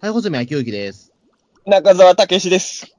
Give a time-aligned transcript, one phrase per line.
[0.00, 1.12] はい、細見明之です。
[1.66, 2.96] 中澤武史です。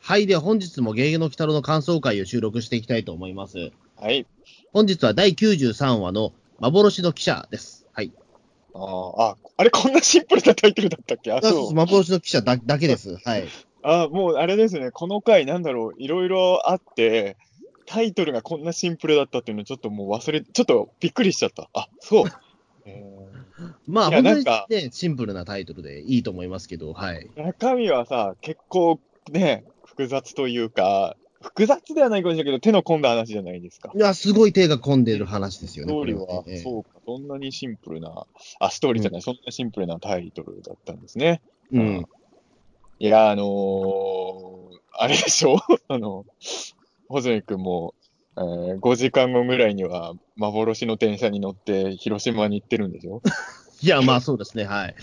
[0.00, 3.70] はい、では本日もゲゲの鬼太郎の感想会を収録していきたいと思います。
[3.94, 4.26] はい。
[4.72, 7.86] 本日は第93話の幻の記者です。
[7.92, 8.10] はい。
[8.74, 11.30] あーあ、あれ、こんなシンプルなタイトルだったっけ？
[11.30, 11.74] あ、あそうそう。
[11.74, 13.16] 幻の記者だだけです。
[13.24, 13.46] はい。
[13.84, 17.36] あもうあれですね、この回、なんだろう、いろいろあって、
[17.86, 21.70] タイトルがこんなシンプルだったっていうのちょっともう忘れ、ちょっとびっくりしちゃった。
[21.74, 22.24] あ、そう。
[22.86, 23.04] え
[23.88, 27.30] まあ、本当になんかね、シンプルなタイトルでいいと思いますけど、はい。
[27.36, 29.00] ー中身はさ、結構
[29.32, 33.92] ね、複雑というか、複雑ではないかもしれないけど、手の込んだ話じゃないですか。
[33.94, 35.92] いや、すごい手が込んでる話ですよね。
[35.92, 38.26] ストーリーは、ねええそうか、そんなにシンプルな、
[38.60, 41.40] あ、ストーリーじゃない、そんなシンプルなタイトルだったんですね。
[41.72, 42.06] うん。
[42.98, 45.58] いや、あのーあれでしょ？
[45.86, 46.26] あの、
[47.08, 47.94] 穂積君も、
[48.36, 53.22] えー5時間後ぐらいには幻の電車に乗って広島に行ってるんでしょ？
[53.80, 54.94] いや、まあそうですね、はい。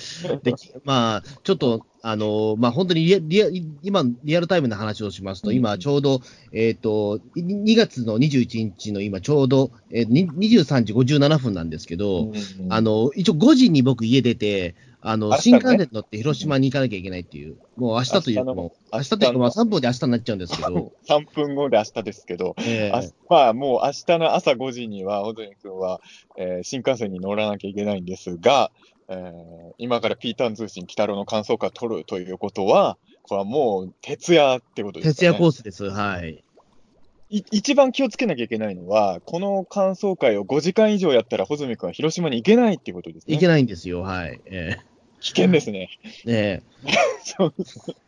[0.43, 3.48] で、きまあ、ちょっと、あのまあ本当にリアリア
[3.82, 5.55] 今、リアルタイムな話をしますと、うん。
[5.55, 12.32] 今ちょうど、えっ、と、い2月の21日の今ちょうど、えーに23時57分なんですけど、
[12.70, 14.76] あの、一応5時に僕家出て、
[15.07, 26.01] あの、ね新幹線乗って広島に行かなきゃいけないっていう、もう明日というか、明日のもう明日というか、まあ3分で明日になっちゃうんですけど、 3分後で明日ですけど、えあまあもう明日の朝5時には穂積君は、
[26.37, 28.71] えー新幹線に乗らなきゃいけないんですが、
[29.07, 35.27] えー今からピーターン通信鬼太郎の感想会を取るということは、これはもう徹夜ってことですね。
[35.27, 35.89] 夜コースです。
[35.91, 36.43] はい。
[37.29, 43.35] い一番気をつけなきゃいけないのは、この感想会を5時間以上やったら、穂積君は広島に行けないっていうことですね。
[43.35, 44.39] いけないんですよ、はい。
[44.45, 44.77] え
[45.26, 45.90] 危険ですね。
[46.27, 46.63] ええ。
[47.26, 47.54] そう。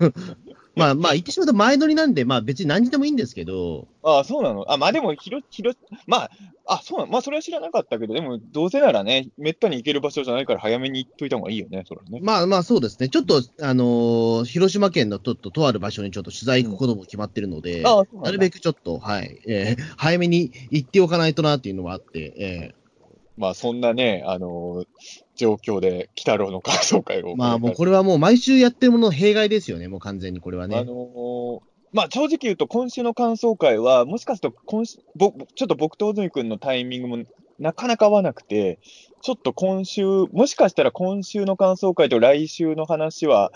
[0.02, 0.12] え
[0.78, 4.72] まあまあ、言ってしまうと前乗りなんで、まあ別に何時でもいいんですけど、ああ、そうなの。
[4.72, 5.74] あ、まあでも、ひろ、ひろ、
[6.06, 6.32] まあ、
[6.68, 7.12] あ、そうなの。
[7.12, 12.20] まあそれは知らなかったけど、でも、どうせならね、めったに行ける場所じゃないから早めに行っといた方がいいよね、それはね。
[12.22, 13.10] まあまあそうですね。
[13.10, 22.76] ちょっと、あのー広島県のとととある場所にちょっと取材行くことも決まってるので、うななんるだべくちょっと、はい、えー早めに行っておかないとなっていうのはあって、え
[23.38, 24.88] まあそんなね、あのー
[25.36, 27.34] 状況で、鬼太郎の感想会を。
[27.34, 30.76] ーまあもうこれはもう毎週やってるものの弊害ですよね、もう完全にこれはね。
[30.78, 31.60] あのー
[31.94, 37.24] まあ正直言うと、今週の感想会は、もしかすると今週、ぼちょっと僕と小泉君のタイミングも
[37.60, 38.80] なかなか合わなくて、
[39.22, 43.52] ちょっと今週、もしかしたら今週の感想会と来週の話は、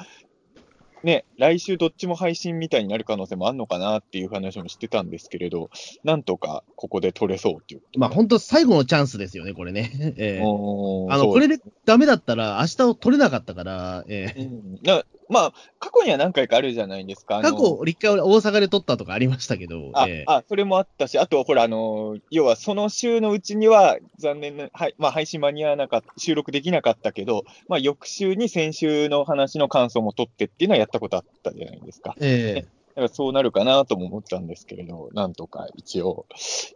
[1.03, 5.69] ね、来週どっちも配信みたいになる可能性もあるのかなっていう話もしてたんですけれど、
[6.03, 7.81] なんとかここで取れそうっていう。
[7.97, 10.13] まあ本当最後のチャンスですよね、これね。
[10.17, 17.41] えーあの、これでダメだったら明日を取れなかったから、えーうんなまあ、過去には何回かあるじゃないですか。
[17.41, 32.15] 過去、一回大阪で取ったとかありましたけど、あ、えーあ、それもあったし、あと、ほら、あのー要はその週のうちには、残念な、はい、まあ、配信間に合わなかった、収録できなかったけど、まあ、翌週に先週の話の感想も取ってっていうのはやったことあったじゃないですか。
[32.19, 36.25] えだからそうなるかなとも思ったんですけれど、なんとか一応、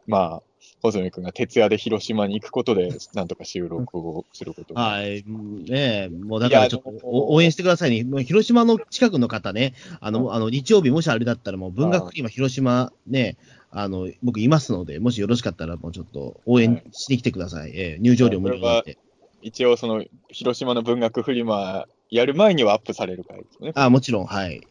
[0.07, 0.43] まあ、
[0.91, 4.73] 細積君が徹夜で広島に行くことで、なんとか収録をすること。
[4.73, 5.69] はい、うんね
[6.06, 8.03] え、もうだからちょっと応援してくださいね。
[8.03, 13.38] もう広島の近くの方ね、あの、うんあの日曜日もしあれだったらもう文学今広島ね、
[13.72, 17.72] あの、僕いますので、もしよろしかったらもうちょっと応援しに来てください。
[17.75, 18.97] えー入場料無料で。
[19.41, 23.73] 一応、その、広島の文学フリマやる前にはアップされる回ですよね。
[23.75, 24.62] あ、もちろん、はい。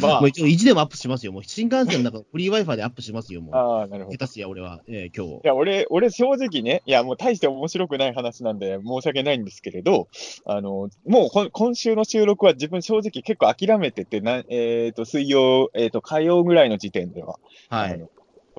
[0.00, 1.32] まあ もう一応意地でもアップしますよ。
[1.32, 3.54] もう新幹線の中、フリー Wi-Fi でアップしますよ、もう。
[3.56, 4.26] ああ、なるほど下。
[4.26, 5.46] 手すや、俺は、えー今日い。
[5.46, 10.08] や、俺、俺正直ね、いや、もう大して面白くない話なんで申し訳ないんですけれど、
[10.44, 18.04] あの、もう今週の収録は自分正直結構諦めてて、なえっ、と、水曜、えっ、と、火曜ぐらいの時点では、はい。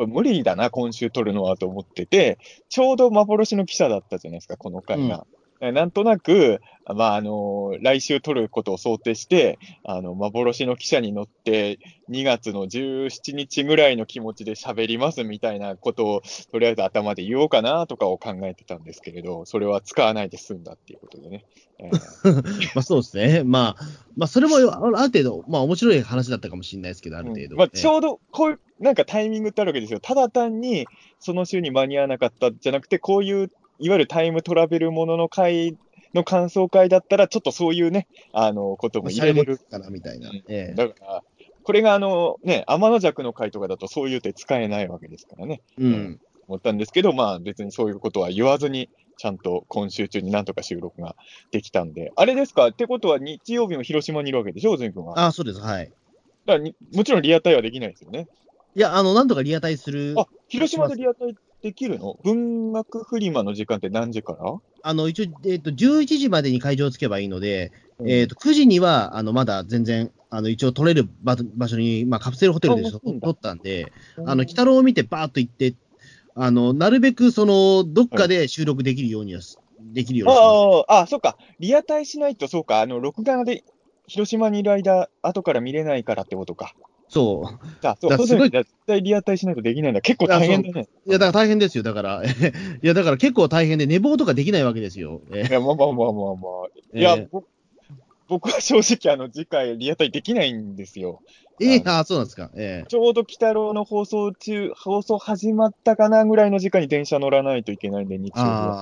[0.08, 5.28] 無理だな、今週撮るのはと思ってて、ちょうど幻の記者だったじゃないですか、この回が。
[5.72, 11.80] なんとなく、まあ、あの、来週撮ることを想定して、あの、幻の記者に乗って、
[12.10, 21.46] 2月の17日ぐらいの気持ちで喋りますみたいなことを、とりあえず頭で言おうかなとかを考えてたんですけれど、それは使わないで済んだっていうことでね。
[21.80, 22.34] えー
[22.76, 23.44] まあそうですね。
[23.44, 23.84] まあ、
[24.18, 27.48] まあそれもある程度、まあ面白い話だったかもしれないですけど、ある程度。
[27.52, 30.00] うんまあ、えーちょうどこういう、なんかタイミングってあるわけですよ。
[30.02, 30.86] ただ単に、
[31.20, 35.78] その週に間に合わなかったじゃなくて、こういう、いわゆるタイムトラベルものの回
[36.14, 39.58] の感想会だったら、ちょっとそういうね、あの、ことも入れれる。
[39.58, 40.30] かなみたいな。
[40.30, 41.24] うんええだから、
[41.64, 45.62] これがあの、ね、天の弱の回とかだとそういう手使えないわけですからね。
[45.80, 46.20] うん。
[46.48, 51.16] 思ったんですけど、まあ別にそういうことは言わずに、ちゃんと今週中になんとか収録が
[51.52, 52.12] できたんで。
[52.18, 52.68] あれですか？
[52.68, 55.12] ってことは日曜日も広島にいるわけでしょ、ずん君は。
[55.14, 55.92] だかあそうです、はい。
[56.46, 58.28] らにもちろんリアタイはできないですよね。
[58.76, 60.16] いや、あの、なんとかリアタイする。
[60.18, 62.20] あ、広島でリアタイできるの？
[62.26, 64.54] 文学フリマの時間って何時から？
[64.86, 68.10] あの、一応、えっ、と、11時までに会場をつけばいいので、うん。
[68.10, 75.74] えっ、と、9時には、あの、まだ全然、あの、一応取れる場場所に、まあ、カプセルホテルで取ったんで、あの、鬼太郎を見てバーッと行って、
[76.36, 80.48] あの、なるべく、その、どっかで収録できるようにはし、できるようにします。
[80.90, 81.38] ああ、あ、そうか。
[81.60, 82.82] リアタイしないと、そうか。
[82.82, 83.64] あの、録画で
[84.08, 86.74] 広島にいる間、後から見れないからってことか。
[87.14, 87.88] そう。
[87.88, 90.02] あ、そう、だすごい絶対リアタイしないとできないんだ。
[90.02, 90.88] 結構大変だね。
[91.06, 91.84] いや、だから大変ですよ。
[91.84, 92.28] だから、 い
[92.82, 95.22] や、だから結構大変で、寝坊とかできないわけですよ。
[95.34, 96.98] えいや、まあまあまあまあまあ。
[96.98, 97.44] いや、えーぼ
[98.28, 101.22] 僕は正直、あの、次回リアタイできないんですよ。
[101.60, 102.50] えーああ、そうなんですか。
[102.56, 108.78] えちょうど鬼太郎の放送中、放送始まったかなぐらいの時間に電車乗らないといけないんで、日え曜日は。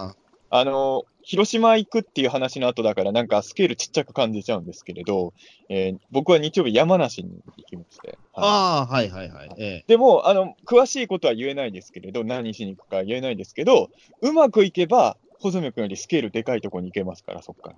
[0.50, 5.34] ああの、広島行くっていう話の後だから、なんかスケールちっちゃく感じちゃうんですけれど、
[5.70, 8.18] えー僕は日曜日山梨に行きまして。
[8.34, 9.50] あ、はいああ、はいはいはい。
[9.58, 13.90] えでも、あの、詳しいことは言えないですけれど、何しに行くか言えないですけど、
[14.20, 17.76] うまくいけば、穂積君よりスケールでかいところに行けますから、そっから。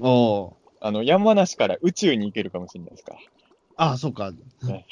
[0.00, 0.52] おー
[0.82, 3.18] あの、山梨から宇宙に行けるかもしれないですから。
[3.76, 4.86] ああ、そうかね。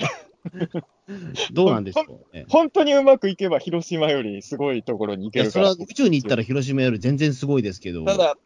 [1.52, 2.26] どうなんでしょう。
[2.32, 5.72] ええ本当にうまくいけば、広島よりすごいところに行けるから。
[5.72, 8.04] それは宇宙に行ったら広島より全然すごいですけど。
[8.04, 8.36] ただ、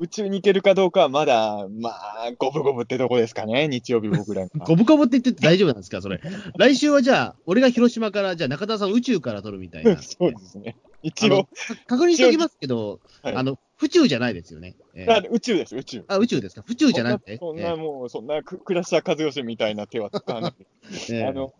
[0.00, 4.50] 宇宙に行けるかどうかはまだ、まあ、五分五分ってとこですかね、日曜日僕らが。
[4.64, 6.20] ゴブゴブって言ってて大丈夫なんですか、それ。
[6.56, 9.96] 来週はじゃあ、俺が広島から、じゃあ中田さん宇宙から撮るみたいな。
[10.02, 10.76] そうですね。
[11.02, 11.48] 一応、
[11.86, 14.74] 確認しておきますけど、はいあの、府中じゃないですよね。
[14.94, 16.04] ええだから宇宙です、宇宙。
[16.08, 16.62] あ、宇宙ですか？
[16.66, 17.36] 府中じゃなくて。
[17.38, 20.52] そんな、そんなもう、そんなく、倉下和義みたいな手は使わない。
[21.10, 21.52] ええあの、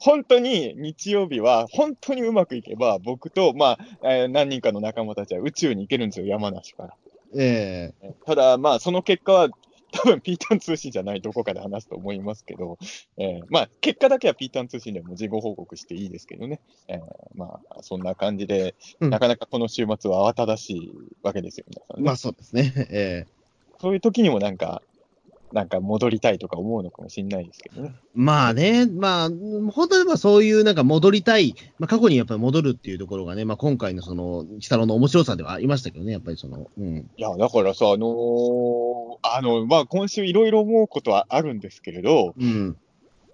[0.00, 6.94] 本当に日曜日は、本当にうまくいけば、僕と、まあ、えー何人かの仲間たちは宇宙に行けるんですよ、山梨から。
[7.34, 9.48] ええただ、まあ、その結果は、
[9.92, 12.76] 多分ピータン通信じゃないどこかで話すと思いますけど、
[13.16, 16.60] えーまあ、結果だけはピータン通信でも事後報告していいですけどね。
[16.88, 17.00] えー
[17.34, 20.92] まあ、そんな感じで、うんなかなかこの週末は慌ただしい
[21.22, 22.02] わけですよ、皆さんね。
[22.04, 22.72] まあそうですね。
[22.90, 23.36] ええ
[23.78, 24.82] そういう時にもなんか、
[25.52, 27.94] なんか戻りたいとか思うのかもしれないですけどね。
[28.14, 29.30] まあね、まあ、
[29.70, 37.10] 本当にまあそういうなんか戻りたい、まあ過去にやっぱり戻るっていうところがね、まあ今回のその、鬼太郎の面白さではありましたけどね、やっぱりその、うん。
[37.16, 42.76] いや、だからさ、あのーあの、まあ、今週いろいろ思うことはあるんですけれど、うん。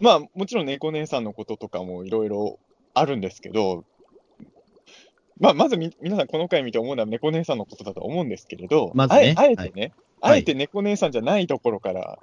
[0.01, 2.59] まあ、もちろん猫姉さんのこととかもいろいろ
[2.95, 3.85] あるんですけど、
[5.39, 12.19] まあ、まずみ、皆さんこの回見て思うのは猫姉さんのことだと思うんですけれど、まずねあえあえてね、はいあえて猫姉さんじゃないところから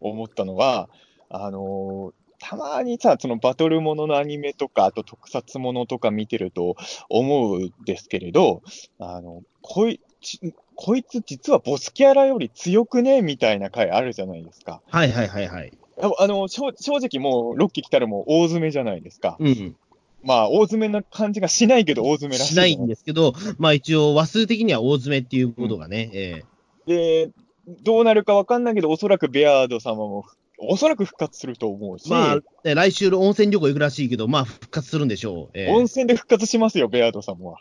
[0.00, 0.88] 思ったのは、
[1.28, 2.12] あのー
[2.44, 6.74] たまにさ、そのバトルもののアニメとか、あと特撮ものとか見てると
[7.08, 8.62] 思うんですけれど、
[8.98, 13.22] あの、こいちこいつ実はボスキャラより強くね？
[13.22, 14.82] みたいな回あるじゃないですか。
[14.90, 15.72] はいはいはいはい。
[16.00, 19.36] ああの、正正直もう、ロッキー来たらもう大詰めじゃないですか。
[19.38, 19.76] うん。
[20.24, 22.54] まあ、大詰めな感じがしないけど、大詰めらしい。
[22.54, 26.42] しないんですけど、まあ一応話数的には大詰めっていうことがね、え
[26.86, 27.30] で、
[27.66, 30.24] どうなるかわかんないけど、おそらくベアード様も、
[30.58, 35.50] おそらく復活すると思うし、えまあ、ね来週温泉旅行行くらしいけど、まあ復活するんでしょう。
[35.54, 37.58] ええ温泉で復活しますよ、ベアード様は。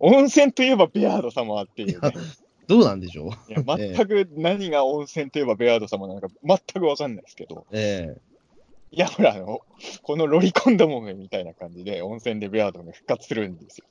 [0.00, 2.12] 温泉といえばベアード様はっていう、ね。
[2.66, 3.52] どうなんでしょう。
[3.52, 7.66] いや、全く何が温泉といえばベアード様なのか全くわかんないですけど。
[7.70, 8.16] え
[8.90, 9.60] いや、ほら、あの、
[10.02, 13.86] このロリコンどもめみたいな感じで、温泉でベアードが復活するんですよ。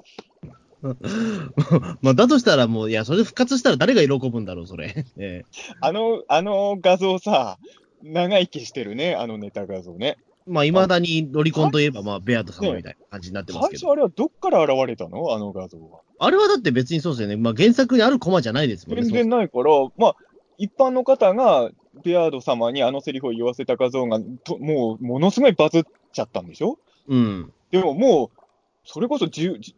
[0.84, 0.88] え
[2.02, 4.94] まあだとしたらもう、いや、それで復活したら誰が喜ぶんだろう、それ。
[4.96, 5.46] え え
[5.80, 7.58] あの、あの画像さ、
[8.04, 10.18] 長生きしてるね、あのネタ画像ね。
[10.48, 13.80] まあ、いまだにロリコンといえば、まあ、ベアート様みたいな感じになってますけど。
[13.80, 15.34] 最初あれはどっから現れたの？
[15.34, 16.00] あの画像は。
[16.18, 17.36] あれはだって別にそうですよね。
[17.38, 19.04] まあ、原作にあるコマじゃないですもんね。
[19.04, 20.16] 全然ないから、まあ、
[20.58, 21.70] 一般の方が
[22.04, 26.80] ベアード様にあのセリフを言わせた画像が、ともう、ものすごいバズっちゃったんでしょ？
[27.08, 27.54] そううん。
[27.70, 28.38] でももう、
[28.84, 29.76] それこそ10、じ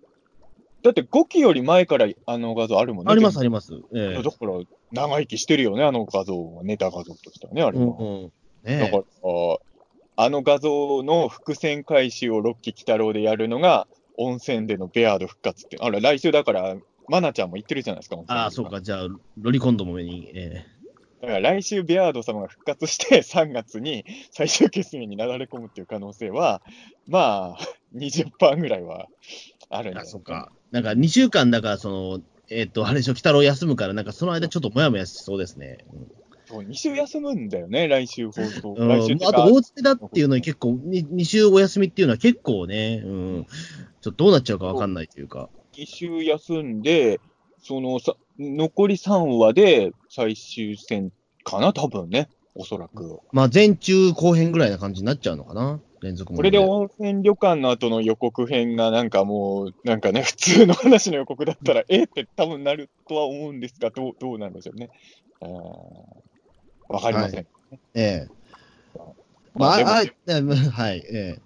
[0.83, 3.11] だって5期より前からあの画像あるもんね。
[3.11, 3.73] あります、ありります。
[3.95, 4.51] ええだから、
[4.91, 7.85] 長生きしてるよね、あの画像は、ネタ画像としてはね、あれは。
[7.85, 8.31] うんうん。
[8.63, 9.03] ねだから、
[10.15, 13.87] あの画像の伏線回収を六期鬼太郎でやるのが、
[14.17, 15.77] 温泉でのベアード復活って。
[15.79, 16.75] あら、来週だから、
[17.07, 18.81] マナちゃんも言ってるじゃないですか、ああ、そうか。
[18.81, 20.31] じゃあ、ロリコンどもめに。
[20.35, 20.65] え
[21.21, 26.61] だから来週、ベアード様が復活して、 3月に最終決戦になだれ込むっていう可能性は、
[27.07, 27.59] まあ、
[27.95, 29.07] 20%ぐらいは
[29.69, 30.51] あるんじゃないそうか。
[30.73, 35.85] なんか、2週間だから、その、えっ、と、あれでしょ、鬼太郎休むから、なんかその間ちょっともやもやしそうですね。
[36.45, 38.73] そう2週休むんだよね、来週放送。
[38.75, 43.45] うん、来週あと、大詰めだっていうのに結構、2週お休みっていうのは結構ね、うん、
[44.01, 45.49] ちょっとどうなっちゃうかわかんないというか。
[45.73, 47.19] 2週休んで、
[47.61, 51.11] そのさ、残り3話で最終戦
[51.43, 53.19] かな、多分ね、おそらく。
[53.31, 55.79] まあ、前中後編ぐらいな感じになっちゃうのかな。
[56.03, 64.89] 連続もこれで温泉旅館の後の予告編がなんかもう、なんかね、普通の話の予告だったら、 えって多分なるとは思うんですが、どう、どうなんでしょうね。
[66.89, 67.47] わかりません。
[67.95, 68.27] ええ。
[69.55, 71.39] まあ、まあ、あ、あはい、え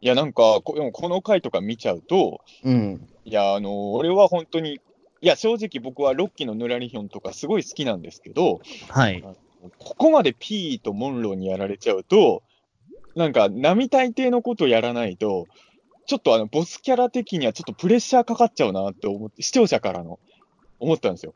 [0.00, 2.68] いや、なんか、こでもこの回とか見ちゃうと、え。
[2.68, 3.08] うん。
[3.24, 9.22] いや、あの俺は本当に、いや、正直僕はロッキーのヌラリヒョンとかすごい好きなんですけど、はい。
[9.78, 12.42] ここまでピーとモンローにやられちゃうと、
[13.16, 15.46] なんか、並大抵のことやらないと、
[16.06, 20.18] ちょっとあの、ボスキャラ的にはちょっとプレッシャーかかっちゃうなって思って、視聴者からの、
[20.80, 21.34] 思ったんですよ。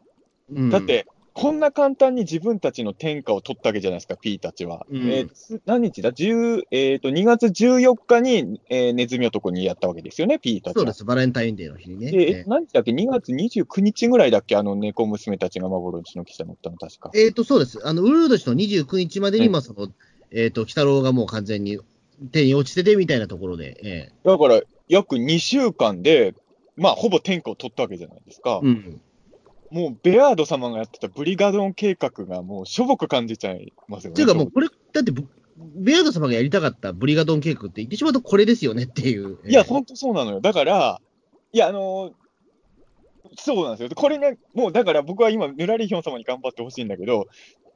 [0.53, 4.85] うんだっ、て、こんな簡単に自分たちの天下を取ったわけじゃないですか、P たちは。
[4.91, 10.81] うんえーつ何日だ ?10、えっ、と、2月14日に、えーネズミ男にやったわけですよね、P たちは。
[10.81, 12.11] そうです、バレンタインデーの日にね。
[12.11, 14.57] で、ええ何日だっけ ?2 月29日ぐらいだっけ？
[14.57, 17.13] あの猫娘たちが幻の汽車乗ったの、確か。
[17.15, 17.87] ええーと、そうです。
[17.87, 19.89] あの、ウルード氏の29日までに、うんまあ、その、
[20.31, 21.79] えっ、と、鬼太郎がもう完全に
[22.33, 26.35] 手に落ちててみたいなところで、えだから、約2週間で、
[26.77, 28.67] まあ、ほぼ天下を取ったわけじゃないですかえ。
[28.67, 29.01] うん。
[29.71, 34.13] もう、ベアード様がやってたブリガドン計画がもう、しょぼく感じちゃいますよね。
[34.15, 39.39] っていうかもう、これ、だってブ、ベアード様がやりたかったブリガドン計画って言ってしまうとこれですよねっていう。
[39.47, 40.41] いや、ええほんとそうなのよ。
[40.41, 41.01] だから、
[41.53, 42.13] いや、あのー
[43.37, 43.91] そうなんですよ。
[43.95, 47.27] これね、もうだから僕は今、ヌラリヒョン様に頑張ってほしいんだけど、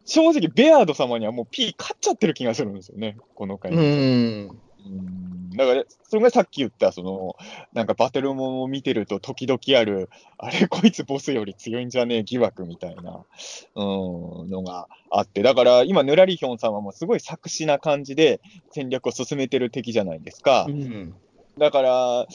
[0.05, 3.73] 正直、ベアード様にはもう P 勝っちゃってる気がするんですよね、この回。
[3.73, 3.79] うん。
[3.79, 7.37] うんだから、それがさっき言った、その、
[7.73, 13.25] なんかバトルモンを見てると、時々ある、あれ、こいつボスより強いんじゃねえ疑惑みたいな、
[13.75, 18.41] うん、のがあって、だから、今、ヌラリヒョン様もすごい作詞な感じで
[18.71, 20.67] 戦略を進めてる敵じゃないですか。
[20.69, 21.15] うん。
[21.59, 22.27] だから、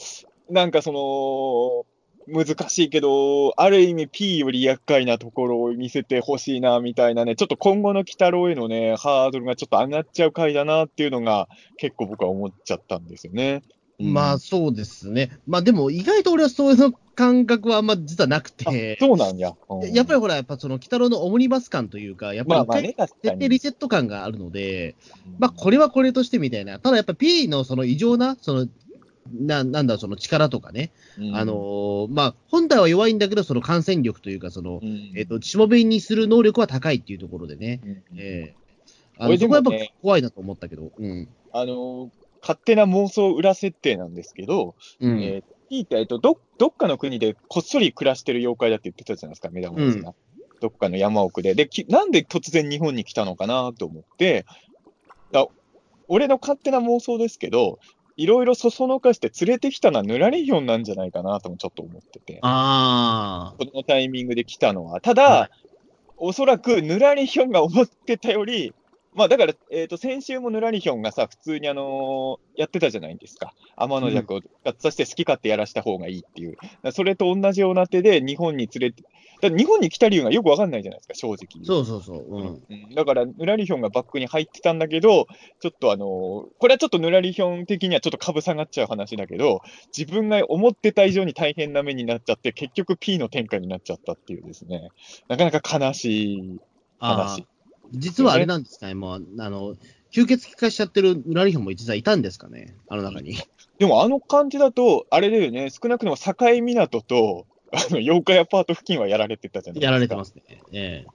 [0.48, 1.97] なんかその、
[2.28, 13.62] 難しいけど、ある意味 P より厄介なところを見せてほしいな、みたいなね、ちょっと今後の鬼太郎へのね、ハードルがちょっと上がっちゃう回だなっていうのが、結構僕は思っちゃったんですよね。
[14.00, 15.30] まあ、うんそうですね。
[15.46, 19.54] まあ、でも、意外と俺はそういう感覚はあんま実はなくあて、そうなんや。
[19.68, 23.22] うんやっぱりほら、やっぱその、鬼太郎のオムニバス感というか、やっぱりまあまあね、確かに。
[23.22, 24.94] 徹底リセット感があるので、
[25.38, 26.78] まあ、これはこれとしてみたいな。
[26.78, 28.68] ただやっぱ P のその異常な、その、
[29.32, 30.90] ななんだ、その力とかね。
[31.18, 37.80] うんあの、ーまあ、本体は弱いんだけど、その感染力というか、その、うんえっ、と、しもべにする能力は高いっていうところでね。
[37.84, 38.54] うんええ
[39.20, 40.92] あのそこはやっぱ怖いなと思ったけど。
[40.96, 41.28] うん。
[41.52, 45.20] あの、勝手な妄想裏設定なんですけど、うん。
[45.20, 50.14] えーえっと、ど、どっかの国でこっそり暮らしてる妖怪だって言ってたじゃないですか、目玉ですが。
[50.60, 51.54] どっかの山奥で。
[51.54, 54.46] で、きなんで突然日本に来たのかなと思って、
[55.30, 55.46] だ
[56.08, 57.78] 俺の勝手な妄想ですけど、
[58.18, 63.64] いろいろそそのかして連れてきたのはヌラリヒョンなんじゃないかなともちょっと思ってて、ああ。
[63.64, 65.00] このタイミングで来たのは。
[65.00, 65.50] ただ、はい
[66.18, 68.74] おそらくヌラリヒョンが思ってたより、
[69.14, 73.54] まあだから、えっ、と、先週もヌラリヒョンがさ、普通にあのーやってたじゃないですか。
[73.76, 76.56] 天の弱を使って、そして好き勝手やらした方がいいっていう。
[76.92, 79.04] それと同じような手で日本に連れて、
[79.40, 81.64] だ日本に来た理由がよくわかんないじゃないですか、正直。
[81.64, 82.26] そうそうそう。
[82.28, 82.62] うん。
[82.68, 85.26] うんだから、ヌラリヒョンがバックに入ってたんだけど、
[85.60, 86.08] ちょっとあのー
[86.58, 89.60] これはちょっとヌラリヒョン的にはちょっと株下がっちゃう話だけど、
[89.96, 94.90] 自分が思ってた以上に大変な目になっちゃって、結局 P の展開になっちゃったっていうですね、
[95.28, 96.60] なかなか悲しい
[96.98, 97.44] あ話あ。。
[97.92, 99.74] 実はあれなんですかね、もう、あの、
[100.12, 103.36] 吸血鬼化しちゃってるラリヒョンも実はいたんですかね、あの中に。
[103.78, 109.84] でもあの感じだと、あれだよね、少なくとも境港と、あの、妖怪アパート付近はやられてたじゃないですか。
[109.86, 110.42] やられてますね。
[110.72, 111.06] ええ。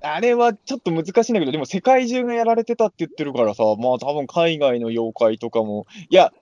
[0.00, 6.32] あれはちょっと難しいんだけど、でも世界中がやられてたって言ってるからさ、まあ多分海外の妖怪とかも、いや、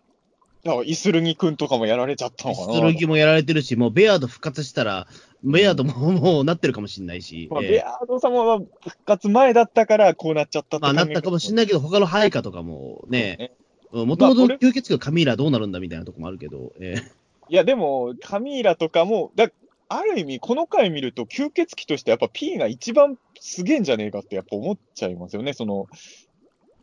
[0.65, 2.95] だからイスルギ君とかもやられちゃったのかな。
[2.95, 5.07] 剣もやられてるし、もうベアード復活したら、
[5.45, 7.69] ベアードももうなってるかもしれないし、まあ、ええ。
[7.71, 13.53] ベアード様は復活前だったからこうなっちゃったまあなったかもしれないけど、他の配下とかもね、ね
[13.93, 17.22] もともとまあ吸血鬼のカミーラどうなるんだみたいなとこもあるけど、ええ
[17.53, 19.51] いや、でも、カミーラとかも、だ
[19.91, 25.53] ある意味、この回見ると、吸血鬼としてやっぱ P が一番すげえんじゃねえかってやっぱ思っちゃいますよね。
[25.53, 25.87] その、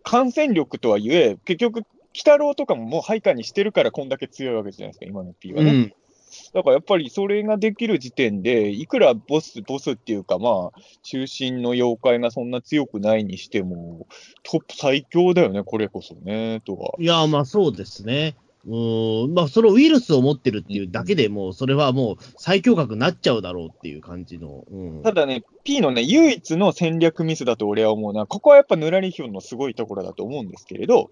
[0.03, 1.85] 感染力とはいえ、結局、鬼
[2.19, 5.71] 太郎とかももう配下にしてるからこんだけ強いわけじゃないですか、今の P はね。
[5.71, 5.93] うん。
[6.53, 14.05] だからやっぱりそれができる時点で、いくらボス、ボスっていうか、まあ、中心の妖怪がそんな強くないにしても、
[14.43, 16.93] トップ最強だよね、これこそね、とは。
[16.99, 18.35] いや、まあそうですね。
[18.65, 24.65] うーん、まあそのウイルスを持ってるっていうだけでもう、それはもう最強格になっちゃうだろうっていう感じの。
[24.69, 25.03] うん。
[25.03, 31.09] ただね、P のね、唯一の戦略ミスだと俺は思うのは、ここはやっぱヌラリヒョンのすごいところだと思うんですけれど、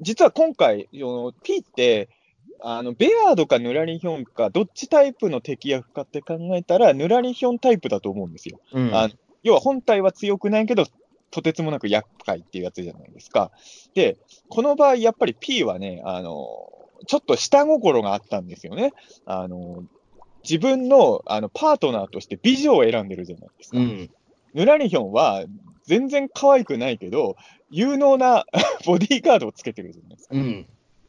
[0.00, 0.88] 実は今回、
[1.42, 2.08] P って、
[2.60, 8.60] あの、ベアードかヌラリヒョンか、どっちタイプの敵役かって考えたら、ヌラリヒョンタイプだと思うんですよ。
[8.72, 9.08] うん、あ
[9.42, 10.84] 要は本体は強くないけど、
[11.30, 13.50] とてつもなく厄介っていうやつじゃないですか。
[13.94, 14.16] で、
[14.48, 16.70] この場合、やっぱり P はね、あの、
[17.06, 18.92] ちょっと下心があったんですよね。
[19.26, 19.84] あの、
[20.42, 23.78] 自分のあのパートナーとして美女を選んでるじゃないですか。
[23.78, 24.10] うん。
[24.54, 25.44] ヌラリヒョンは
[25.84, 27.36] 全然可愛くないけど、
[27.70, 28.46] 有能な
[28.86, 30.36] ボディーガードをつけてるじゃないですか。
[30.36, 30.66] うん。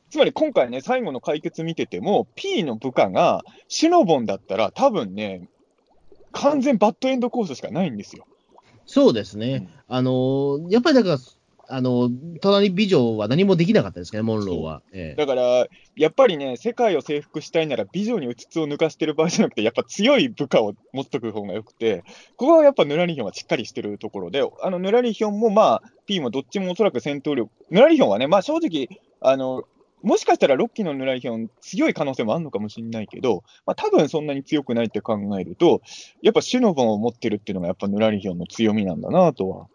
[0.09, 5.47] つまり今回ね、最後の解決見てても、P の部下がシノボンだったら、多分ね、
[6.31, 8.25] 完全バッドエンドコースしかないんですよ。
[8.87, 9.69] そうですね。
[9.87, 11.17] あのーやっぱりだから、
[11.69, 14.81] あのー隣美女は何もできなかったですね、モンローは。
[14.93, 22.03] ええだから、やっぱりね、世界を征服したいなら、美女にうつつを抜かしてる場合じゃなくて、やっぱ強い部下を持っとく方がよくて、
[22.37, 28.87] ここはやっぱヌラリヒョンはしっかりしてるところで、あのヌラリヒョンもまあ、P もどっちもおそらく戦闘力、ヌラリヒョンはね、まあ正直、
[29.19, 29.63] あの、
[30.03, 35.81] もしかしたらロッキーのヌラリヒョン強い可能性もあるのかもしれないけど、まあ多分そんなに強くないって考えると、
[36.21, 39.67] やっぱシュノボンを持ってるっていうのがやっぱヌラリヒョンの強みなんだなとは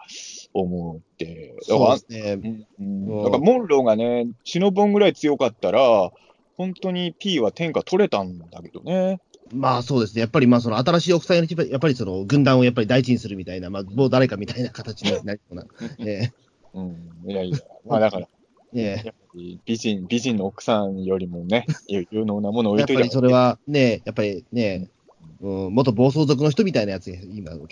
[0.55, 1.55] 思って。
[1.69, 2.67] だからそうですね。
[2.79, 6.11] うんうんだからモンローがね、シノボンぐらい強かったら、
[6.57, 9.21] 本当に P は天下取れたんだけどね。
[9.53, 10.21] まあそうですね。
[10.21, 15.67] やっぱりまあその新しい奥さんややっぱりその軍団をやっぱり大事にするみたいな、まあもう誰かみたいな形になりそうな。
[16.07, 16.33] え
[16.75, 18.29] うん、いやいや、まあだから、
[18.75, 24.89] えええやっぱり美人、美人の奥さんよりもね、有 有能なものを置やっぱりいといてそれはね、やっぱりね、
[25.41, 27.67] うん、元暴走族の人みたいなやつが今の。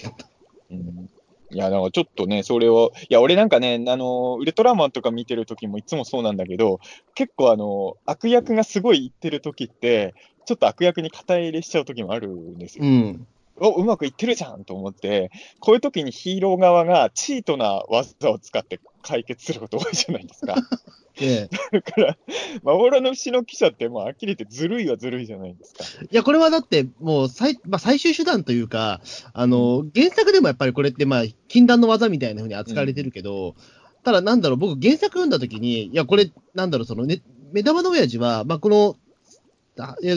[0.71, 1.09] うん
[1.53, 6.79] いや、なんかちょっとね、それを、いや、俺なんかね、あの、ウルトラマンとか見てる時もいつもそうなんだけど、
[7.17, 10.15] 結構あの、悪役がすごい言ってる時って、
[10.47, 12.85] ちょっと悪役に肩入れしちゃう時もあるんですよ。
[12.85, 13.27] うん。
[13.57, 20.57] お、うまくいってるじゃんと思って、こういう時にヒーロー側がチートな技を使って解決すること多いじゃないですか。
[21.23, 22.17] ええだから、
[22.63, 25.85] 幻の記者ってもうはっきり言ってずるいはずるいじゃないですか。
[26.03, 29.03] いや、これはだって、もう最、まあ、最終手段というか、
[29.35, 33.55] あの、原作でもやっぱりこれって、まあ、禁断の技みたいな風に扱われてるけど、
[34.03, 37.21] ただなんだろう、僕原作読んだ時に、いや、これ、なんだろう、そのね、
[37.53, 38.97] 目玉の親父は、まあ、この、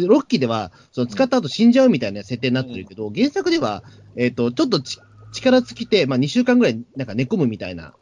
[0.08, 3.84] ロッキーでは、その使った後死んじゃうみたいな設定になってるけど、原作では、
[4.16, 5.00] えっ、と、ちょっとち
[5.32, 7.94] 力尽きて、まあ、2週間ぐらい、なんか寝込むみたいな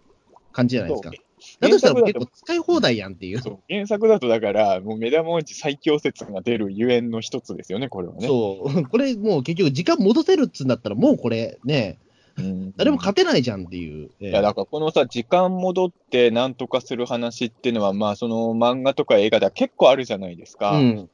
[0.52, 1.12] 感じじゃないですか。
[1.60, 3.40] だとしたら結構使い放題やんっていう。
[3.40, 8.28] そう原作だとだから、もう目玉落ち最強説が出るゆえんの一つですよね、これはね。
[8.28, 8.84] そう。
[8.88, 11.98] これもう結局時間戻せるっつうんだったら、もうこれね、
[12.38, 14.10] うん誰も勝てないじゃんっていう。
[14.22, 20.72] ええいや、だからこのさ、時間戻ってなんとかする話っていうのは、まあ、その漫画とか映画では結構あるじゃないですか。
[20.72, 21.10] うん。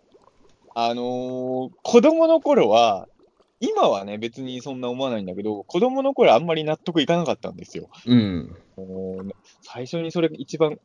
[0.80, 3.08] あのー子供の頃は、
[3.60, 7.90] 今はね、別にそんな思わないんだけど、子供の頃あんまり納得いかなかったんですよ。
[8.06, 8.56] うん。
[9.64, 10.78] 最初にそれ一番、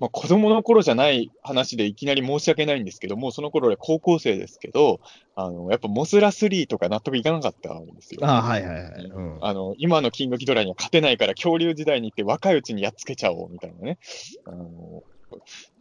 [0.00, 4.98] まあ、子供の頃じゃない話でいきなり申し訳ないんですけど、もうその頃俺高校生ですけど、
[5.36, 8.20] あの、やっぱモスラ3とか納得いかなかったんですよ。
[8.24, 9.04] ああ、はいはいはい。
[9.04, 9.38] うん。
[9.40, 13.98] あの、今のキングギドラには勝てないから恐竜時代に行って若いうちにやっつけちゃおうみたいなね。
[14.44, 15.04] あの、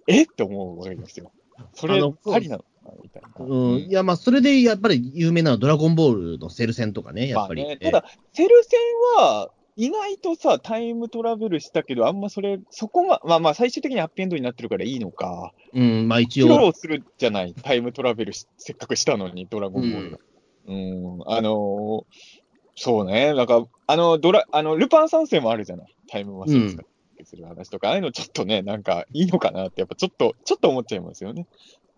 [0.06, 0.24] え？
[0.24, 1.32] って思うわけですよ。
[1.74, 2.66] それありなの？
[3.02, 3.46] みたいな。
[3.46, 7.62] うん、いや、まあ、それでやっぱり有名なのはドラゴンボールのセル戦とかね、やっぱり。
[7.62, 7.92] まあね、ええ。
[7.92, 8.80] ただ、セル戦
[9.18, 15.52] は、意外とさ、タイムトラベルしたけど、あんまそれ、そこが、まあまあ、最終的にハッピーエンドになってるからいいのか。
[15.74, 20.18] うん、まあ一披応、露するじゃない、タイムトラベルしせっかくしたのに、ドラゴンボールが。
[20.68, 22.44] うん、あのー
[22.76, 26.86] そうね、なんか、あの、ドラ、あの、ルパン三世もあるじゃない、タイムマシン使って
[27.24, 31.48] する話とか、ああいうのちょっとね、なんか、いいのかなって、やっぱちょっと、ちょっと思っちゃいますよね。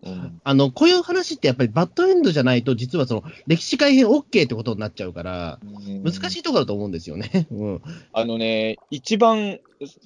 [0.02, 0.40] うん。
[0.44, 5.58] あの、こういう話ってやっぱりバッドエンドじゃないと、実はその、歴史改変 OK ってことになっちゃうから、
[6.04, 7.46] 難しいところだと思うんですよね。
[7.50, 7.82] うん。
[8.12, 9.58] あのね、一番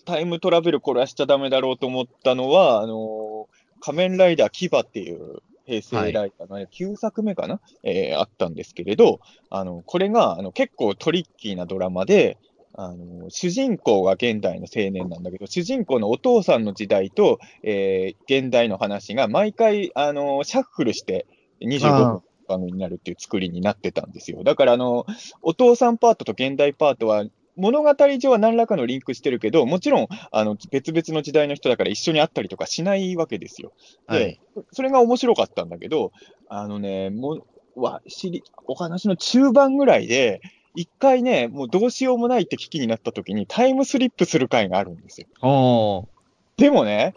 [0.05, 3.49] タイムトラベルこらしちゃダメだろうと思ったのは、あの
[3.81, 9.21] 仮面ライダーキバっていう平成ライダーの、9作目かな、えーあったんですけれど、
[9.51, 12.39] あのこれがあの結構トリッキーなドラマで、
[12.83, 21.27] あの主人公が現代の青年なんだけど、主人公のお父さんの時代と、えー現代の話が毎回あのシャッフルして
[21.61, 24.45] 25分あ番組になるっていう作りになってたんですよ。
[24.45, 25.05] だからあの、
[25.43, 27.25] お父さんパートと現代パートは
[27.57, 33.73] 物語上は何らかのリンクしてるけど、もちろんあの別々の時代の人だから一緒に会ったりとかしないわけですよ。
[34.09, 34.41] ではい。
[34.73, 36.13] それが面白かったんだけど、
[36.49, 37.35] あのね、も
[37.77, 40.41] う、わ、知り、お話の中盤ぐらいで、
[40.75, 46.09] 一回ね、もうどうしようもないって危機になった時にタイムスリップする回があるんですよ。
[46.57, 47.15] でもね、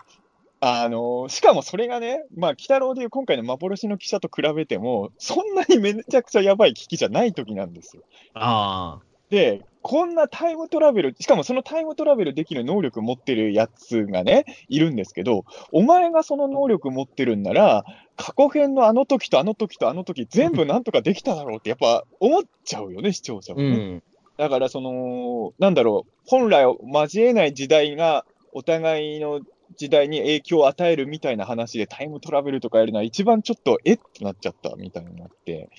[0.60, 8.04] あのしかもそれがね、まあ、鬼太郎でいう今回の幻の記者と比べても、そんなにめちゃくちゃやばい危機じゃない時なんですよ。
[8.34, 9.00] あ
[9.34, 17.84] で、こんなタイムトラベル、しかもそのタイムトラベルできる能力持ってるやつがね、いるんですけど、お前がその能力持ってるんなら、
[18.16, 23.56] 過去編のあの時とあの時とあの時全部なんとかできただろうってやっぱ思っちゃうよね、視聴者あ。
[23.56, 23.70] はね。
[23.70, 24.04] うん。
[24.38, 29.42] だからその、なんだろう、本来交えない時代がお互いの
[29.76, 35.72] 時代に影響を与えるみたいな話でタイムトラベルとかやるのは一番ちょっとえってなっちゃったみたいになって、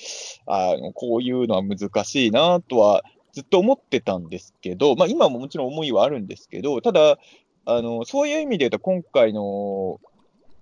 [0.46, 7.18] あのこういうのは難しいなとはずっと思ってたんですけど、まあ今ももちろん思いはあるんですけど、ただ、
[7.66, 10.00] あの、そういう意味で言うと今回の、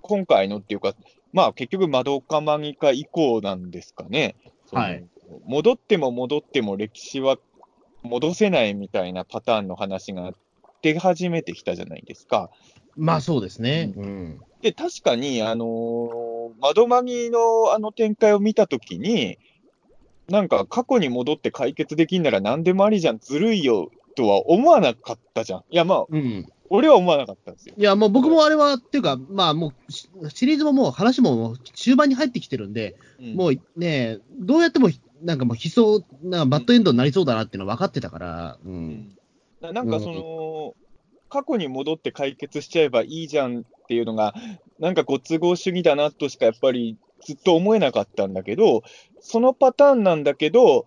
[0.01, 0.95] 今回のっていうか、
[1.33, 4.37] まあ結局、マドカマギカ以降なんですかね。
[4.71, 5.05] はい
[5.47, 7.39] 戻っても戻っても歴史は
[8.03, 10.33] 戻せないみたいなパターンの話が
[10.83, 12.51] 出始めてきたじゃないですか。
[12.97, 13.95] まあそうですね。
[13.97, 14.41] うん。
[14.61, 19.39] で、確かに、あのー窓マギのあの展開を見たときに、
[20.29, 25.65] なんか過去に戻って解決できんなら何でもありじゃん、ずるいよとは思わなかったじゃん。
[25.71, 26.47] いや、まあ、うん。
[26.75, 27.75] 俺は思わなかったんですよ。
[27.77, 34.89] いや、もう僕もあれは、っていうか、まあもうシ、シリーズももう話ももう終盤に入ってきてるんで、うんもうね、どうやっても、
[35.23, 38.69] なんかもう悲壮、なんかバッドエンドになりそうだなっていうのは分かってたから、う。
[38.69, 39.17] うんん
[39.61, 40.75] ななんかその、
[41.29, 44.35] 過去に戻って解決しちゃえばいいじゃんっていうのが、
[44.79, 48.83] なんかご都合主義だなとしかやっぱりずっと思えなかったんだけど、
[49.23, 50.85] そのパターンなんだけど、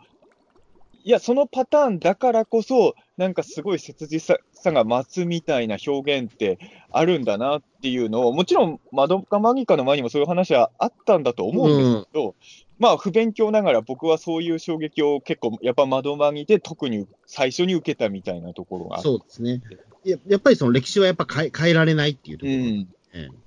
[1.04, 6.60] いや、そのパターンだからこそ、なんかすごい切実さが増すみたいな表現って
[6.92, 12.36] あるんだなっていうのを、もちろん、マドカマギカの前にもそういう話はあったんだと思うんですけど、
[12.80, 19.62] まあ、不勉強ながら僕はそういう衝撃を結構、やっぱ窓マギで特に最初に受けたみたいなところがそうですね。
[20.04, 22.58] ややっぱりその歴史はやっぱ変え変えられないっていうところ。
[22.58, 23.45] うん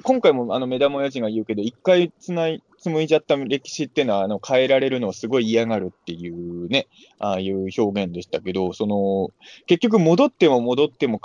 [0.00, 6.86] 今回もあの目玉親父が言うけど、一回つない紡いじゃった歴史っていうのはあの変えられるのをすごい嫌がるっていうね、
[7.18, 9.30] ああいう表現でしたけど、その
[9.66, 11.20] 結局戻っても戻っても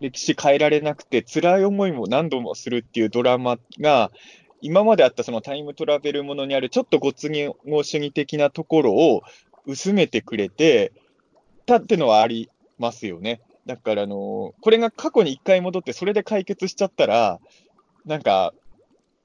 [0.00, 4.10] 歴史変えられなくて、辛い思いも何度もするっていうドラマが、
[4.62, 7.28] 今まであったそのタイムトラベルものにあるちょっとご都
[7.66, 9.22] 合主義的なところを
[9.66, 10.92] 薄めてくれて
[11.66, 13.40] たってのはありますよね。
[13.66, 17.38] だから、あのこれが過去に一回戻って、それで解決しちゃったら、
[18.06, 18.54] なんか、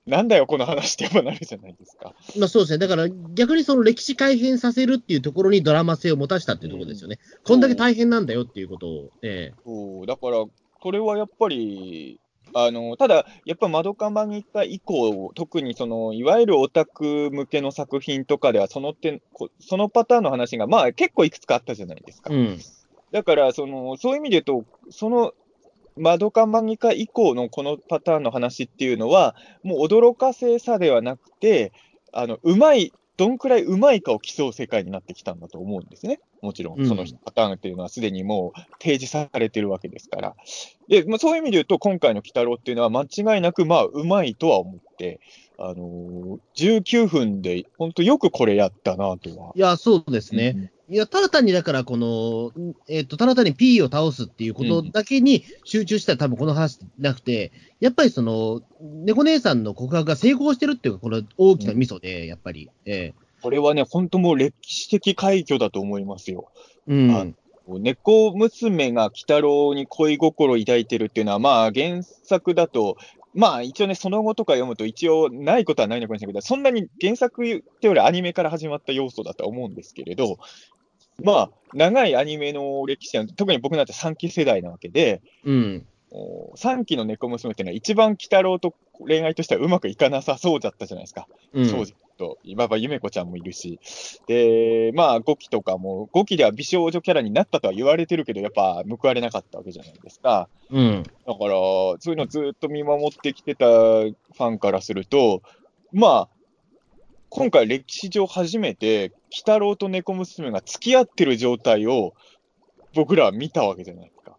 [0.07, 2.15] なんだよ、この話ってやっぱなるじゃないですか。
[2.37, 2.79] まあそうですね。
[2.79, 7.19] だから逆にその歴史改変させるっていうところにドラマ性を持たせたっていうところですよね。
[7.43, 9.09] こんだけ大変なんだよっていうことを。
[9.21, 10.43] えそうだから、
[10.79, 12.19] これはやっぱり、
[12.53, 22.31] あのただ、やっぱマドカマギカ以降、特にそのいわゆるオタク向けの作品とかではその点、こそのパターンの話が、まあ、結構いくつかあったじゃないですか。
[22.33, 22.59] えうん。
[23.11, 25.33] だからその、そういう意味で言うと、その
[25.97, 31.73] マドカマギカ以降のこのパターンの話っていうのは、もう驚かせさではなくて、
[32.13, 36.19] あのうまい、どんくらいうまいかを競う世界になってきたんだと思うんですね。
[36.41, 40.35] もちろうんん、そのパターンっていうのはすでにもう提示されてるわけですから。
[40.87, 45.19] で、まあ、そういう意味で言うと、今回の鬼太郎っていうのは間違いなく、まあ、うまいとは思って、
[45.59, 49.51] あのー19分で、本当よくこれやったなとは。
[49.55, 50.71] いや、そうですね。
[50.91, 52.51] いや、ただ単にだから、この、
[52.89, 62.69] えっ、と、ただ単に P を倒すっていうことだけに集中したら多分この話なくて、やっぱりその、猫姉さんの告白が成功してるっていうか、この大きなミソで、やっぱり。
[62.85, 66.51] えこれはね、本当もう歴史的快挙だと思いますよ。
[66.89, 67.11] えうん。
[67.11, 67.25] あ
[67.79, 72.97] 猫娘が鬼太郎に恋心を抱いてるっていうのは、まあ原作だと、
[73.33, 80.37] まあ一応ね、その後とか読むと一応ないことはないのかもしれないけど、そんなに原作ってよりアニメから始まった要素だとは思うんですけれど、
[81.23, 85.85] まあ長いアニメの歴史は、特に僕なんて3期世代なわけで、うん。
[86.57, 91.27] 3期の猫娘っていうのは一番鬼太郎と恋愛としてはうまくいかなさそうだったじゃないですか。
[91.53, 91.65] うん。
[91.69, 91.85] 正直
[92.17, 93.79] と、今はゆめこちゃんもいるし、
[94.27, 100.49] で、まあ5期とかも、5期では美少女キャラになったとは言われてるけど、やっぱ報われなかったわけじゃないですか。
[100.69, 101.03] うん。
[101.03, 105.41] だから、そういうのをずっと見守ってきてたファンからすると、
[105.93, 106.29] まあ、
[107.29, 112.13] 今回歴史上初めて、鬼太郎と猫娘が付き合ってる状態を
[112.93, 114.37] 僕らは見たわけじゃないですか。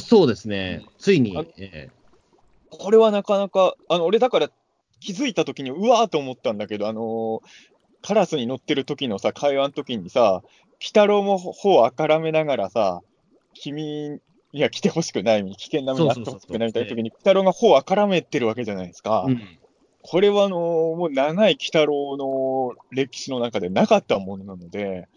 [0.00, 0.84] そうですね。
[0.98, 1.34] ついに
[2.70, 4.50] これはなかなか、あの、俺だから
[5.00, 7.40] 気づいた時に、うわーと思ったんだけど、あのー
[8.02, 13.00] カラスに乗ってる時のさ、会話の時にさ、鬼太郎も頬をあからめながらさ、
[13.54, 14.20] 君
[14.52, 19.24] には来てほしくない、危険な目にあってほしくないみたいな時に、鬼太郎が頬をあからめてるわけじゃないですか。
[19.28, 19.58] うん
[20.02, 25.08] これはあのーもう長い鬼太郎の歴史の中でなかったものなので、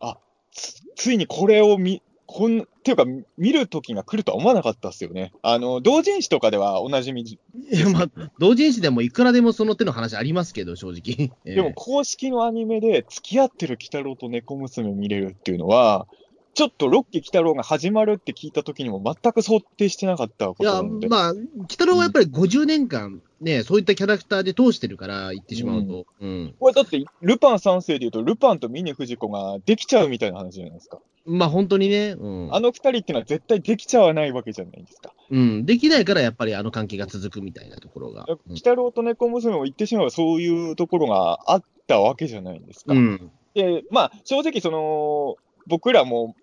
[0.00, 0.18] あ、
[0.50, 3.04] つついにこれを見、こん、っていうか、
[3.36, 5.32] 見る時が来るとは思わなかったですよね。
[5.42, 7.38] あの、同人誌とかではおなじみ、い
[7.70, 11.30] や、まあ、同人誌でもいくらでもその手の話ありますけど、正直。
[11.44, 16.06] ええでも公式のアニメで付き合ってる鬼太郎と猫娘見れるっていうのは、
[16.54, 21.08] ちょっとロッキー鬼太郎が始まるって聞いた時にも全く想定してなかったこいや、となので。
[21.08, 26.06] まあ、鬼太郎はやっぱり50年間、ね、そういったキャラクターで通してるから、言ってしまうと。
[26.20, 26.54] うん。
[26.60, 30.98] これだって、ルパン三世で言うと、ルパンと峰不二子ができちゃうみたいな話じゃないですか。
[31.24, 32.54] まあ、本当にね、うん。
[32.54, 35.12] あの二人っていうのは絶対できちゃわないわけじゃないですか。
[35.30, 35.64] うん。
[35.64, 38.26] できないから、やっぱりあの関係が続くみたいなところが。
[38.48, 42.92] 鬼太郎と猫娘も言ってしまえばそういうところがあったわけじゃないですか。
[42.92, 43.30] うん。
[43.54, 45.36] で、まあ、正直、その、
[45.66, 46.34] 僕らも、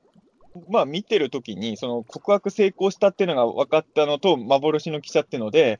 [0.70, 5.80] まあ、見てるときに、その告白成功したっていうのが分かったのと、幻の記者っていうので、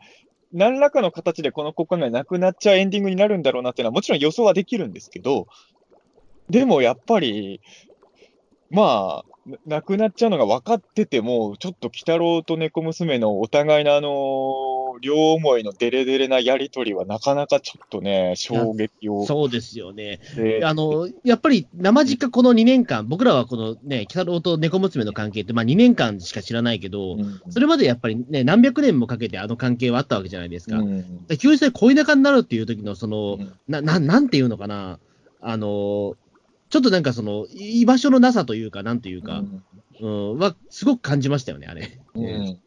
[0.52, 5.48] 何らかの形でこの告白がなくなっちゃうエンディングになるんだろうなっていうのは、もちろん予想はできるんですけど、
[6.50, 7.62] でもやっぱり、
[8.72, 19.26] まあ、ななくなっちゃうのが分かってても、ちょっと鬼太郎と猫娘のお互いのあの、両思いのデレデレなやりとりは、なかなかちょっとね、衝撃を。
[19.26, 20.20] そうですよね。
[20.36, 30.78] であの、やっぱり生実家この2年間、僕らはこのね、鬼太郎と猫娘の関係って、まあ2年間しか知らないけど、うんそれまでやっぱりね、何百年もかけてあの関係はあったわけじゃないですか。
[30.78, 35.00] うんで急にそれ恋仲になるっていう時の、その、うんな、ななんていうのかな、
[35.42, 36.16] あの、
[36.70, 39.44] ちょっとなんかその、居場所のなさというか、なんていうか、
[40.00, 42.00] うん、は、すごく感じましたよね、あれ。
[42.16, 42.60] うん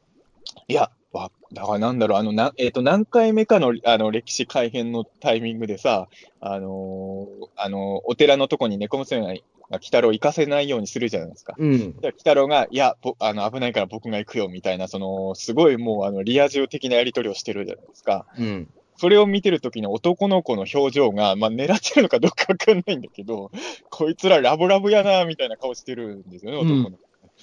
[0.68, 6.08] いや、わだからなんだろう、あの、なえっ、と、何回目かのあの歴史改変のタイミングでさ、
[6.40, 9.32] あのーあのお寺のとこに猫娘が、が
[9.72, 11.54] 鬼太郎を行かせないようにするじゃないですか。
[11.58, 11.78] うん。
[12.00, 18.26] で鬼太郎が、いや、ぼあの危ないから僕が行くよみたいな、その、すごいもう、あの、リア充的なやり取りをしてるじゃないですか。
[18.38, 18.68] うん。
[19.02, 23.50] それを見てる時の男の子の表情が、まあ、狙ってるのかどうかわかんないんだけど、
[23.90, 26.98] こいつらラブラブやな、みたいな顔してるんですよね、男の子。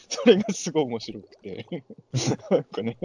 [0.07, 1.83] それがすごい面白くて。
[2.49, 2.97] なんかね、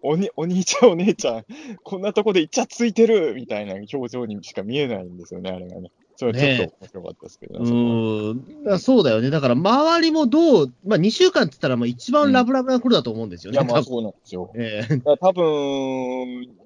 [0.00, 1.44] おに、お兄ちゃんお姉ちゃん、
[1.82, 5.90] こんなとこでイチャついてるみたいな表情にしか見えないんですよね、あれがね。
[6.20, 7.66] それはちょっと面白かったですけどうね。
[7.66, 8.78] そこはーん。
[8.78, 9.30] そうだよね。
[9.30, 13.56] だから、周りもどう、まあ2週間って言ったら、まあ一番ラブラブな頃だと思うんですよね。
[13.56, 14.52] いや、まあ多分そうなんですよ。
[14.54, 15.44] ええだから多分、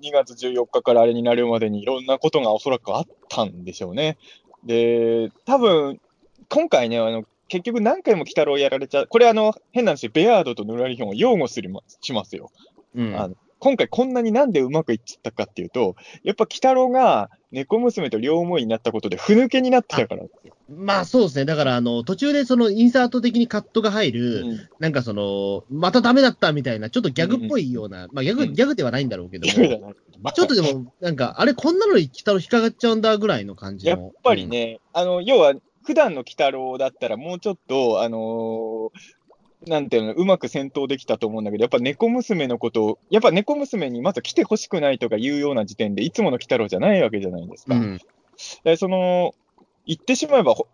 [0.02, 4.18] 2月14日からあれになるまでにいろんなことがおそらくあったんでしょうね。
[4.64, 6.00] で、多分、
[6.48, 9.06] 今回ね、あの、結局何回も鬼太郎やられちゃう。
[9.06, 12.50] これあの、変な話、ベアードとヌラリヒョンを擁護するましますよ。
[12.96, 13.16] うん。
[13.16, 20.24] あの今回こんなになんでうまくいっちゃったかっていうと、やっぱ鬼太郎が猫娘と両思いになったことで、ふぬけになってたから。
[20.68, 21.46] まあそうですね。
[21.46, 33.90] だから、あの、途中でそのインサート的にカットが入る、うんなんかその、またダメだったみたいな、ちょっとギャグっぽいような、まあギャグ、うんギャグではないんだろうけどちょっとでも、なんか、あれ、こんなのに鬼太郎引っかかっちゃうんだぐらいの感じの。
[33.92, 35.54] やっぱりね、あの、要は、
[35.86, 39.23] 普段の鬼太郎だったら、もうちょっと、あのー
[39.66, 47.74] なんていうの、うまく戦闘できたと思うんだけど、やっぱ猫娘のことを、やっぱ猫娘にまず来てほしくないとかいうような時点で、いつもの鬼太郎じゃないわけじゃないですか。
[47.74, 48.00] うん。
[48.76, 49.34] その、
[49.86, 50.66] 言ってしまえば、ほ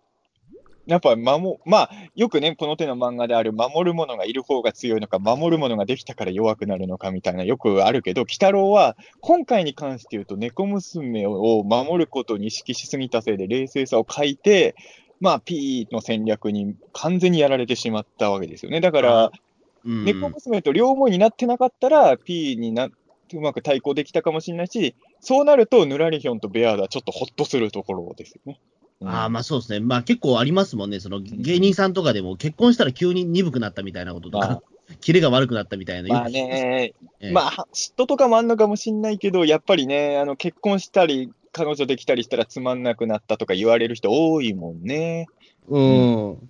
[0.87, 14.75] やっぱ守、まあ、よくね、この手の漫画である、守る者がいる方が強いのか、守る者ができたから弱くなるのかみたいな、よくあるけど、鬼太郎は、今回に関して言うと、猫娘を守ることに意識しすぎたせいで、冷静さを欠いて、
[15.21, 18.81] まあ、P の戦略に完全にやられてしまったわけですよね。
[18.81, 22.91] だから、うん猫娘と両思いになってなかったら、P にな
[23.33, 28.61] うまく対抗できたかもしれないし、そうなると、ヌラリヒョンとベアードはちょっとほっとするところですよね。
[29.03, 29.81] ああ、まあそうですね。
[29.81, 31.01] まあ結構ありますもんね。
[31.01, 34.63] その芸人さんとかでも結婚したら急に鈍くなったみたいなこととまか、
[35.01, 36.09] キレが悪くなったみたいな。
[36.09, 45.27] まあね、ええまあ、嫉妬とかもあんのかもしんないけど、やっぱりね、あの結婚したり、彼女できたりしたらつまんなくなったとか言われる人多いもんね。
[45.69, 46.49] うん。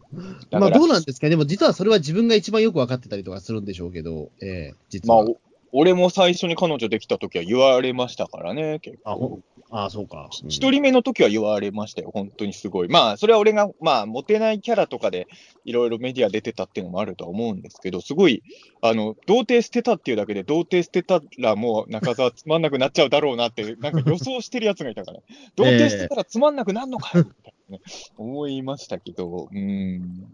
[0.50, 1.30] まあどうなんですかね。
[1.30, 5.24] でも実はそれは自分が一番よく分かってたりとかするんでしょうけど、ええ実まあ、
[5.72, 9.40] 俺も最初に彼女できた時は言われましたからね、結構あほ。
[9.72, 10.28] ああ、そうか。
[10.42, 12.88] うん一人目の時は言われましたよ、本当にすごい。
[12.88, 15.28] まあ、それは俺が、まあ、モテないキャラとかで、
[15.64, 18.42] いろいろメディア出てたっていうのもあるとは思うんですけど、すごい、
[18.82, 25.20] あの、童貞捨てたっていうだけで、童貞捨てたらもう中澤つまんなくなっちゃうだろうなって、なんか予想してるやつがいたから、
[25.54, 27.82] 童貞捨てたらつまんなくなるのかよ、みたいなね、
[28.16, 30.26] 思いましたけど、うん。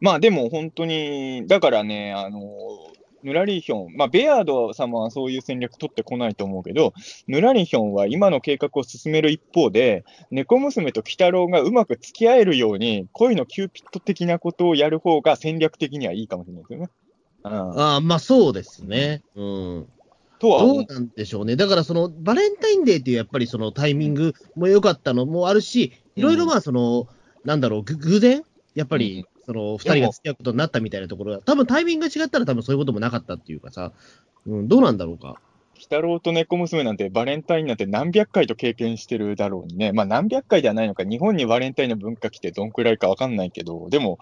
[0.00, 2.40] まあ、でも本当に、だからね、あの、
[3.22, 6.92] ヌラリヒョン、まあ、ベアード様はそういう戦略取ってこないと思うけど、
[7.26, 16.88] ヌラリヒョンは今の計画を進める一方で、猫娘と鬼太郎がうまく付き合えるように、恋のキューピッド的なことをやる方が戦略的にはいいかもしれないですよね。
[17.44, 19.22] うん、ああ、まあそうですね。
[19.34, 19.86] うん。
[20.38, 20.62] とは。
[20.62, 21.56] どうなんでしょうね。
[21.56, 27.08] だからその、バレンタインデーっていうやっぱりそのタイミングも良かったのもあるし、いろいろまあその、
[27.44, 28.42] なんだろう、ぐ偶然？
[28.74, 33.92] やっぱり、その、二人が付き合うことになったみたいなところが、多分タイミングが違ったら多分そういうこともなかったっていうかさ、
[34.46, 35.40] うん、どうなんだろうか？
[35.76, 39.92] 鬼太郎と猫娘なんてバレンタインなんて何百回と経験してるだろうにね。
[39.92, 44.18] まあ何百回ではないのか、日本にバレンタインの文化来てどんくらいかわかんないけど、でも、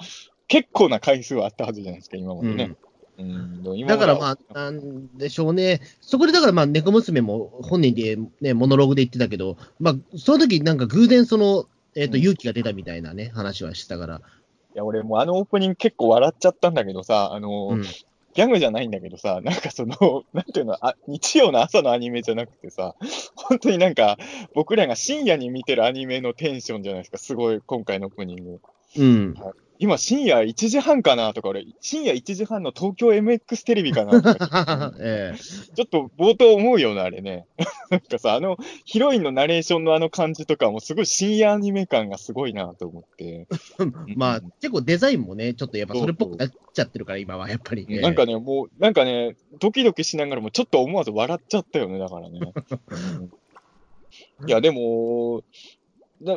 [0.48, 2.76] 結構な回数はあったはずじゃないですか、今までね。
[3.16, 5.80] うんだからまあ、なんでしょうね。
[6.00, 14.20] そこでだからまあ、猫娘も本人でね、モノローグで言ってたけど、まあ、その時なんか偶然その、えっ、ー、と、勇気が出たみたいなね、話はしたから。
[14.74, 22.96] いや、俺もあのオープニング結構笑っちゃったんだけどさ、あの、うん、ギャグじゃないんだけどさ、なんかその、 なんていうの、あ日曜の朝のアニメじゃなくてさ、
[23.36, 24.18] 本当になんか、
[24.54, 28.60] 僕らが深夜に見てるアニメのテンションじゃないですか、すごい、今回のオープニング。
[28.96, 29.34] うん。
[29.78, 35.38] 今深夜1時半かなとか、俺、深夜1時半の東京 MX テレビかなとか、 ええ、
[35.74, 37.46] ちょっと冒頭思うような、あれね。
[37.90, 43.48] なんかさ、あの、ヒロインのナレーションのあの感じとかも、すごい深夜アニメ感がすごいなと思って。
[44.16, 52.40] まあ、結構デザインもね、ちょっとやっぱそれっぽくなっちゃってるから、今はやっぱり、ね、なんかね、もう、なんかね、ドキドキしながらも、ちょっと思わず笑っちゃったよね、だからね。
[54.46, 55.42] いや、でも、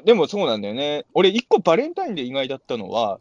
[0.04, 1.06] でもそうなんだよね。
[1.14, 3.20] 俺、一個バレンタインで意外だったのは、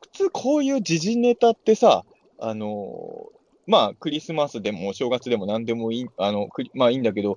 [0.00, 2.04] 普通こういう時事ネタってさ、
[2.38, 3.28] あの
[3.66, 7.36] まあ、クリスマスでも正月でも何でもいい、あの、まあいいんだけど、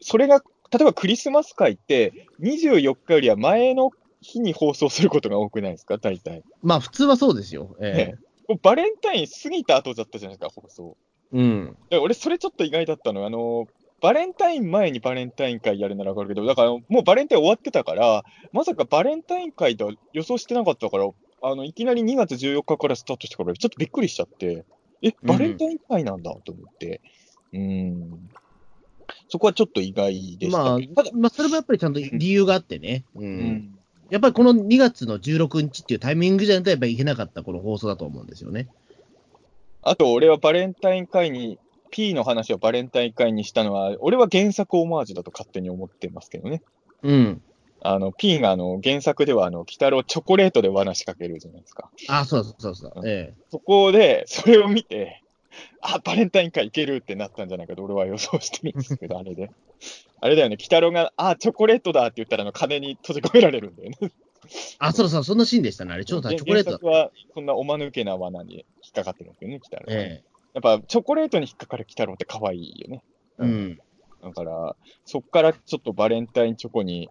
[0.00, 6.42] それが、例えばクリスマス会って、24日よりは前の日に放送することが多くないですか、大体。
[6.62, 7.74] まあ、普通はそうですよ。
[7.80, 8.14] え
[8.48, 10.96] えー、バレンタイン過ぎた後だったじゃないですか、放送。
[11.32, 11.76] うん。
[11.90, 13.66] 俺、それちょっと意外だったのあの、
[14.02, 21.08] バレンタイン前にバレンタイン会やるならわかるけど、だからもうバレンタイン終わってたから、まさかバレンタイン会と予想してなかったから、
[21.42, 24.64] あの、いきなり2月14日からスタートしてから、ちょっとびっくりしちゃって、
[25.02, 27.00] え、バレンタイン会なんだと思って、
[27.52, 28.30] うん、うん
[29.28, 33.04] そこはちょっと意外でした、まあ、ただ、まあ、それもやっぱりちゃんと理由があってね。
[33.14, 33.24] うん。
[33.24, 33.78] うん、
[34.10, 38.68] やっぱりこの2月の16日っていうタイミングじゃないと、やっぱりいけなかったこの放送だと思うんですよね。
[39.82, 41.58] あと、俺はバレンタイン会に、
[41.90, 46.62] P の話をバレンタイン会にしたのは、俺は原作オマージュだと勝手に思ってますけどね。
[47.02, 47.42] うん。
[47.88, 51.90] あの、ピンがあの、原作ではあの、鬼太郎チョコレートで罠仕掛けるじゃないですか。
[52.08, 53.08] あ、そうそうそうそう。
[53.08, 53.34] ええ。
[53.50, 55.22] そこで、それを見て、
[55.80, 59.50] あ、バレンタイン会いけるってなったんじゃないかと俺は予想してるんですけど、あれで。
[60.20, 64.10] あれだよね、鬼太郎が、あ、チョコレートだって言ったら、あの、金に閉じ込められるんだよね。
[64.78, 66.04] あ、そうそう、そんなシーンでしたね、あれ。
[66.04, 66.44] チョコレート。
[66.50, 69.84] 原作は、そんなおまぬけな罠に引っかかってるんですよね、鬼太郎。
[69.88, 70.24] ええ。
[70.54, 73.04] やっぱ、チョコレートに引っかかる鬼太郎って可愛いよね。
[73.38, 73.78] うん。
[74.22, 77.10] だから、そっからちょっとバレンタインチョコに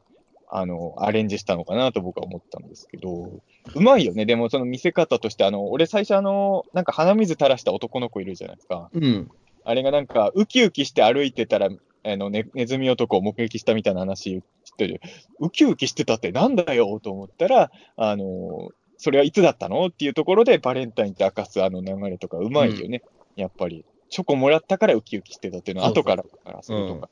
[0.50, 3.42] あの、アレンジしたのかなと僕は思ったんですけど、
[3.74, 4.26] うまいよね。
[4.26, 8.90] でもその見せ方として、あの、俺最初あの、なんか鼻水垂らした男の子いるじゃないですか。
[8.94, 9.32] うん。
[9.64, 14.44] あれがなんか、ウキウキして歩いてたら、あの、ね、ネズミ男を目撃したみたいな話
[14.76, 15.02] ってる。
[15.40, 23.02] ウキウキしてたってなんだよと思ったら、あの、それはいつだったのっていうところでバレンタインって明かすあの流れとかうまいよね。
[23.36, 23.86] うん、やっぱり。
[24.10, 27.10] チョコもらったからウキウキしてたっていうのは後からからするとか。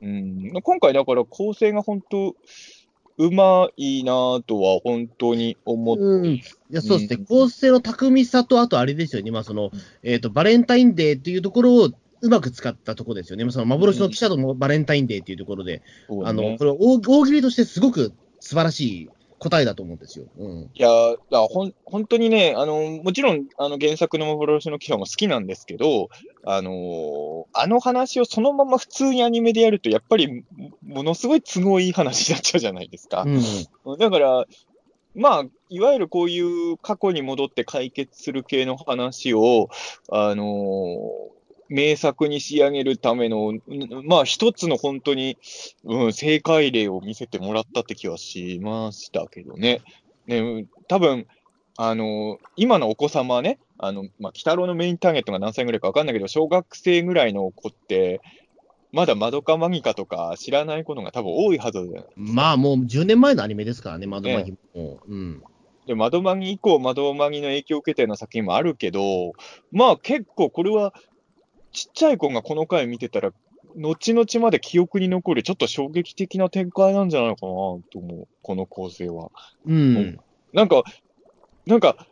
[0.00, 2.34] うん、今回だから構成が本当、
[3.18, 4.12] うまいな
[4.46, 9.70] とは本当に思って、うん、いやそうですね、うん、構成の巧みさと、あとあれですよね、まあその
[10.02, 11.90] えーと、バレンタインデーっていうところを
[12.22, 19.10] うまく使ったところですよね、その幻の記者とのバレンタインデーっていうところで、うん、あのこれ大、大喜利としてすごく素晴らしい
[19.42, 20.26] 答えだと思うんですよ。
[20.38, 20.88] うん、いや
[21.28, 26.10] ほん、本当にね、あの、もちろん、あの、原作の幻の記者も好きなんですけど、
[26.44, 30.44] あの、あの話をそのまま普通にアニメでやると、やっぱり、
[30.86, 33.24] ものすごい都合いい話になっちゃうじゃないですか。
[33.84, 34.46] うん、だから、
[35.16, 39.70] まあ、いわゆるこういう過去に戻って解決する系の話を、
[40.08, 40.44] あの
[41.72, 43.54] 名作に仕上げるための、
[44.04, 45.38] まあ一つの本当に、
[45.84, 49.80] うん、正解例を見せてもらったって気はしましたけどね。
[50.26, 51.26] ね、多分、
[51.76, 58.20] あの、今のお子様はね、あの、まあ、鬼太郎のメインターゲットが何歳ぐらいかわかんないけど、小学生ぐらいの子って、
[58.92, 62.10] まだマドカマギカとか知らないことが多分多いはずだよ。
[62.14, 64.58] まあもう10年前のアニメですからね、マドマギも。
[64.74, 65.42] ね、うん。
[65.86, 69.32] で、窓マギ以降、窓マギの影響を受けたような作品もあるけど、
[69.72, 70.92] まあ結構これは
[71.72, 73.32] ちっちゃい子がこの回見てたら、
[73.76, 79.30] 後々まで記憶に残る、ちょっと衝撃的な展開なんじゃないかなと思う、この構成は。
[79.66, 80.20] うん。
[80.52, 80.82] なんか、
[81.66, 82.06] なんか、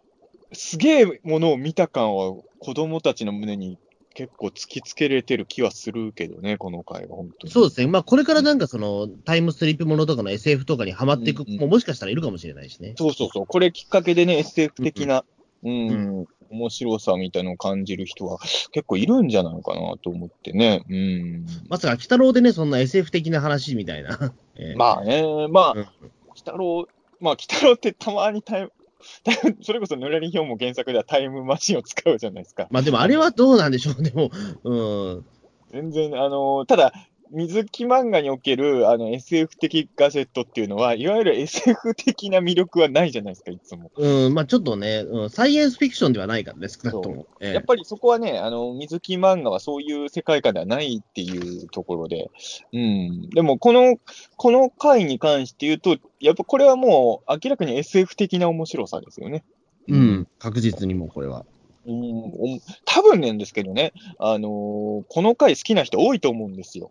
[0.52, 3.78] すげえものを見た感は、子供たちの胸に
[4.14, 7.52] 結構突きつけれてる気はするけどね、この回は、本当に。
[7.52, 7.86] そうですね。
[7.86, 12.94] まあ、これからなんかその、タイムスリップものとかの SF とかにはまっていく子ももしかしたらいるかもしれないしね。
[12.96, 13.46] そうそうそう。
[13.46, 15.24] これきっかけでね、SF 的な、
[15.62, 15.92] うん、う
[16.22, 18.38] ん、面白さみたいなのを感じる人は
[18.72, 20.84] 結構いるんじゃないかなと思ってね。
[20.88, 21.46] うん。
[21.68, 24.18] まさか、鬼太郎でね、そんな SF 的な話みたいな。
[24.56, 25.86] えー、まあね、まあ、鬼、うん、
[26.34, 26.88] 太郎、
[27.20, 28.72] まあ、鬼太郎ってたまにタイム、
[29.62, 32.66] それこそぬらりひょんも原作ではタイムマシンを使うじゃないですか。
[32.70, 34.30] まあでもあれはどうなんでしょう、でも、
[34.64, 34.76] う
[35.18, 35.26] ん。
[35.72, 36.92] 全然、あの、ただ、
[37.32, 43.90] 水木漫画におけるあの SF 的ガジェットっていうのは、いわゆる SF 的な魅力はないじゃないですか、いつも。
[43.96, 47.26] うん、まあちょっとね、うん、サイエンスフィクションではないからね、少なくとも。
[47.40, 52.30] ええやっぱりそこはね、あの水木漫画はそういう世界観ではないっていうところで、
[52.72, 53.98] うん、でもこの、
[54.36, 59.44] この回に関して言うと、やっぱこれはもう明らかに SF 的な面白さですよね。
[59.88, 61.44] うん、確実にもうこれは。
[61.86, 66.90] うん、お多分なんですけどね、あのーこの回好きな人多いと思うんですよ。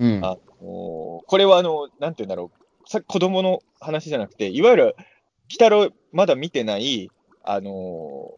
[0.00, 0.24] うん。
[0.24, 4.96] あのこれはあの、なんて言うんだろう、さ子供の話じゃなくて、いわゆる、鬼
[5.52, 7.10] 太郎まだ見てない、
[7.44, 8.34] あの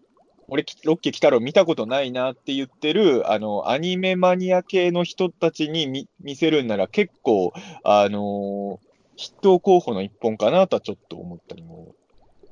[0.49, 7.53] 俺、ロッキー鬼太郎見たことないなって言ってる、あの、アニメマニア系の人たちに見見せるんなら結構、
[7.85, 8.81] あの
[9.17, 11.95] 筆頭候補の一本かなとはちょっと思ったりも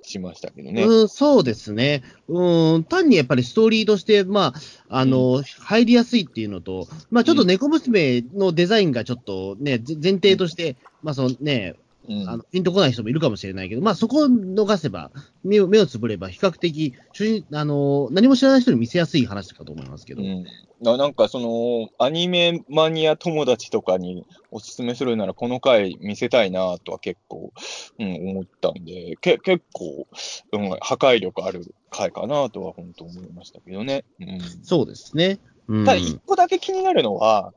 [0.02, 0.82] しましたけどね。
[0.82, 2.02] うん、そうですね。
[2.28, 4.54] うん、単にやっぱりストーリーとして、まあ、
[4.88, 11.76] あの、入りやすいっていうのと、まあ、ちょっと猫娘のデザインがちょっとね、ぜ前提として、まあ、そのね、
[12.08, 15.10] うんあのピンとこない人もいるかもしれないけど、まあ、そこを逃せば、
[15.44, 20.22] 目を目をつぶれば、比較的主人あの、何も知らない人に見せやすい話かと思いますけど。
[20.22, 20.44] うん、
[20.80, 27.52] ななんかその、アニメマニア友達とかにおすすめするなら、この回見せたいなとは結構、
[27.98, 30.06] うん、思ったんで、け結構、
[30.52, 34.04] うん、破壊力ある回かなとは本当思いましたけどね。
[34.20, 35.38] うん、そうですね。
[35.68, 37.52] うん、ただ、一個だけ気になるのは、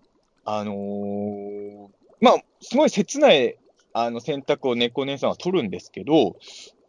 [0.46, 1.88] あのー
[2.24, 3.58] まあ、すごい切ない
[3.94, 6.36] あの選択を猫姉さんは取るんですけど、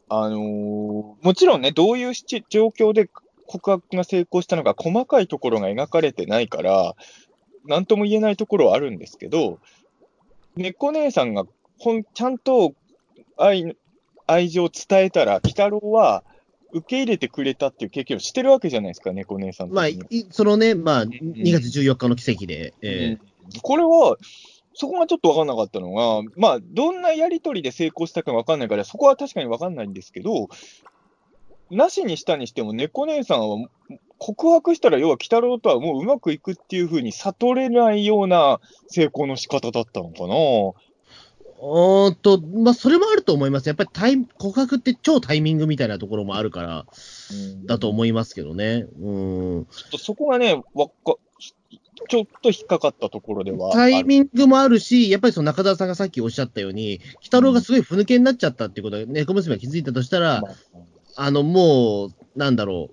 [0.09, 2.13] あのーもちろんね、どういう
[2.49, 3.09] 状況で
[3.47, 6.97] 告白が成功したのか、細かいところが描かれてないから、
[7.67, 9.59] なんとも言えないところはあるんですけど、
[10.57, 11.45] 猫姉さんが
[11.79, 12.75] ほんちゃんと
[13.37, 13.77] 愛
[14.27, 16.25] 愛情を伝えたら、鬼太郎は
[16.73, 19.99] 受け入れてくれたっていう経験をしてるわけじゃないですか、猫姉さんとまあ、い
[20.31, 23.61] そのね、まあ、2月14日の奇跡で、えうん。
[23.61, 24.17] これは、
[24.75, 30.49] そこがちょっと分かんなかったのが、まあ、どんなやりとりで成功したか分かんないから、そこは確かに分かんないんですけど、
[31.71, 33.69] なしにしたにしても、猫姉さんは
[34.19, 40.35] 告白したら、要は鬼太郎とはもううまくいくっていうふうに悟れないような成功の仕方だったのかな。
[41.67, 43.69] おーっと、まあ、それもあると思います。
[43.69, 46.87] やっぱりタイ告白って超タイミングみたいなところもあるから、
[47.33, 48.87] うんだと思いますけどね。
[49.01, 49.11] う
[49.61, 49.67] ん。
[49.71, 51.17] ちょっとそこがね、わっか
[52.09, 53.73] ちょっと引っかかったところでは。
[53.73, 60.55] タイミングもあるし、やっぱりその中田さんがさっきおっしゃったように、鬼太郎がすごいふぬけになっちゃったっていうことが、猫娘が気づいたとしたら、まあ
[61.17, 62.91] あの、もう、なんだろ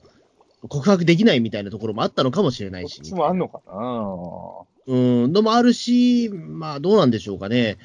[0.63, 3.09] う、告白できないみたいなところもあったのかもしれないしこっ。
[3.09, 4.93] ちもあんのかな。
[4.93, 4.95] う
[5.27, 7.77] ん、のもあるし、まあ、どうなんでしょうかね。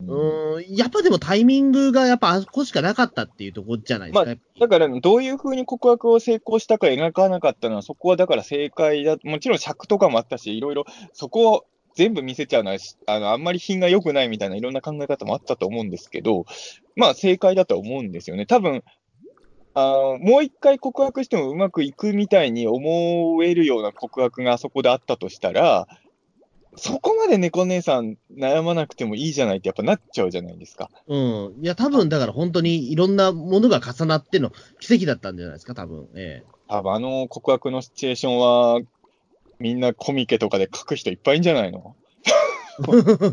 [0.00, 4.30] うん、やっぱでもタイミングがやっぱあそこしかなかったっていうところじゃないですか。
[4.30, 9.16] まだから、どういうふうに告白を成功したか描かなかったのは、そこはだから正解だ。
[9.24, 16.46] もちろん尺とかもあったし、いろいろ、そこを全部見せちゃうのは、あの、あんまり品が良くないみたいないろんな考え方もあったと思うんですけど、
[16.94, 18.46] まあ正解だとは思うんですよね。
[18.46, 18.84] 多分、
[19.74, 25.86] あのもう一回告白してもうまくいくみたいに思えるような告白があそこであったとしたら、
[26.78, 30.90] そこまで猫姉さん悩まなくてもいいじゃないってやっぱなっちゃうじゃないですか。
[31.06, 31.54] うん。
[31.62, 36.08] いや、多分だから本当にいろんなものが重なっての奇跡だったんじゃないですか、多分。
[36.14, 38.80] え多分あの告白のシチュエーションは、
[39.58, 41.96] みんなコミケとかで書く人いっぱいいんじゃないの？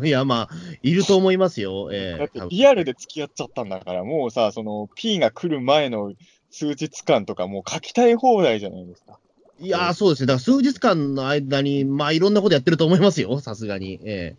[0.02, 1.90] え いや、まあ、いると思いますよ。
[1.92, 6.12] えだってリアルで付き合っちゃったんだから、もうさ、その P が来る前の
[6.50, 9.20] 数日間とかもう書きたい放題じゃないですか。
[9.58, 10.26] いやー、そうですね。
[10.26, 14.00] だから数日間の間に、まあ、いろんなことやってると思いますよ、さすがに。
[14.04, 14.36] え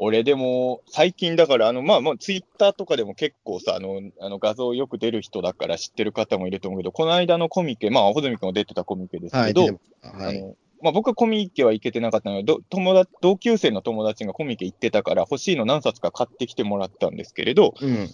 [0.00, 9.32] 俺でも、最近だから、あの、まあ、まあ、ツイッターとかでも結構さ、あの、あの画像よく出る人だから知ってる方もいると思うけど、この間のコミケ、まあ、穂積君も出てたコミケです。
[9.32, 10.38] けど、出てますはい。
[10.38, 18.08] あのまあ、僕はコミケは行けてなかったので、ど友達同級生の友達がコミケ行ってたから、欲しいの何冊か買ってきてもらったんですけれど、うん。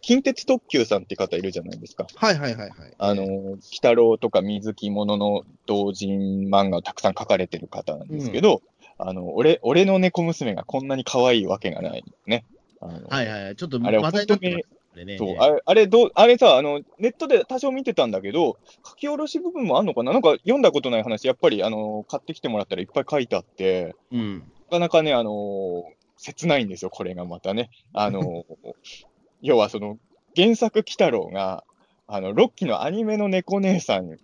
[0.00, 2.06] 近鉄特急さんって方いるじゃないですか。
[2.14, 2.94] はいはいはいはい。
[2.98, 8.62] あの、鬼太郎とか水木ものの同人漫画をたくさん書かれてる方なんですけど、
[8.98, 12.44] あの、俺、俺の猫娘がこんなに可愛いわけがないね。
[12.80, 13.56] はいはいはい。
[13.56, 15.04] ちょっとあれ話題になってますね。
[15.04, 20.12] ねそう、あれ、あれどう、あれさ、あの、ネットで多少見てたんだけど、書き下ろし部分もあんのかな？
[20.12, 24.38] なんか読んだことない話、やっぱり、あの、買ってきてもらったらいっぱい書いてあって、うん。
[24.38, 25.84] なかなかね、あの、
[26.16, 27.70] 切ないんですよ、これがまたね。
[27.92, 28.44] あの、
[29.42, 29.98] 要はその、
[30.36, 31.64] 原作鬼太郎が、
[32.06, 34.16] あの、ロッキーのアニメの猫姉さん、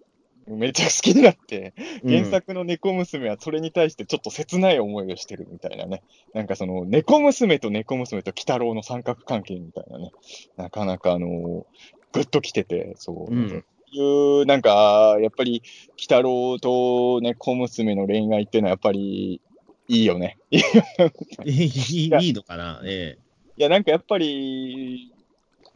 [0.47, 6.03] めっちゃ好きになって、原作の猫娘はそれに対してちょっと切ない思いをしてるみたいなね。
[6.35, 10.11] なんかその、猫娘と猫娘と鬼太郎の三角関係みたいなね。
[10.57, 11.67] なかなかあの、
[12.13, 13.33] グッときてて、そう。
[13.33, 15.63] うんいう、なんか、やっぱり、
[15.95, 19.41] 鬼太郎と猫娘の恋愛っていうのは、やっぱり、
[19.89, 20.39] いいよね。
[20.51, 20.61] い
[21.51, 23.19] いいいいのかな、え
[23.63, 25.13] や、なんかやっぱり、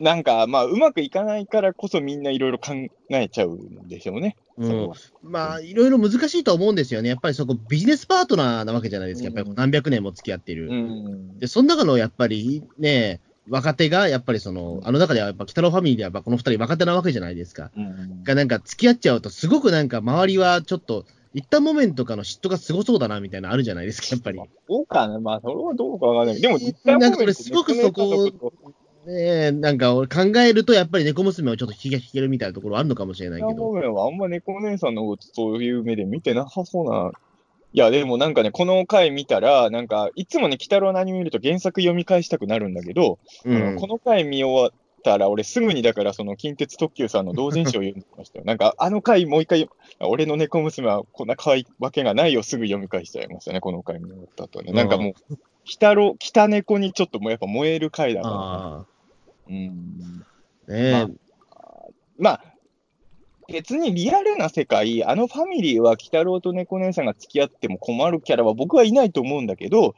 [0.00, 2.72] なんか、まあ、うまくいかないからこそみんないろいろ考
[3.10, 4.36] えちゃうんでしょうね。
[4.56, 7.08] うんまあ、いろいろ難しいと思うんですよね。
[7.08, 9.26] やっぱりそこ、ビジネスパートナーなわけじゃないですか。
[9.26, 10.68] やっぱりこう何百年も付き合っている。
[10.68, 11.38] うん。
[11.38, 17.70] で、その中のやっぱりね、若手が、やっぱりその、あの中ではやっぱ北野ファミリーではやっぱこの二人若手なわけじゃないですか。
[17.76, 21.04] うんがなんか付き合っちゃうと、すごくなんか周りはちょっと、
[21.34, 24.40] 一旦モメントかの嫉妬がすごそうだなみたいなのあるじゃないですか、やっぱり。
[24.68, 26.40] そうかな、まあ、それはどうかわからない。
[26.40, 28.26] でも、えーなんかすごくそこを
[29.06, 33.54] ねえ、なんか俺考えると、やっぱり猫娘をちょっと引き引けるみたいなところあるのかもしれないけど。
[33.54, 37.12] モメはあんま猫姉さんのことそういう目で見てなさそうな。
[37.72, 44.72] いや、でもなんかね、この回見たら、なんか、いつもね、鬼太郎のアニメ見ると原作読み返したくなるんだけど、うんこの回見終わっ
[45.04, 48.44] たら、俺すぐにだから、その近鉄特急さんの同人誌を読んでましたよ。
[48.44, 49.68] なんか、あの回もう一回、
[50.00, 54.72] 俺の猫娘はこんな可愛いわけがないよ、すぐ読み返しちゃいましたね、この回見終わった後はね。
[54.72, 55.38] なんかもう、鬼
[55.72, 58.34] 太郎、北猫にちょっともうやっぱ燃える回だから。
[58.34, 58.86] あ
[59.48, 60.24] うん。
[60.68, 61.08] あ、ねえ、まあ
[62.16, 62.44] まあ、
[63.48, 69.94] 別にリアルな世界、あのファミリーは鬼太郎と猫姉さんが付き合っても困るキャラは僕はいないと思うんだけど、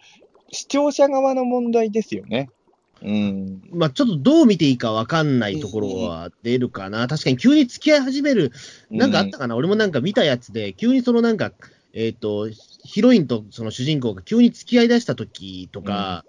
[0.50, 2.50] 視聴者側の問題ですよね。
[3.02, 3.62] うん。
[3.72, 7.06] まあちょっとどう見ていいかわかんないところは出るかな。
[7.08, 8.52] 確かに急に付き合い始める、
[8.90, 11.52] なんかあったかな、俺もなんか見たやつで、急にそのなんか、
[11.92, 16.24] えっ、と、ヒロインとその主人公が急に付き合い出した時とか、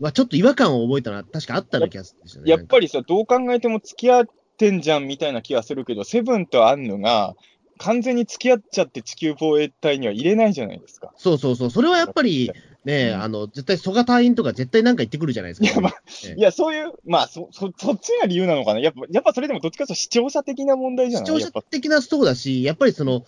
[0.00, 2.50] まあちょっと違和感を覚えたのは確かあったような気がするね。
[2.50, 7.34] やっぱりさ、どう考えても付き合ってんじゃんみたいな気がするけど、セブンとアンヌが
[7.78, 11.12] 完全に付き合っちゃって地球防衛隊には入れないじゃないですか。
[11.16, 11.70] そうそうそう。
[11.70, 12.52] それはやっぱり
[12.84, 15.66] ね、うんあの、絶対蘇我隊員とか絶対なんか言ってくるじゃないですか。
[15.68, 18.80] いやまあええいや、そういう、まあそ、そ、そっちが理由なのかな。
[18.80, 23.24] やっぱ、やっぱそれでもどっちかというと視聴者的な問題じゃ視聴者ないやっぱ的なそうだし、やっぱりその、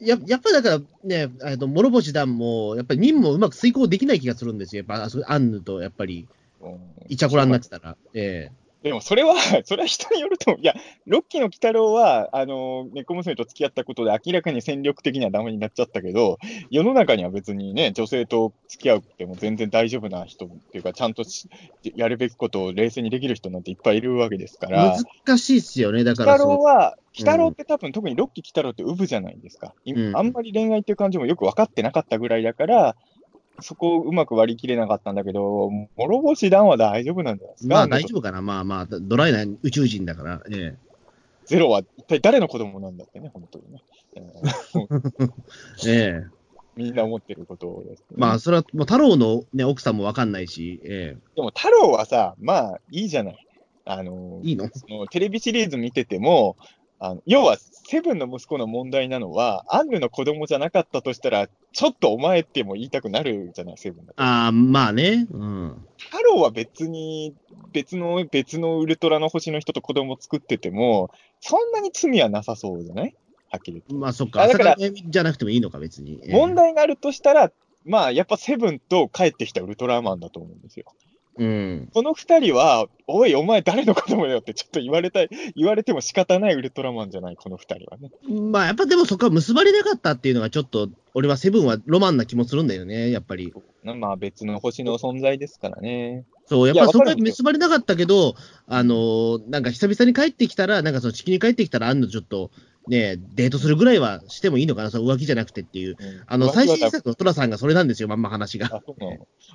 [0.00, 4.84] ややっぱりだからね、えっと諸星団も、やっぱり任務をうまく遂行できない気がするんですよ。
[4.88, 6.26] やっぱ、アンヌとやっぱり、
[6.62, 7.96] うんイチャコラになってたら。
[8.14, 8.50] え
[8.84, 10.74] でもそれは、 それは人によるといや、
[11.06, 16.36] ロッキーの鬼太郎は、あの、猫娘と付き合ったことで明らかに戦力的にはダメになっちゃったけど、
[16.70, 21.48] 世の中には別にね、女性と付き合うっても全然大丈夫な人っていうか、ちゃんとし
[21.96, 26.04] やるべきことを冷静にできる人なんていっぱいいるわけですかえら、難しいっすよね。
[26.04, 29.72] だか鬼らその、太郎は、鬼太郎って多分、特にロッキー鬼太郎ってウブじゃないですか、
[30.12, 32.96] あんまり恋愛っていう感じもよく分かってなかったぐらいだから、
[33.60, 37.74] そこをうまく割り切れなかったんだけど、諸星団は大丈夫なんじゃないですか？
[37.74, 38.42] まあ大丈夫かな。
[38.42, 40.42] まあまあ、ドライな宇宙人だから。
[40.50, 40.76] え
[41.46, 43.82] ゼロは一体誰の子供なんだってね、本当にね。
[44.16, 44.20] え
[44.74, 45.30] ー
[45.86, 46.26] えええ
[46.76, 48.06] みんな思ってることです、ね。
[48.16, 53.46] まあ、それはもう太郎の、ね、奥さんもわかんないし、えでも太郎はさ、まあいいじゃない。
[53.84, 54.68] あのえいいの？
[54.74, 56.56] そのテレビシリーズ見てても、
[57.00, 64.22] あの要はセブンの息子の問題なのは、アンヌの子供じゃなかったとしたら、ちょっとお前っても言いたくなるじゃない、セブンだと。
[64.22, 65.26] ああ、まあね。
[65.30, 65.86] うん。
[65.98, 67.34] 太郎は別に、
[67.72, 73.14] 別の、別のウルトラの星の人と子供作ってても、そんなに罪はなさそうじゃない？
[73.50, 73.94] はっきり言って。
[73.94, 74.42] まあそっか。
[74.42, 76.20] あだからじゃなくてもいいのか、別に。
[76.22, 77.52] ええ問題があるとしたら、
[77.84, 80.86] まあ、やっぱセブンと帰ってきたウルトラマンだと思うんですよ。
[81.36, 81.90] うん。
[81.92, 88.10] この二人は、おい、お前誰の子供だよってちょっと言われたい、言われても仕方ないウルトラマンじゃない、この二人はね。
[88.50, 93.52] まあやっぱでもそこは結ばれなかったっていうのがちょっと、俺はセブンはロマンな気もするんだよね、やっぱり。
[93.82, 96.24] まあ別の星の存在ですからね。
[96.46, 98.34] そう、やっぱそこは結ばれなかったけど、
[98.66, 102.50] あのーなんか久々に帰ってきたら、なんかその地球に帰ってきたら、あんのちょっと、
[102.86, 105.96] ね、デートするぐらいはしてもいいのかな、その浮気じゃなくてっていう。
[106.26, 108.66] あの、最新作のトラさんがそれなんですよ、まんま話が。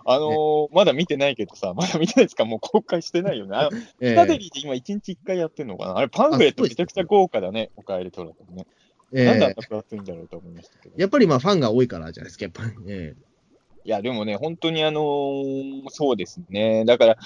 [0.06, 3.56] あのーまだ見てないけどさ、まだ見てないですかもう公開してないよね。
[3.56, 8.66] あのえスタデリーで今1日1回やってんのかなあれパンフレットめちゃくちゃ豪華だね、おかえりトラさんね。
[9.14, 10.96] えなんであんえな分厚いんだろうと思いましたけど。
[10.98, 12.86] やっぱりまあファンが多いからじゃないですか、やっぱり。
[12.88, 13.16] え
[13.84, 16.86] いや、でもね、本当にあのーそうですね。
[16.86, 17.18] だから、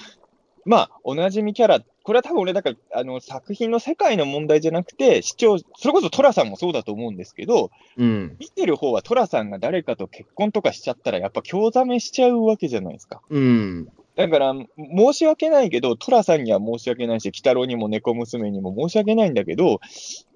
[0.64, 8.36] まあ、おなじみキャラ、これは多分俺、だから、あの、作品の世界の問題じゃなくて、視聴、それこそトラさんもそうだと思うんですけど、えうん。
[8.38, 13.20] 見てる方はトラさんが誰かと結婚とかしちゃったら、やっぱ興ざめしちゃうわけじゃないですか。
[13.28, 13.88] うん。
[14.16, 19.80] だから、申し訳ないけど、トラさんには申し訳ないし、鬼太郎にも猫娘にも申し訳ないんだけど、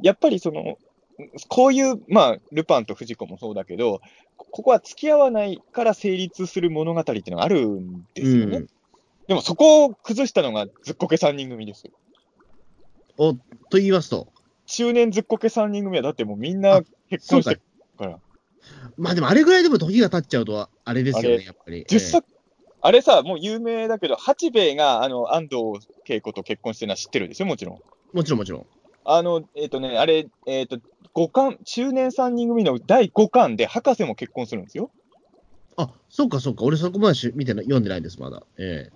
[0.03, 0.79] やっぱりその、
[1.49, 4.01] こういう、まあ、ルパンと藤子もそうだけど、
[4.37, 8.57] こここは付き合わないから成立する物語っていうのがあるんですよね。
[8.59, 8.69] うん
[9.29, 11.93] でもそこを崩したのがずっこけ3人組ですよ。
[13.19, 13.41] お、と
[13.73, 14.29] 言いますと。
[14.65, 17.61] 中年ずっこけ3人組はだってもうみんな結婚してる
[17.99, 18.19] から。
[18.97, 21.85] まあでもあれぐらいでも時が経っちゃうと、あれですよね、やっぱり。
[21.85, 22.27] 10作、
[22.81, 27.81] あれさ、もう有名だけど、八兵衛があの安藤恵子と結婚してるのは知ってるでしょ、もちろん。
[28.15, 28.67] もちろんもちろん。
[29.11, 30.79] あの、えっ、とね、あれ、えっ、と、
[31.15, 34.91] 五巻、中年3人組の第5巻で博士も結婚するんですよ。
[35.79, 36.65] あ、そうかそうか。
[36.65, 38.43] 俺そこまでし見てな読んでないです、まだ。
[38.59, 38.91] え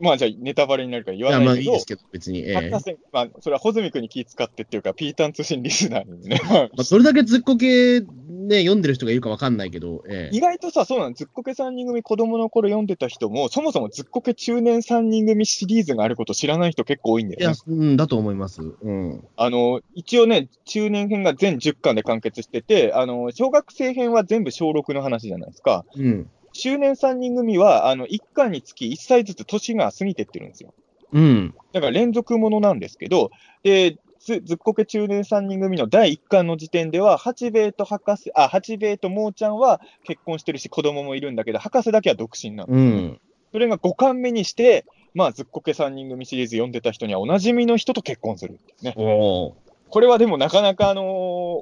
[0.00, 2.40] まあじゃあネタバレになるから言わないけど、まあいいですけど、別に。
[2.40, 18.62] ええ博士、まあそれは穂積君に気使ってっていうか、ピータン通信リスナーにね、ま あまあ、どれだけずっこけね、読んでる人がいるかわかんないけど、ええ意外とさ、そうなの、ずっこけ3人組、子供の頃読んでた人も、そもそもずっこけ中年3人組シリーズがあること知らない人結構多いんだいやよね。、うん、だと思います。
[18.62, 19.24] うん。
[19.36, 25.84] あの、一応ね、中年編が全10巻で完結してて、あの、小学生編は全部小6の話じゃないですか。
[25.96, 26.30] うん。
[26.54, 30.72] 中年3人組は、あの、1巻につき1歳ずつ年が過ぎてってるんですよ。
[31.12, 31.54] うん。
[31.72, 33.30] だから連続ものなんですけど、
[33.62, 42.72] で、ずずっこけ中年3人組の第1巻の時点では、八兵衛と博士、あ、八兵衛ともーちゃんは結婚してるし、子供もいるんだけど、博士だけは独身なの。
[42.72, 43.20] うん。
[43.52, 48.94] それが5巻目にして、まあ、ずっこけ3人組シリーズ読んでた人にはおなじみの人と結婚するんですね。
[48.96, 49.63] おー
[49.94, 51.02] これはでもなかなか、あの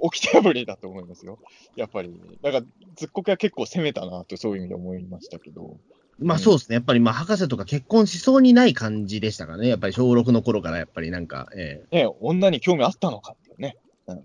[0.02, 1.38] ー、起きて破りだと思いますよ。
[1.76, 2.18] やっぱり。
[2.40, 2.66] だから、
[2.96, 5.76] ずっこけは結構攻めたなと、そういう意味で思いましたけど。
[6.18, 6.76] まあそうですね。
[6.76, 9.68] やっぱりまあ博士とか結婚しそうにない感じでしたからね。
[9.68, 13.76] やっぱり小6の頃からやっぱりなんか、えね、女に興味あったのかっていうね。
[14.06, 14.22] うんえ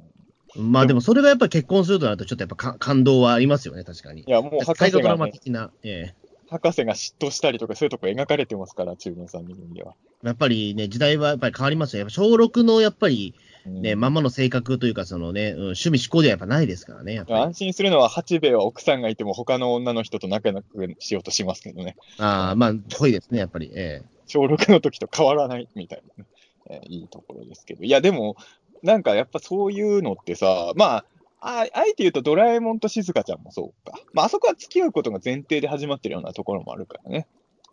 [0.55, 4.31] まあでもそれがやっぱり結婚するとなるとちょっとやっぱか感動はありますよね、確かにい。
[4.31, 9.95] や、もう博士大河ドラが、ね、マ的な、ええ博士が嫉妬したりとか、そういうとこ描かれてますから、中年3人組では。
[10.23, 11.99] やっぱりね、時代はやっぱり変わりますよ。
[11.99, 17.23] やっぱ小6のやっぱりうんね、まんまの性格というか、そのね、うん趣味思考ではやっぱないですからね。
[17.27, 21.95] 安心するのは、八兵衛は奥さんがいても、他の女の人と仲良くしようとしますけどね。
[22.17, 23.71] ああ、まあ、ぽいですね、やっぱり。
[23.73, 26.29] え小6の時と変わらないみたいなね、
[26.69, 27.83] えーいいところですけど。
[27.83, 28.35] いや、でも、
[28.83, 31.05] なんかやっぱそういうのってさ、まあ、
[31.39, 33.97] ああえて言うとドラえもんと静香ちゃんもそうか。
[34.13, 37.27] まあ、あそこは付き合うことが前提で始まってるようなところもあるからね。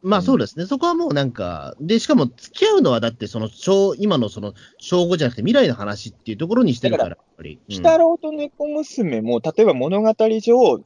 [0.05, 7.59] えまあそうですね、そこはもうなんか、で、しかも付き合うのはだって、その、小、今のその、小5じゃなくて未来の話っていうところにしてるから、やっぱり。
[7.69, 10.09] うん鬼太郎と猫娘も、例えば物語
[10.41, 10.85] 上、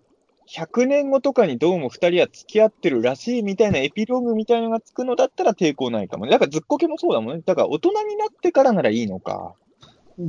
[0.49, 6.31] 100年後とかにどうも2人は付き合ってるらしいみたいなエピローグみたいなのがつくのだったら抵抗ないかもね。
[6.31, 7.43] だからずっこけもそうだもんね。
[7.45, 9.55] だから大人になってからならいいのか。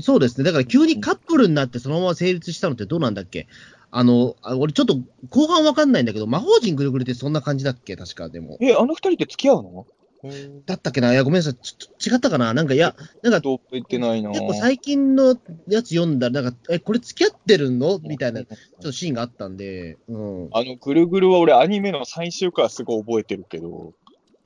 [0.02, 0.44] そうですね。
[0.44, 3.48] だから急にカップルになってそのまま成立したのってどうなんだっけ？
[3.92, 7.96] あの、あ俺ちょっと後半わかんないんだけど、魔法陣ぐるぐるってそんな感じだっけ？
[7.96, 8.58] 確かでも。
[8.62, 9.88] え、あの2人って付き合うの？
[10.66, 11.12] だったっけな？
[11.12, 11.56] いや、ごめんなさい。
[11.56, 12.54] ちょ違ったかな？
[12.54, 14.30] なんか、いや、なんかどう言ってないな。
[14.32, 18.00] 結構最近のやつ読んだら、なんか、え、これ付き合ってるの？
[18.00, 20.50] みたいな、ちょっとシーンがあったんで、うん。
[20.52, 23.94] あの、ぐるぐるは俺アニメの最終回はすごい覚えてるけど、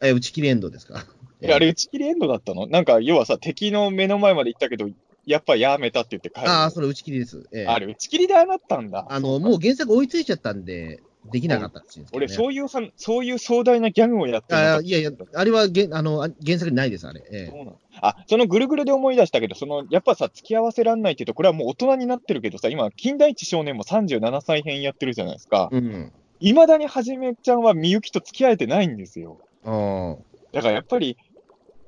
[0.01, 1.05] え、打ち切りエンドですか？
[1.41, 2.67] えあれ打ち切りエンドだったの？
[2.67, 4.87] なんか要はさ、敵の目の前まで行ったけど、
[5.25, 6.49] やっぱやめたって言って帰る。
[6.49, 7.47] ああ、それ打ち切りです。
[7.51, 9.05] ええあれ打ち切りでああなったんだ。
[9.09, 11.01] あの、もう原作追いついちゃったんで、
[11.31, 12.33] できなかったらしいんですけど、俺、ね。
[12.33, 12.67] そういう
[12.97, 17.23] そういう壮大なギャグをやっていやいや、あれはげあのあ原作にないです、あれ。
[17.31, 25.69] ええそうなのあ、そのぐるぐるで思い出したけど、その、やっぱさ、付き合わせらんないって言うと、これはもう大人になってるけどさ、今、金田一少年も37歳編やってるじゃないですか。
[25.71, 26.11] うん。
[26.39, 29.39] いまだにはじめちゃんはみゆきと付き合えてないんですよ。
[29.63, 30.17] あ
[30.51, 31.17] だからやっぱり、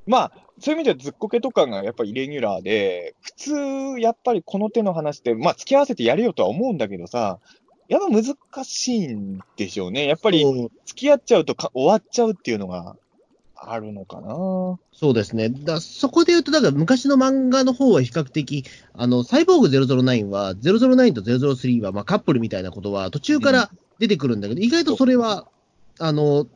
[0.07, 7.39] まあ、そういう意味ではずっこけとかがやっぱりイレギュラーで、普通、やっぱりこの手の話って、まあ、付き合わせてやれよとは思うんだけどさ、
[7.87, 10.07] やっぱ難しいんでしょうね。
[10.07, 10.43] やっぱり、
[10.85, 12.95] 付き合っちゃうとか終わっちゃうっていうのが
[13.55, 14.29] あるのかな。
[14.93, 15.49] そうですね。
[15.49, 25.47] だそこで言うと、だから昔の漫画の方は比較的、あの、サイボーグ009は、009と003は、まあ、カップルみたいなことは途中から出てくるんだけど、意外とそれは、
[25.99, 26.47] あの、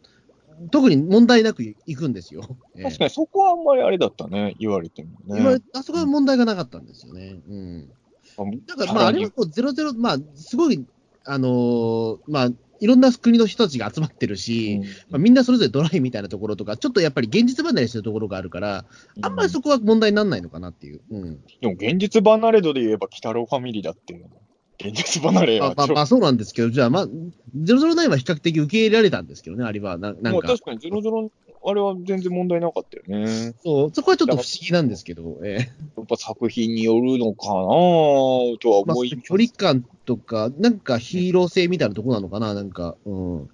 [0.72, 2.42] 特に問題なくいくんですよ。
[2.76, 5.62] ええ確かにそこはあんまりあれだったね、言われても今ね。
[5.74, 7.40] あそこは問題がなかったんですよね。
[7.48, 7.90] うん。
[8.66, 10.86] だから、まあ、あれはこう、00、まあ、すごい、
[11.26, 12.50] あのーまあ、
[12.80, 18.86] いろんな国の人たちが集まってるし、まあ、みんなそれぞれドライみたいなところとか、ちょっとやっぱり現実離れしてるところがあるから、
[19.22, 21.02] あんまりそこは問題にならないのかなっていう。
[21.12, 21.40] うん。
[21.62, 24.30] でも現実離れ度で言えば、鬼太郎ファミリーだっていうの。
[24.80, 27.08] 現実離れはまあまあ、まあ、そうなんですけど、じゃあ、まあ、
[27.56, 29.98] 009は比較的受け入れられたんですけどね、あれは。
[29.98, 31.30] ななんか確、かに00、
[31.66, 33.54] あれは全然問題なかったよね。
[33.62, 37.54] そう、そこはちょっと不思議なんですけど、ええやっぱ作品によるのかな
[38.60, 39.28] とはまあ思います。
[39.28, 43.50] 距離感とか、なんかヒーロー性みたいなところなのかな、なんか、うん。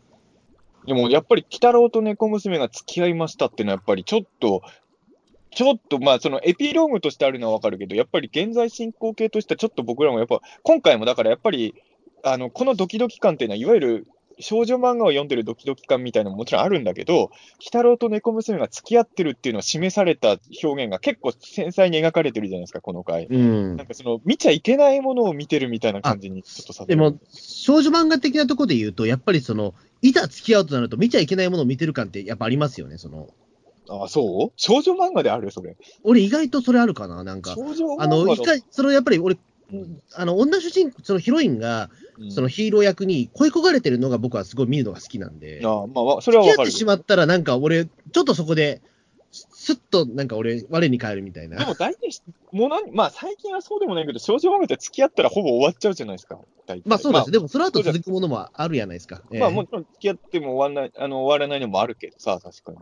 [0.86, 4.62] でもやっぱり、鬼太郎と猫娘が付き合いましたっていうのは、やっぱりちょっと、
[5.56, 11.74] ちょっと、まあ、そのエピローグとしてあるのはわかるけど、やっぱり現在進行形としては、ちょっと僕らもやっぱ、今回もだからやっぱり、
[12.24, 14.08] あの、このドキドキ感っていうのは、いわゆる
[14.40, 17.32] 少女漫画を読んでるドキドキ感みたいなのももちろんあるんだけど、鬼
[17.66, 23.28] 太郎と猫娘が付き合ってるっていうのを示された表現が結構繊細に描かれてるじゃないですか、この回。
[23.28, 23.88] うんなん。
[23.88, 33.30] かその、見ちゃいけないものを見てるみたいな感じにちょっとさでも、少女漫画的なところで言うと、やっぱりその、いざ付き合うとなると見ちゃいけないものを見てる感ってやっぱありますよね、その。
[33.90, 34.54] あ、そう？
[34.56, 35.78] 少女漫画であるそれ。
[36.04, 37.56] 俺意外とそれあるかな、なんか。
[37.56, 39.38] 少女漫画あの、の一回、そのやっぱり俺、
[40.14, 46.72] あの、女主人、そのヒロインが、うんそのヒーロー役に恋焦がれてるのが僕はすごい見るのが好きなんで、ああまあわ、それはわかる付き合って。
[46.72, 48.82] しまったらなんか俺、ちょっとそこで、
[49.32, 51.58] すっとなんか俺、我に返るみたいな。
[51.58, 52.22] でも大体し、
[52.54, 56.40] もうなんまあ最近はそうでもないけど、少女漫画って付き合ったらほぼ終わっちゃうじゃないですか。
[56.86, 57.26] まあそうです。
[57.26, 59.18] までもその後続くものもあるやないですか。
[59.18, 62.78] あ、まあええもちろん付き合っても終わらない、あの、終わらないのもあるけどさ、確かに。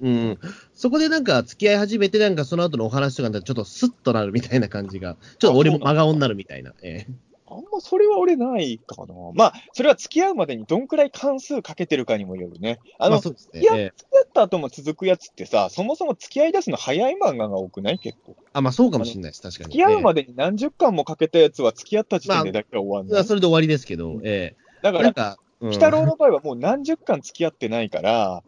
[0.00, 0.38] うん。
[0.74, 6.72] そこでなんか付き合い始めて、なんかその後のお話とかちょっとスッとなるみたいな感じが、ちょっと俺も真顔になるみたいな。
[6.82, 7.12] ええ
[7.52, 9.14] あんまそれは俺ないかな。
[9.34, 12.78] まあ、それは付き合うまでにどんくらい関数かけてるかにもよるね。
[12.96, 13.90] あの、付き合っ
[14.32, 17.98] た後も続くやつってさ、そもそも付き合い出すの早い漫画が多くない？
[17.98, 18.36] 結構。
[18.52, 19.42] あ、まあそうかもしれないです。
[19.42, 19.72] 確かに。
[19.72, 23.18] 付き合うまで、でに何十巻もかけたやつは付き合った時点でだけは終わんない。
[23.18, 28.42] ええそれで終わりですけど、ええだから、なんか、うん鬼太郎の場合はもう何十巻付き合ってないから、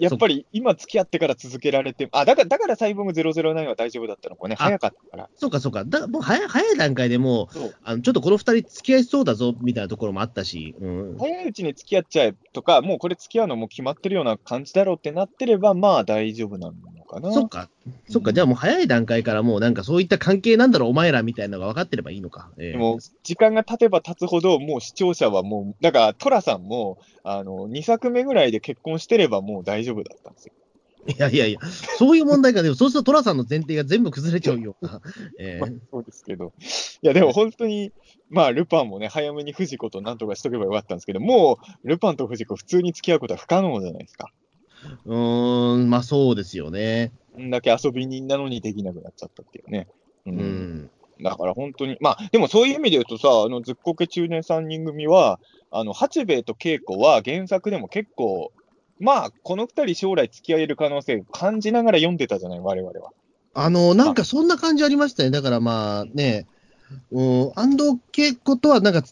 [0.00, 4.56] やっぱり今付き合ってから続けられて、あ、だから、だからサイボーグ009は大丈夫だったのかね。
[4.58, 5.28] あ早かったから。
[5.36, 5.84] そうかそうか。
[5.84, 11.18] だもう早い早い段階でもう、あのちょっとこの二人付き合いそうだぞみたいなところもあったし、うん。
[11.18, 17.32] 早いうちに付き合っちゃえとか、もうこれ付き合うのも決まってるような感じだろうってなってれば、まあ大丈夫なのかな。
[17.32, 17.68] そっか。
[18.08, 18.32] そっか。
[18.32, 22.50] じゃあもう早い段階からもうなんかそういった関係なんだろう、お前らみたいなのが分かってればいいのか。
[22.58, 30.54] ええでも、時間が経てば経つほど、もう視聴者はもう、だから、トラさんも、あの、2作目ぐらいで結婚してればもう大丈夫だったんですよ。
[31.06, 31.60] いやいやいや、
[31.98, 32.62] そういう問題か。
[32.62, 35.00] でもそうすると寅さんの前提が全部崩れちゃうような。
[35.38, 36.52] えまあえそうですけど。
[37.02, 37.92] いや、でも本当に、
[38.28, 44.30] まあ、ルパンもね、早めに藤子となんとかしとけばよかったんですけど、もう、ルパンと藤子、普通に付き合うことは不可能じゃないですか。
[45.06, 47.12] うーん、まあそうですよね。
[47.34, 49.88] こんだけ遊び人なのにできなくなっちゃったっていうね。
[50.26, 50.30] う。
[50.30, 50.90] うんん。
[51.22, 55.38] だから本当に、まあ、でもそういう意味で言うとさ、あの、ずっこけ中年3人組は、
[55.70, 58.52] あの、八兵衛と恵子は原作でも結構、
[58.98, 63.12] まあ、この二人将来付き合える可能性を感じながら読んでたじゃない、我々は。
[63.54, 65.30] あの、なんかそんな感じありましたね。
[65.30, 66.59] だからまあね、うん、
[67.54, 69.02] 安藤恵子とはなんか、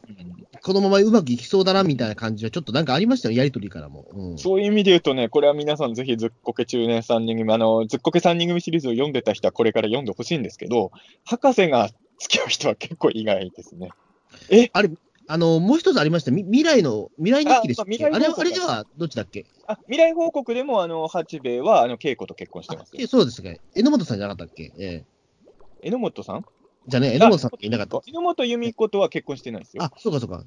[0.63, 4.07] このままうまくいきそうだなみたいな感じはちょっとなんかありましたよ、やりとりからも。
[4.13, 10.91] うん、そういう意味で言うとね、これは皆さんぜひずっこけ中年3人組、あの、ずっこけ3人組シリーズを読んでた人はこれから読んでほしいんですけど、
[11.25, 13.91] 博士が付き合う人は結構意外ですね。
[15.31, 16.31] あの、もう一つありました。
[16.31, 18.05] み未来の、未来日記でしたっけ？
[18.07, 19.45] あれあまあ未来報告あれではどっちだっけ？
[19.67, 22.93] あ、未来報告でも、あの、八兵衛は、あの、恵子と結婚してます。
[23.07, 23.51] そうですか。
[23.75, 24.73] 榎本さんじゃなかったっけ？
[24.79, 25.05] ええ
[25.83, 26.45] 榎本さん？
[26.89, 28.01] じゃあね、榎本さんっていなかった。
[28.07, 29.83] 榎本由美子とは結婚してないですよ。
[29.85, 30.43] あ、そうかそうか。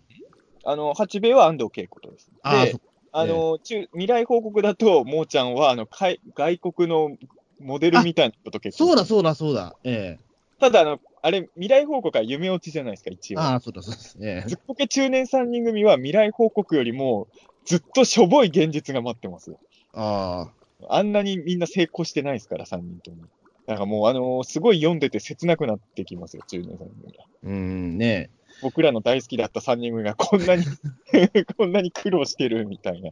[0.63, 2.29] あの、八兵衛は安藤恵子とです。
[2.41, 2.81] あ、でそ、
[3.11, 7.15] あの、中未来報告だと、もーちゃんは、あの、海外国の
[7.59, 9.75] モデルみたいな人と結婚そうだそうだそうだ。
[9.83, 10.17] え
[10.59, 13.41] ただ、あの、あれ、未来報告は夢落ちじゃないですか、一え応。
[13.41, 14.17] あそうだそうです。
[14.21, 17.27] ええずっこけ中年3人組は未来報告よりも、
[17.65, 19.55] ずっとしょぼい現実が待ってます。
[19.93, 20.51] あ
[20.89, 23.17] あんなにみんな成功してないですから、3人とも。
[23.71, 27.25] だからもう、あのすごい読んでて切なくなってきますよ、中年3人組は。
[27.43, 28.29] うん、ね
[28.61, 30.65] 僕らの大好きだった3人組がこんなに
[31.57, 33.09] こんなに苦労してるみたいな。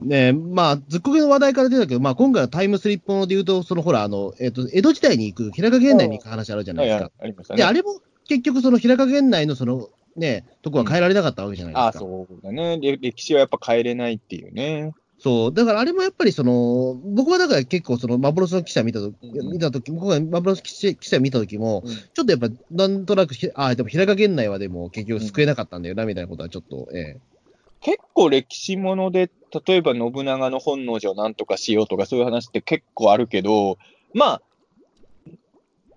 [0.00, 7.10] ねえ、まあ、ずっこけの話題から出たけど、まあ、今回のタイムスリップもので言うと、そのほら、あの、えっ、と、江戸時代に行く、平賀源内に行く話あるじゃないですか。
[7.18, 7.58] ありましたね。
[7.58, 11.88] で、あれも結局、その平賀源内のその、ね、とこは変えられなかったわけじゃないですか。
[11.88, 12.78] あそうだね。
[12.78, 14.92] れ歴史はやっぱ変えれないっていうね。
[15.22, 15.54] そう。
[15.54, 19.52] だからあれもやっぱりその、僕はだから結構その幻の記者見たとき、うん。
[19.52, 21.94] 見たとき、僕が幻の記者見たときも、うん。
[21.94, 27.20] ちょっとやっぱなんとなくひ、あでも平賀源内はでも結局救えなかったんだよな、みたいなことはちょっと、え。
[27.82, 29.30] 結構歴史もので、
[29.66, 33.78] 例えば信長の本能寺をなんとかしようとかそういう話って結構あるけど、
[34.14, 34.42] まあ、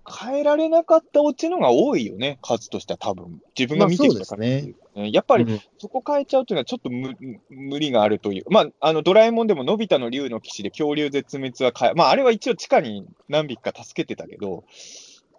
[0.08, 3.40] 変えられなかったオチのが多いよね、数としては多分。
[3.58, 4.74] 自分が見てきたから、ね。
[4.94, 7.14] やっぱりうんそこ変えちゃうっていうのはちょっと無
[7.50, 8.44] 無理があるという。
[8.48, 14.64] まあ、あの、ドラえもんでものび太の竜の騎士で恐竜絶滅は変え、まあ、あれは一応地下に何匹か助けてたけど、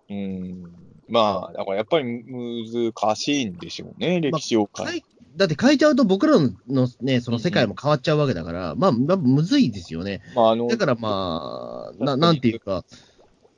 [0.09, 0.71] うん、
[1.09, 5.03] まあ、だからやっぱり難しいんでしょうね、歴史をえ変え。
[5.35, 10.21] だって変えちゃうと僕らのね、その世界も変わっちゃうわけだから、まあ、まあ、むずいですよね。
[10.35, 12.83] まあ、あの、だからまあ、ななんていうか、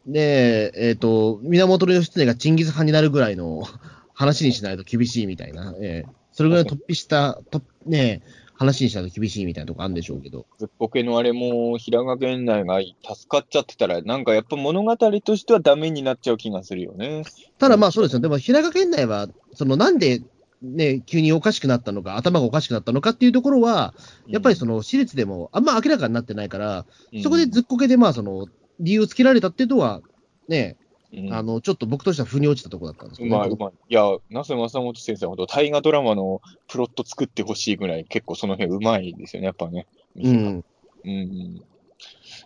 [0.09, 3.63] ねえ、えっ、と、源義経がチンギス・ハンになるぐらいの
[4.13, 10.45] 話にしないと厳しいみたいな、ええそれぐらい突飛した、とねえ、話にしないと厳しいみたいなとこあるんでしょうけど。
[10.57, 12.79] ずっこけのあれも、平賀源内が
[13.15, 17.23] 助かっちゃってたら、なんかやっぱ物語としてはダメになっちゃう気がするよね。
[17.57, 18.19] ただまあそうですよ。
[18.19, 20.21] でも、平賀源内は、そのなんで、
[20.61, 23.93] ね、急におかしくなったのか、頭がおかしくなったのかっていうところは、
[24.27, 28.47] やっぱりその私立でもあんま明らかになってないから、うんそこでずっこけでまあその
[28.79, 30.01] 理由をつけられたっていうのは、
[30.47, 30.77] ね、
[31.13, 33.71] うんあの、ちょっと僕としては腑に落ちたところだったんですけど、うまい、うまい。
[33.89, 39.87] いや、那須正元先生ほど大河ドラマのプロット作ってほしいぐらい、結構その辺うまいですよね、やっぱね。
[40.15, 40.63] うん。
[41.03, 41.09] うん。
[41.09, 41.63] い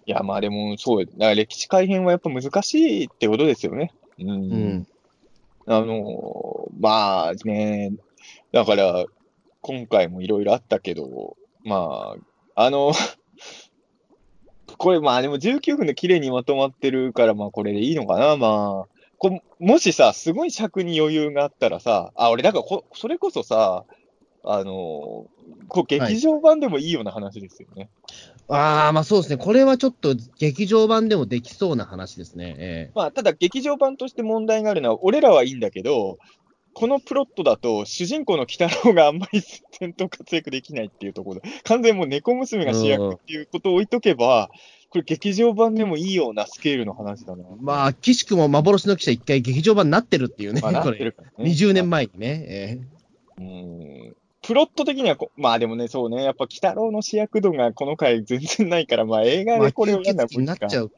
[0.06, 3.94] や、まあでも、そう、だから歴史改変はやっぱ難しいってことですよね。
[4.20, 4.30] うん。
[4.30, 4.88] うん。
[5.66, 7.92] あの、まあね、
[8.52, 9.06] だから、
[9.62, 12.16] 今回もいろいろあったけど、ま
[12.56, 12.94] あ、あの、
[14.78, 18.94] これまあでも19分で綺麗にまとまってるから、まあこれでいいのかな、まあ。
[19.18, 23.86] こもしさ、すごい尺に余裕があったらさ、あ、俺、だからこ、それこそさ、
[24.44, 25.28] あの、
[25.70, 27.90] こう劇場版でもいいような話ですよね。
[28.50, 29.38] ああ、まあそうですね。
[29.38, 32.56] これはちょっと劇場版でもできそうな話ですね。
[32.58, 36.18] えまあ、ただ劇場版として問題があるのは、俺らはいいんだけど、
[36.74, 44.50] このプロットだと、主人公の鬼太郎があんまり戦闘活躍できないっていうところで、完全にもう猫娘が主役っていうことを置いとけば、
[44.90, 47.44] これ劇場版でもいいようなスケールの話だな。
[47.44, 50.62] えまあ、岸くも幻の記者一回劇場版になってるっていうね。
[50.62, 51.52] まあ、なこれってるからね。
[51.52, 52.46] 20年前にね。
[52.48, 52.80] え
[53.38, 60.86] うんプロット的にはこ、まあでもね、そうね、やっぱ鬼太郎の主役度がこの回全然ないから、まあ映画でこれをやるのは吸血鬼になっちゃう。
[60.88, 60.92] う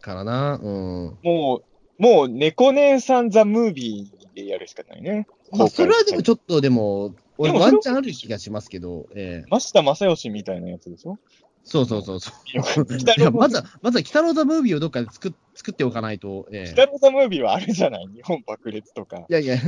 [0.00, 0.60] からな。
[0.62, 1.18] うん。
[1.22, 1.62] も
[1.98, 5.26] う、もう猫姉さんザ・ムービーでやるしかないね。
[5.50, 9.50] まあ、それはでもょちょっとでも、俺ワンチャンある気がしますけど、ええ。
[9.50, 11.18] 増田正義みたいなやつでしょ？
[11.64, 12.34] そうそうそうそう。
[12.52, 16.60] いやまずは、まずは、北郎ザ・ムービーをどっかで作っ作っておかないと、ええ。
[16.62, 18.08] 鬼太郎ザ・ムービーはあるじゃない？
[18.12, 19.18] 日本爆裂とか。
[19.18, 19.60] いやいや、 い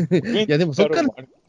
[0.49, 1.09] やでもそっから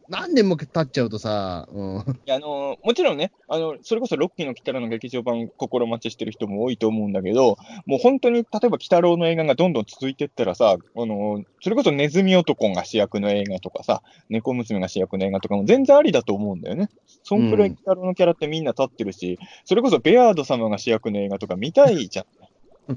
[0.09, 1.97] 何年も経っちゃうとさ、うん。
[1.97, 16.89] いやあのもちろんね、あの、それこそロッキーの鬼太郎の劇場版心待ちしてる人も多いと思うんだけど、もう本当に、例えば鬼太郎の映画がどんどん続いてったらさ、あの、それこそネズミ男が主役の映画とかさ、猫娘が主役の映画とかも全然ありだと思うんだよね。
[17.23, 22.25] そんくらい鬼太郎のキャラってみんな立ってるし、それこそベアード様が主役の映画とか見たいじゃん。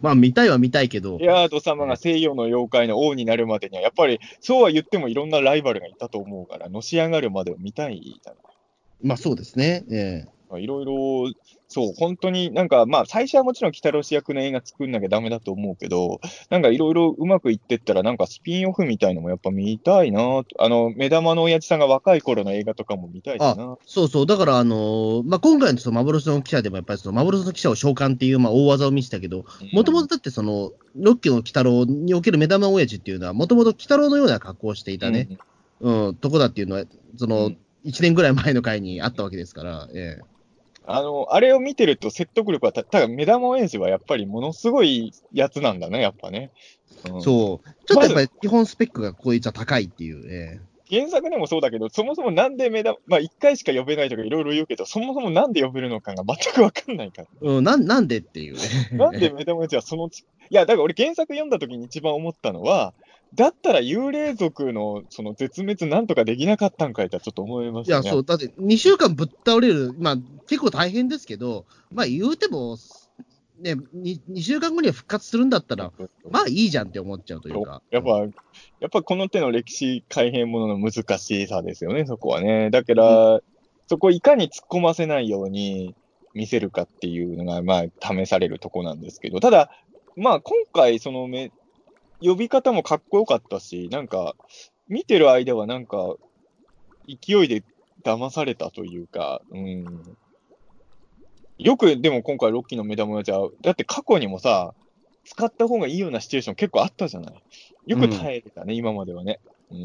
[0.03, 8.39] まあ、見たいは見たいけど、ベアード様が西洋の妖怪の王になるまでには、やっぱりそうは言ってもいろんなライバルがいたと思うから、のし上がるまでを見たいじゃない。
[9.03, 9.84] まあそうですね。
[9.91, 11.32] ええまあいろいろ、
[11.68, 20.18] そう、本当になんか、まあ、最初はもちろん、北郎主役の映画作んなきゃダメだと思うけど、なんかいろいろうまくいってったら、なんかスピンオフみたいのもやっぱ見たいな。
[20.18, 23.76] とあの、目玉の親父さんが若い頃の映画とかも見たいしな。
[23.84, 29.44] そうそう、だから、あのーまあ、今回のその幻の記者でも、やっぱりその幻の記者を召喚っていう、まあ、大技を見せたけど、
[29.74, 35.28] もともとだってその、ロッキーの鬼太郎における目玉親父っていうのは、もともと鬼太郎のような格好をしていたね、
[35.80, 36.84] うん、とこだっていうのは、
[37.18, 40.38] そうのん、1年ぐらい前の回にあったわけですから、ええ
[40.91, 46.51] あの、あれを見てると説得力はた、ただ目玉親父はやっぱりものすごいやつなんだね、やっぱね。
[47.12, 50.61] うんそう、ちょっとやっぱり基本スペックがこいつは高いっていう、え
[50.91, 57.28] 原作でもそうだけど、そもそもなんで目玉、まあ一回しか呼べないとかいろいろ言うけど、そもそもなんで呼べるのかが全くわかんないから。
[57.43, 58.61] えうん、なんなんでっていうね。
[58.97, 62.95] なんで目玉親父はそのち、いや、だから俺原作読んだ時に一番思ったのは、
[63.35, 68.03] だったら幽霊族のその絶滅なんとかできなかったんかいとはちょっと思いましたね。
[68.03, 70.16] いや、そう、だって2週間ぶっ倒れる、まあ、
[70.47, 72.79] 結構大変ですけど、まあ、言うても、
[73.61, 75.93] ね、2, 2週間後には復活するんだったら、
[76.31, 77.83] まあいいじゃんって思っちゃうというか。
[77.91, 78.26] やっぱ、や
[78.87, 82.70] っぱこの手の歴史改変ものの難しさですよね、そこはね。
[82.70, 83.41] だから、
[83.89, 85.95] そこをいかに突っ込ませないように
[86.35, 89.70] 見せるかっていうのが、まあ、試されるとこなんですけど、ただ、
[90.16, 91.51] まあ、今回、そのめ、
[92.20, 94.34] 呼び方もかっこよかったし、なんか、
[94.88, 96.16] 見てる間はなんか、
[97.06, 97.62] 勢いで
[98.04, 100.02] 騙されたというか、うん。
[101.58, 104.74] よく、でも今回、ロッキーの目玉親父は、だって過去にもさ、
[105.24, 107.42] 使った方がいいようなシチュエーション結構あったじゃない。
[107.86, 109.40] よく耐えれたね、今まではね。
[109.70, 109.78] うん。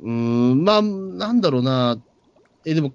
[0.00, 2.00] うーん、まあ、なんだろうな。
[2.64, 2.92] え、でも、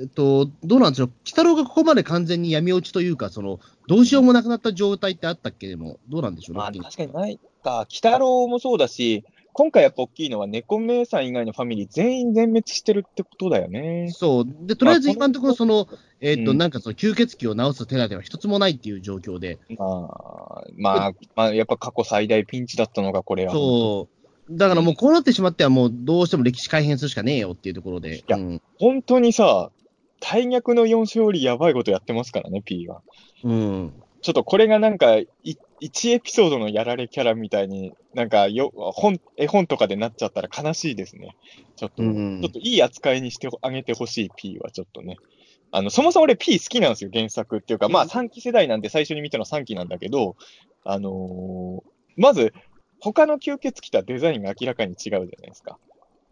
[0.00, 1.08] えっと、どうなんでしょう。
[1.08, 5.68] 鬼太郎がここまで完全に闇落ちというか、その、どうしようもなくなった状態ってあったっけ？
[5.68, 7.86] でも、どうなんでしょう、まあ、ロッキー確かにないか。
[7.90, 14.08] 鬼太郎もそうだし、今回やっぱ大きいのは猫姉さん以外のファミリー全員全滅してるってことだよね。
[14.10, 14.44] そう。
[14.46, 15.88] で、とりあえず今のところ、その、
[16.20, 23.52] えっと、うんなんかその、吸血鬼を治す手立ては一つもないっていう状況で、まあ、まあ、まあ、やっぱ過去最大ピンチだったのがこれは。
[23.52, 24.08] そ
[24.48, 24.56] う。
[24.56, 28.24] だからもうこうなってしまっては、もうどうしても歴史改変するしかねえよっていうところで。
[28.26, 28.62] やうん。
[28.78, 29.70] 本当にさ、
[30.20, 33.02] 大逆の4勝利やばいことやってますからね、P が。
[33.44, 33.92] うん。
[34.22, 35.28] ちょっとこれがなんか、い
[35.82, 41.36] 1エピソードのやられキャラみたいに、なんかよ本、絵本とかでなっちゃったら悲しいですね。
[41.76, 45.16] ちょっと、うんちょっといい扱いにしてあげてほしい P はちょっとね。
[45.72, 50.36] あの、そもそも俺 P 好きなんですよ、原作っていうか、まあ3期世代なんで最初に見たの3期なんだけど、
[50.84, 52.52] あのーまず、
[53.00, 55.78] 他の吸血鬼とはデザインが明らかに違うじゃないですか。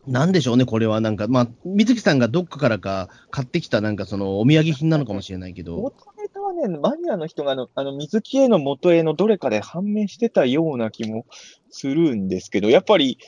[0.06, 1.00] なんでしょうね、これは。
[1.00, 5.76] なんか、まあ、水木さんがどっかからか買ってきた、なんかその、お土産品なのかもしれないけど。
[5.76, 11.26] 元ネタはね、マニアの人があの、あの水木絵の元絵のどれかで判明してたような気も
[11.70, 13.18] するんですけど、やっぱり、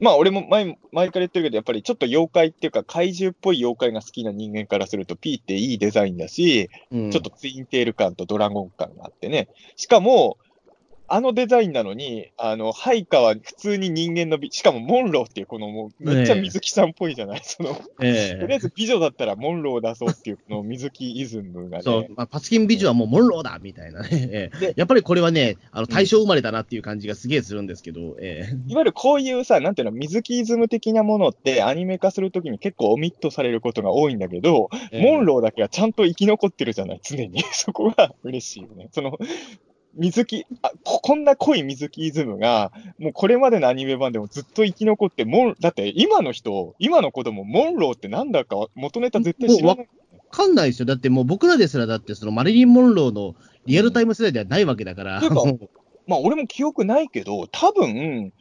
[0.00, 9.48] まあ俺も前、前から言ってるけど、やっぱりちょっと妖怪っていうか怪獣っぽい妖怪が好きな人間からすると P っていいデザインだし、うんちょっとツインテール感とドラゴン感があってね。
[9.76, 10.38] しかも、
[11.06, 21.82] あのデザインなのに、あの、ハイカは普通に人間の美、しかもモンローっていう、このもう、めっちゃ水木さんっぽいじゃない、 その、えとりあえず美女だったらモンロー出そうっていう、この水木イズムがね。
[21.82, 24.08] そう、まあ、パツキン美女はもうモンローだみたいなね。
[24.10, 24.58] ええ。
[24.58, 28.72] でやっぱりこれはね、あの大正生まれだなっていう感じがすげえするんですけど、ええ。
[28.72, 35.02] いわゆるこういうさ、なんていうの、水木イズム的なものってアニメ化するときに結構オミットされることが多いんだけど、ええ。
[35.02, 37.42] モンローだけはちゃんと生き残ってるじゃない、常に。
[37.52, 38.88] そこが嬉しいよね。
[38.92, 39.18] その、
[39.96, 49.86] 水木、あこ、こんな濃い水木イズムが、もうこれまでのアニメ版でもずっと生き残って、モン、だって今の人、今の子供、モンローってなんだか元ネタ絶対知らない。
[49.86, 49.86] わ
[50.30, 50.86] かんないですよ。
[50.86, 53.34] だってもう僕らですらだってそのマリリン・モンローの
[53.66, 55.18] リアルタイム世代ではないわけだから。
[55.18, 55.34] うか
[56.06, 58.32] まあ俺も記憶ないけど、多分、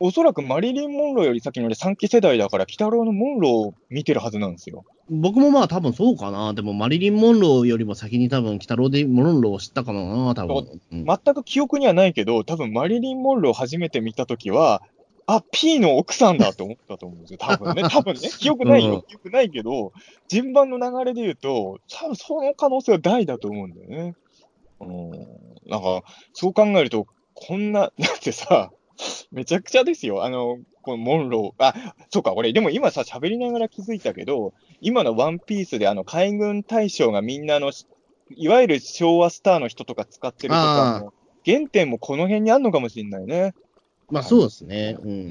[0.00, 4.84] おそらくマリリン・モンローより先の俺3期世代だから、鬼太郎のモンローを見てるはずなんですよ。
[5.10, 6.54] 僕もまあ多分そうかな。
[6.54, 10.80] でもマリリン・モンローよりも先に多分、鬼太郎でモンローを知ったかな、多分。
[10.92, 14.82] うん全く記憶にはないけど、多分マリリン・モンローを初めて見たときは、
[15.26, 17.38] あ、P の奥さんだと思ったと思うんですよ。
[17.38, 17.82] 多分ね。
[17.90, 18.20] 多分ね。
[18.20, 18.94] 記憶ないよ。
[18.94, 19.92] うん記憶ないけど、
[20.28, 24.14] 順番の流れで言うと、多分その可能性は大だと思うんだよね。
[24.80, 25.10] うん。
[25.66, 28.70] なんか、そう考えると、こんな、だってさ、
[29.30, 30.24] めちゃくちゃですよ。
[30.24, 31.64] あの、このモンロー。
[31.64, 31.74] あ、
[32.10, 37.72] そうか、俺、でも今さ、喋りながら気づいたけど、今のワンピースであの、海軍大将がみんなあの、
[38.36, 43.54] いわゆる昭和スターの人とか使ってるとかの、原点もこの辺にあんのかもしれないね。
[44.10, 44.96] まあそうですね。
[45.00, 45.08] う。
[45.08, 45.30] うん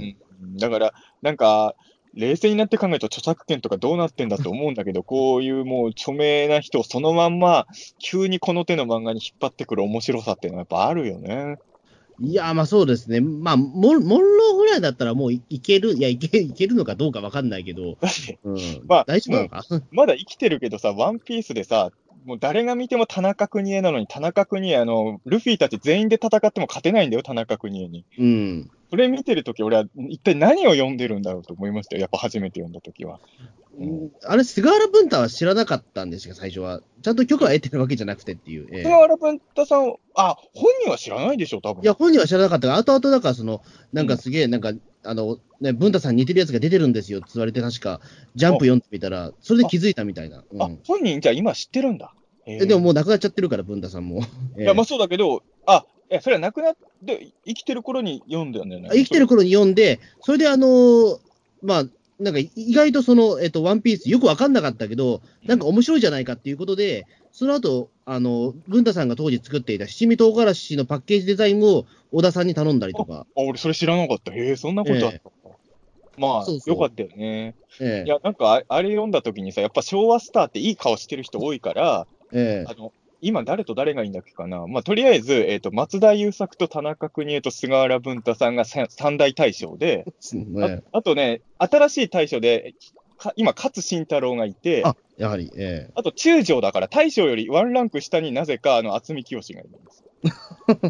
[0.55, 0.57] ん。
[0.57, 1.75] だから、なんか、
[2.13, 7.67] 冷静になって考えると著作権とかどうなってんだと思うんだけど、 こういうもう著名な人をそのまんま、
[7.99, 11.57] 急にこの手の漫画に引っ張ってくる面白さっていうのはやっぱあるよね。
[12.19, 13.21] いや、まあそうですね。
[13.21, 17.97] まあ、モンモンローぐらいだったらもういいける、いや、いけいけるのかどうかわかんないけど、
[18.43, 18.57] うん。
[18.87, 19.63] まあ大丈夫なのか？
[19.91, 21.91] まだ生きてるけどさ、ワンピースでさ、
[22.25, 28.03] もう誰が見ても田中邦衛なのに、田中邦衛、あの、ルフィたち全員で戦っても勝てないんだよ、田中邦衛に。
[28.17, 28.71] うん。
[28.89, 32.01] それ見てるとき、俺は一体何を読んでるんだろうと思いましたよ。
[32.01, 33.19] やっぱ初めて読んだときは。
[33.79, 36.81] うんあれ、菅原文太は知らなかったんですよ、最初は。
[37.03, 38.67] ちゃんと許可を得てるわけじゃなくてっていう。
[38.71, 41.83] ええ菅原文太さん、あ、本人は知らないでしょ、多分。
[41.83, 43.61] いや、本人は知らなかったが、後々だから、その、
[43.93, 44.71] なんかすげえ、なんか、
[45.03, 48.01] あの、ね、文太さんに似てるやつが出てるんですよって言われて、確か、
[48.35, 50.39] ジャンプ読んでみたら、それで気づいたみたいな。
[50.39, 52.13] うあん、本人じゃあ今知ってるんだ。
[52.47, 54.21] ええでももう亡くなっちゃってるから、文太さんも。
[54.55, 58.89] ええいや、まあそうだけど、あ、いや、それは亡くなって、生きてる頃に読んだんだよね。
[58.91, 61.19] 生きてる頃に読んで、それであのー
[61.61, 61.83] まあ、
[62.19, 73.27] なんか意外とその、えっと、ワンピースよくわかんなかったけど、なんか面白いじゃないかっていうことで、その後、あの、文太さんが当時作っていた七味唐辛子のパッケージデザインを小田さんに頼んだりとか。
[73.27, 74.33] あ、俺それ知らなかった。
[74.33, 75.29] へえ、そんなことあったか。
[76.17, 77.55] まあそうそうよかったよね。
[77.79, 82.91] えいや、なんかあ、あれ読んだ時にさ、やっぱ昭和スターっていい顔してる人多いから、ええあの、
[83.21, 84.67] 今誰と誰がいいんだっけかな？
[84.67, 90.05] まあ、とりあえず、えっ、と、松田優作と田中邦衛と菅原文太さんがさ三大大将で、
[90.59, 92.75] えああとね、新しい大将で、
[93.17, 100.03] か今、勝慎太郎がいて、えあ、やはり、えあと中将だから、大将よりワンランク下になぜか、あの、渥美清がいるんです。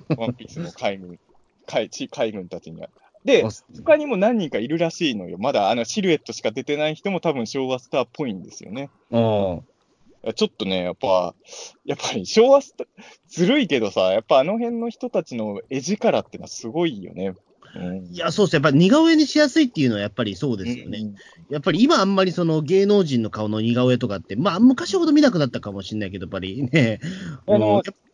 [0.17, 1.19] ワンピースの海軍、
[1.65, 2.89] 海地海軍たちには。
[3.25, 3.45] えで、
[3.84, 5.38] 他にも何人かいるらしいのよ。
[5.38, 8.89] まだあのシルエットしか出てない人も多分昭和スターっぽいんですよね。
[9.11, 9.59] ああ
[10.34, 11.36] ちょっとね、やっぱ、
[11.86, 12.61] やっぱり昭和
[13.28, 17.36] ずるいけどさ、やっぱあの辺の人たちの絵力ってのはすごいよね。
[17.75, 20.99] うん、いや、そうですやっぱ似顔絵にしやすいっていうのはやっぱりそうですよね。
[20.99, 21.15] うん
[21.49, 26.99] やっぱり今あんまりその芸能人の顔の似顔絵とかって、まあ昔ほど見なくなったかもしれないけど、やっぱりね。
[27.47, 28.07] あのうん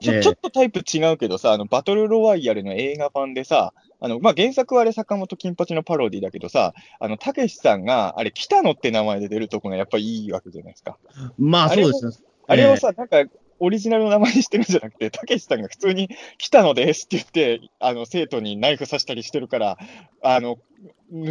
[0.00, 10.98] ちょ、ええちょっとタイプ違うけどさ、あの、バトルロワイヤルの映画版でさ、あの、まあ、原作はあれ坂本金八のパロディだけどさ、あの、たけしさんが、あれ、北野って名前で出るとこがやっぱりいいわけじゃないですか。
[11.36, 12.12] まあそうですね。
[12.46, 13.24] あれをさ、なんか、
[13.60, 19.78] オリジナルの名前にしてるんじゃなくて、たけしさんが普通に、北野ですって言って、あの、生徒にナイフ刺したりしてるから、
[20.22, 20.58] あの、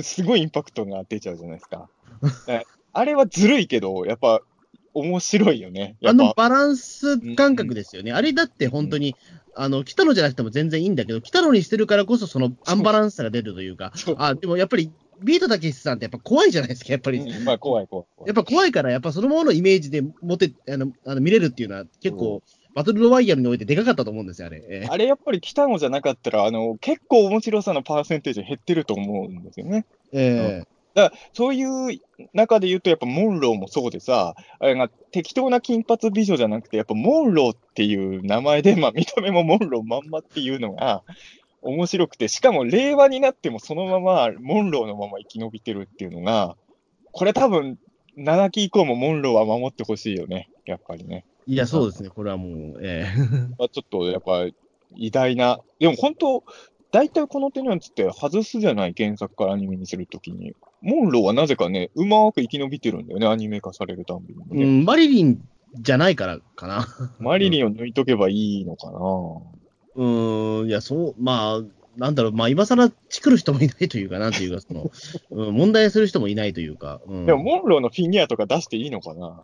[0.02, 1.90] すごいインパクトが出ちゃうじゃないですか。
[2.48, 2.64] え
[2.94, 4.42] あれはずるいけど、やっぱ、
[5.00, 5.96] 面白いよね。
[6.00, 8.12] やあのバランス感覚ですよね。
[8.12, 9.16] あれだって本当に、
[9.56, 14.92] あの、北野じゃなくても全然いいんだけど、北野にしてるからこそそのアンバランスさが出るというかそう、あ、でもやっぱり、
[15.22, 17.20] ビートたけしさんってやっぱ怖いじゃないですか、やっぱり。
[17.20, 22.44] うんまあ、怖い怖い怖いやっぱ怖いから、やっぱそのままのイメージで持て、あの、あの見れるっていうのは結構、
[22.76, 24.64] バトルロワイヤルにおいてでかかったと思うんですよ、あれ。
[24.70, 29.86] ええあれやっぱり北野じゃなかったら、あの、結構面白さのパーセンテージ減ってると思うんですよね。
[30.12, 30.64] え
[30.98, 31.64] だから、そうい
[31.96, 32.02] う
[32.34, 41.04] 中で言うと、やっぱモンローもそうでさ、あれが適当な金髪美女じゃなくて、やっぱモンローっていう名前で、まあ見た目もモンローまんまっていうのが
[41.62, 46.58] 面白くて、しかも令和になってもそのままモンローのまま生き延びてるっていうのが、
[47.12, 47.78] これ多分、
[48.18, 51.26] 7期以降もモンローは守ってほしいよね、やっぱりね。
[51.48, 53.06] えいや、そうですね、これはもう、え
[53.60, 54.48] まあ、ちょっとやっぱ、
[54.96, 56.44] 偉大な、でも本当、
[56.92, 60.56] 大体この手のやつって外すじゃない、原作からアニメにするときに。
[60.82, 64.66] モンローはなぜかね、うまく生き延びてるんだよね、アニメ化されるたんびにね。
[64.66, 65.42] うん、マリリン
[65.76, 66.88] じゃないからかな。
[67.20, 69.00] マリリンを抜いとけばいいのかな。
[69.96, 71.64] うーん、いや、そう、まあ、
[71.98, 74.92] なんだろう、まあ、今更作る人もいないというか、なんていうか、その、
[75.32, 79.44] うん、問題する人もいないというか、うん、でも、モンローのフィギュアとか出していいのかな。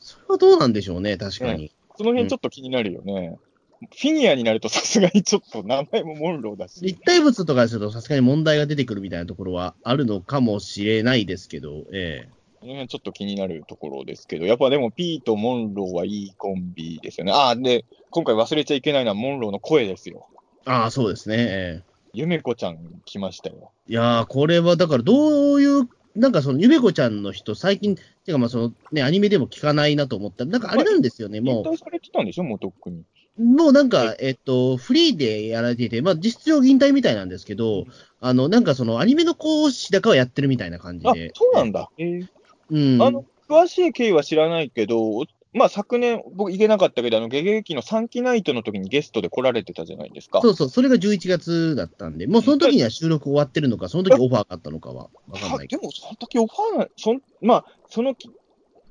[0.00, 1.70] それはどうなんでしょうね、確かに。
[1.96, 3.36] その辺ちょっと気になるよね。
[3.80, 6.80] フィギュアになるとさすがにちょっと名前もモンローだし。
[6.80, 17.32] 立体物とかにするとさすがに問題が出てくるみたいなところはあるのかもしれないですけど、ええこの辺ちょっと気になるところですけど、やっぱでもピーとモンローはいいコンビですよね。
[17.32, 20.26] ああ、で、今回忘れちゃいけないのはモンローの声ですよ。
[20.64, 21.36] ああ、そうですね。
[21.38, 23.72] ええゆめこちゃん来ましたよ。
[23.86, 33.02] いやー、これはだからどういう、なんかその、ゆめこちゃんの人、最近、てかまあそのね、アニメでも聞かないなと思ったら、なんかあれなんですよね、引も退されてたんでしょ、もうとっくに。
[33.38, 37.84] う、もうなんか、えっと、フリーでやられていて、まあ実上引退みたいなんですけど、
[38.20, 41.90] あの、なんかその、アニメの講師だかはやってるみたいな感じあで。、そうなんだ。
[41.98, 42.26] えー
[42.70, 43.02] うん。
[43.02, 50.40] あの、詳しい経緯は知らないけど、まあ昨年、僕行けなかったけど、あの、ゲゲゲキの3期ナイトの時にゲストで来られてたじゃないですか。
[50.42, 58.30] そうそう、それが11月だったんで、もうその時には収録終わってるのか、その時オファーがあったのかはわかんないでも、その時オファーな、そんまあ、そのき、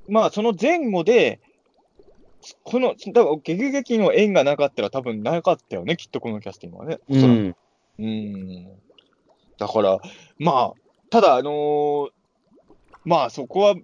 [0.08, 1.40] まあ、その前後で、
[2.62, 6.98] この、だから、ゲゲゲキの縁がなかったら多分なかったよね、きっとこのキャスティングはね。
[7.08, 7.16] ど。
[7.16, 7.56] うん。
[7.98, 8.66] うん。
[9.58, 9.98] だから、
[10.38, 10.80] まあ、
[11.10, 12.10] ただ、あのー
[13.04, 13.76] まあ、そこは、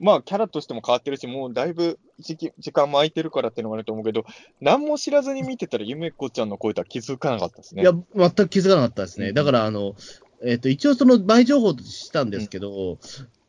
[0.00, 4.24] まあ、キャラとしても変わってるし、もうだいぶ時期時間も空いてるからっていうのもあると思うけど、
[4.60, 7.82] 何も知らずに見てたら、ゆめこちゃんの声とは気づかなかったですね。
[7.82, 9.28] いや、全く気づかなかったですね。
[9.28, 9.94] うんだから、あの、
[10.42, 12.98] えっ、と、一応その前情報としたんですけど、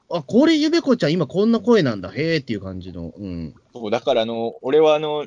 [0.10, 3.53] あ、これゆめこちゃん今こんな声なんだ、へーっていう感じの、うん。
[3.74, 5.26] そう、だからあの、俺はあの、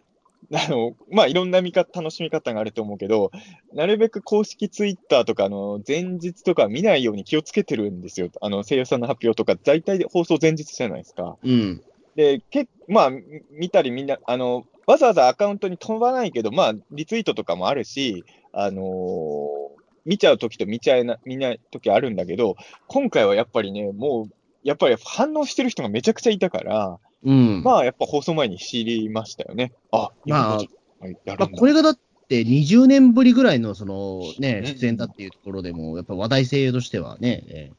[0.53, 3.31] あの、まあ、いろんな見方、楽しみ方があると思うけど、
[3.75, 8.31] なるべく公式ツイッターとか、あの、前日とか見ないように気をつけてるんですよ。
[8.41, 11.37] あの、声優さんの発表とか、大体放送前日じゃないですか。
[11.43, 11.83] うん。
[12.15, 22.57] で、けまあ、み見たりみんな、あの、わざわざアカウントに飛ばないけど、まあ、リツイートとかもあるし、あのー見ちゃうときと見ちゃえな、見ないときあるんだけど、
[22.87, 24.35] 今回はやっぱりね、もう、
[24.69, 27.63] やっぱり反応してる人がめちゃくちゃいたから、うん。
[27.65, 29.73] まあ、まあ、やっぱ放送前に知りましたよね。
[29.91, 30.61] あ、まあ
[31.01, 31.59] 今やるんだ。
[31.59, 31.99] これがだっ
[32.29, 37.73] て20年ぶりぐらいのそのねうん、出演だっていうところでも、やっぱ話題性としてはね、え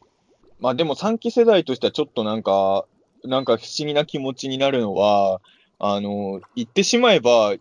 [0.60, 2.86] まあでも3期世代としてはちょっとなんか、
[3.24, 5.42] なんか不思議な気持ちになるのは、
[5.78, 7.56] あの、言ってしまえば、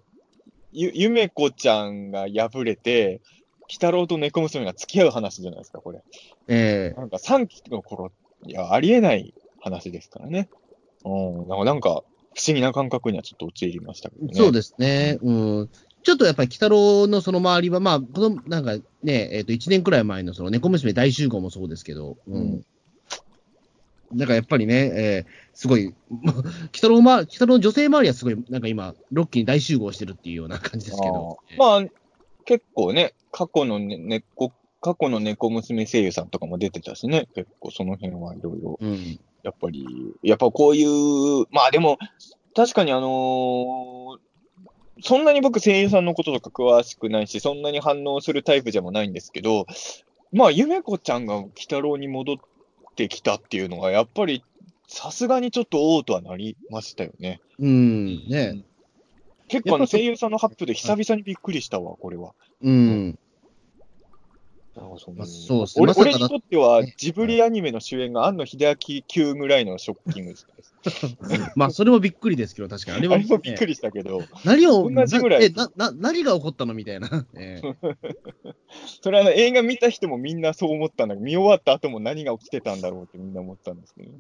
[0.72, 3.20] ゆ、ゆめこちゃんが敗れて、
[3.68, 6.03] 鬼太郎と猫娘が付き合う話じゃないですか、これ。
[6.49, 8.11] ええなんか3期の頃、
[8.47, 10.49] いや、ありえない話ですからね。
[11.05, 11.89] うん、なんか、なんか
[12.34, 14.32] 不思議な感覚にはちょっと陥りましたけどね。
[14.34, 15.18] そうですね。
[15.22, 15.70] うん。
[16.05, 22.34] ちょっとやっぱり、鬼太郎のその周りは、まあ、この、なんかね、えっ、と、1年くらい前のその猫娘大集合もそうですけど、うん。
[22.34, 22.64] うん
[24.11, 31.39] なんかやっぱりね、えーすごい、ま 鬼太郎ま、鬼太郎の女性周りはすごい、なんか今、ロッキーに大集合してるっていうような感じですけど。
[31.51, 31.91] あーまあ、
[32.47, 39.20] 結構ね、過去のね、猫、過去の猫娘声優さんとかも出てたしね、結構その辺はいろいろ、うん。
[39.43, 39.87] やっぱり、
[40.22, 41.99] やっぱこういう、まあでも、
[42.55, 44.18] 確かにあのー
[45.01, 49.66] そんなに僕声優さんのこととか詳しくないし、そんなに反応するタイプじゃもないんですけど、
[50.33, 52.37] まあ、ゆめこちゃんが鬼太郎に戻っ
[52.97, 54.45] てきたっていうのが、やっぱり、
[54.89, 57.41] さすがにちょっとおうとはなりましたよね。
[57.59, 58.07] うん。
[58.29, 58.64] ね。
[59.49, 62.33] 結構あの声優さんの発表で久々にびっくりしたわ、これは。
[62.62, 63.18] うん。
[64.99, 70.47] そまあそうっすね俺ま俺にとってはね、ジブリアニメの主演が庵野秀明級ぐらいのショッキングです。
[71.57, 72.99] まあ、それもびっくりですけど、確かに。
[72.99, 73.68] あれあは、れもびっくり。
[73.68, 77.26] りしたけど、何を、同じぐらいなえな、な、何が起こったのみたいな。
[77.35, 77.74] ええ
[79.03, 84.18] それは映画見た人もみんなそう思ったんだけど、見終わった後も何が起きてたんだろうってみんな思ったんですけど、ね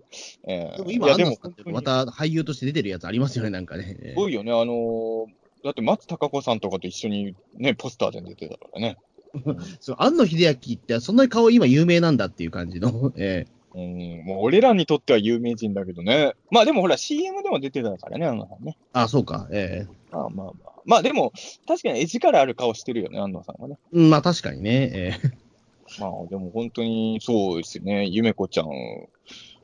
[0.48, 1.36] ええでも今、でも
[1.66, 3.96] また俳優として出てるやつありますよね、なんかね。
[4.00, 5.26] ええすごいよね、あのー
[5.64, 8.96] だって松たか子さんとかと一緒にね、ポスターで出てたからね。
[9.80, 13.12] そう、庵野秀明って、そんなに顔今有名なんだっていう感じの。
[13.16, 16.32] えうん、もう俺らにとっては有名人だけどね。
[16.50, 18.76] まあでもほら CM でも出てたからね、あのさんね。
[18.80, 19.46] えあ、そうか。
[19.52, 20.72] ええまあまあまあ。
[20.84, 21.32] まあでも、
[21.66, 23.78] 確かに絵力ある顔してるよね、安藤さんはね。
[23.92, 24.90] うん、まあ確かにね。
[24.92, 25.30] ええ
[26.00, 28.06] まあでも本当にそうですよね。
[28.06, 28.68] ゆめこちゃん。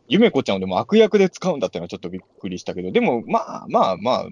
[0.06, 4.28] ゆめこちゃんをでも悪役で使うんだってのはちょっとびっくりしたけど、でもまあまあまあ、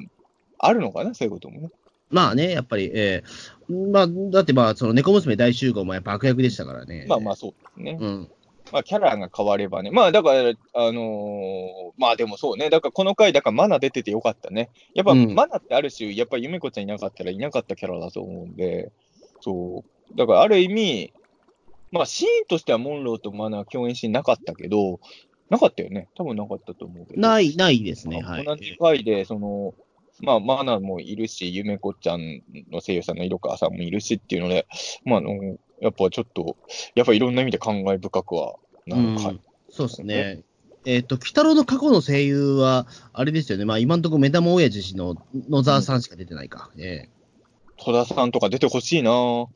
[0.59, 1.71] あるのかな、そういうこともね。
[2.13, 7.07] まあね、やっぱり、ええまあ、だってまあ、その猫娘大集合もやっぱ悪役でしたからね。
[7.09, 7.99] まあまあそうですね。
[8.01, 8.31] うん。
[8.71, 9.91] まあキャラが変わればね。
[9.91, 12.71] まあだから、あのーまあでもそうね。
[12.71, 14.71] だからこの回、だからマナ出ててよかったね。
[14.95, 18.93] やっぱうんマナってある種、やっぱゆめこちゃんいなかったらいなかったキャラだと思うんで、
[19.41, 20.17] そう。
[20.17, 21.13] だからある意味、
[21.91, 25.01] まあシーンとしてはモンローとマナー共演シーンなかったけど、
[25.49, 26.09] なかったよね。
[26.15, 27.21] 多分なかったと思うけど。
[27.21, 28.23] ない、ないですね。
[28.23, 28.45] はい。
[28.45, 29.75] 同じ回で、その、
[30.23, 34.67] まあ、マナもいるし、ゆめこちゃんの声優さんの色川さんもいるしっていうので、
[35.05, 36.57] まあ、あの、やっぱちょっと、
[36.95, 38.55] やっぱいろんな意味で感慨深くは
[38.87, 40.43] なる回、うんそうですね。
[40.85, 40.99] え？
[40.99, 43.65] っ、と、鬼太郎の過去の声優は、あれですよね。
[43.65, 45.17] まあ、今のところ目玉親父の
[45.49, 46.71] 野沢さんしか出てないか。
[46.77, 47.09] ええ
[47.85, 49.47] 戸田さんとか出てほしいなぁ。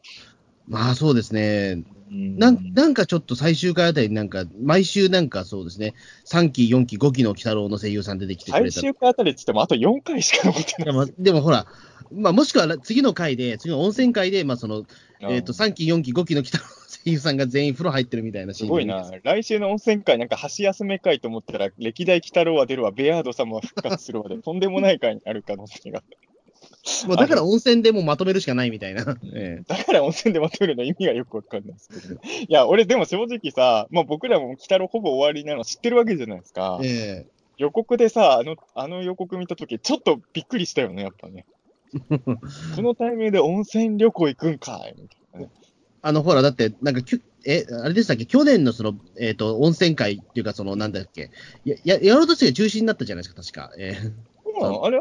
[0.68, 1.82] まあ、そうですね。
[2.10, 5.94] うんなんなんかちょっと最終回あたりになんか、毎週なんかそうですね、
[6.24, 11.14] 3期、4期、5期の鬼太郎の声優さん出てきてく最れたら終回あたりって言ってもあと4回しか残ってない。
[11.18, 11.66] でもほら、
[12.12, 14.84] まあ、もしくは次の回で、次の温泉回で、まあその
[15.20, 16.70] えー、と3期、4期、5期の鬼太郎の
[17.04, 19.10] 声優さんが全員風呂入ってるみたいなシーンすごいな。
[19.22, 26.02] 来週の温泉会なんか箸休め会と思ったら、歴代鬼太郎は出るわ、ベアード様は復活するわで、とんでもない会になる可能性が。
[27.06, 29.16] もうだから温泉でもうまとめるしかないみたいな。
[29.34, 37.26] えだから温泉でまとめるの意味がよくわかんないですけど、ね、いや、俺でも正直さ、まあ僕らも鬼太郎ほぼ終わりなの知ってるわけじゃないですかえ。
[37.26, 41.46] え予告でさ、あの、あの予告見たとき、ちょっとびっくりしたよね、やっぱね。
[42.76, 45.50] このタイミングで温泉旅行行くんかいみたいなね。
[46.02, 51.30] あの、ほら、だって、なんかきゅ、え、あれでしたっけ、去年のその、えっ、と、温泉会っていうか、その、なんだっけ、
[51.64, 53.72] や、ややろうとしてが中止になったじゃないですか、確か。
[53.78, 53.94] え
[54.44, 54.84] そうなの？
[54.84, 55.00] あれ、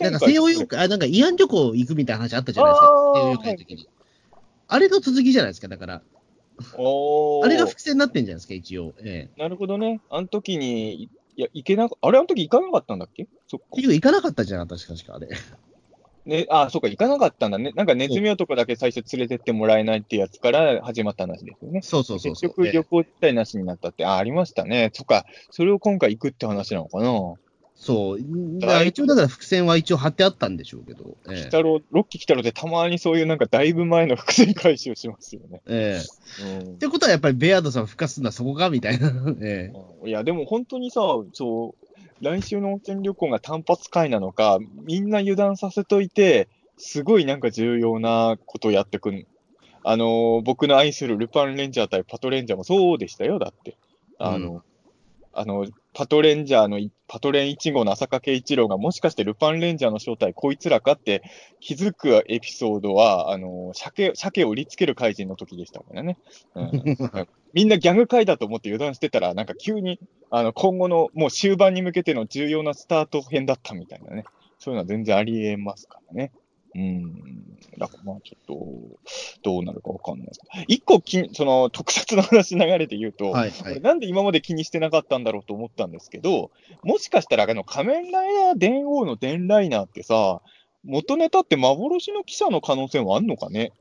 [0.00, 3.88] なんか西洋洋会、あ、なんか慰安旅行行くみたいな話あったじゃないですか、西洋洋会の時に。
[4.68, 6.02] あれの続きじゃないですか、だから。
[7.42, 8.94] あれが伏線になってんじゃないですか、一応。
[9.02, 10.00] ええなるほどね。
[10.10, 13.26] あの時に、いや、行けなか、あれ、あの時行かなかったんだっけ？
[13.48, 13.66] そっか。
[13.70, 15.28] 行かなかったじゃん、確か、確かあれ。
[16.24, 17.72] ね、あ、そっか、行かなかったんだね。
[17.74, 21.82] なんかネズミ男だけ最初連れてってもらえないってやつから始まった話ですよね。
[21.82, 22.32] そうそうそう。
[22.34, 24.90] 結局ええ旅行自体なしになったって、あ、ありましたね。
[24.92, 27.34] そっか、それを今回行くって話なのかな？
[27.82, 28.18] そう。
[28.60, 31.16] だから一応、だから伏線は一応貼ってあったんでしょうけど。
[31.28, 35.62] ええ北郎、ロッキー北郎ってたまにそういうなんかだいぶ前の伏線回収しますよね。
[35.66, 36.00] え
[36.40, 39.12] えうんってことはやっぱりベアードさん復活するのはそこかみたいな。
[39.40, 39.72] え
[40.04, 41.00] えいや、でも本当にさ、
[41.32, 46.46] そう、来週の温泉旅行が単発会なのか、みんな油断させといて、
[46.78, 49.26] すごいなんか重要なことをやってくん。
[49.82, 53.76] あのー僕の愛するルパンレンジャー対パトレンジャーもそうでしたよ、だって。
[54.20, 54.62] あの、う
[55.32, 61.22] あの、パトレンジャーの、パトレン1号の浅香圭一郎がもしかしてルパンレンジャーの正体こいつらかって
[61.60, 66.18] 気づくエピソードは、あの、鮭、鮭を売りつける怪人の時でしたからね。
[66.54, 66.72] うん
[67.54, 70.00] みんなギャグ回だと思って油断してたら、なんか急に、
[70.30, 74.24] あの、今後のもう終盤に向けての重要なスタート編だったみたいなね。
[74.58, 76.32] そういうのは全然ありえますからね。
[76.74, 77.58] うん。
[77.78, 78.98] だからまあちょっと、
[79.42, 80.64] どうなるかわかんないですけど。
[80.68, 83.80] 一個き、その、特撮の話流れて言うと、はいはい。
[83.80, 86.50] なんで今まで気にしてなかったんだろうと思ったんですけど、
[86.82, 90.40] もしかしたらあの仮面ライダー電王の電ライナーってさ、
[90.84, 93.72] 元ネタって幻の記者の可能性もあんのかね？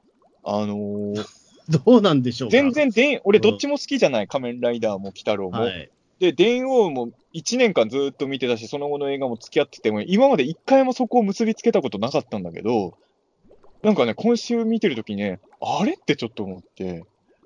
[0.43, 1.25] あのー
[1.69, 2.51] どうなんでしょうか。
[2.51, 5.61] 全然電、俺うんどっちも好きじゃない、仮面ライダーも鬼太郎も。
[5.61, 5.89] はい。
[6.21, 12.93] で、電王も1年間ずっと見てたし、その後の映画も付き合ってても、今まで一回もそこを結びつけたことなかったんだけど、
[13.81, 17.03] なんかね、今週見てるときね、あれってちょっと思って、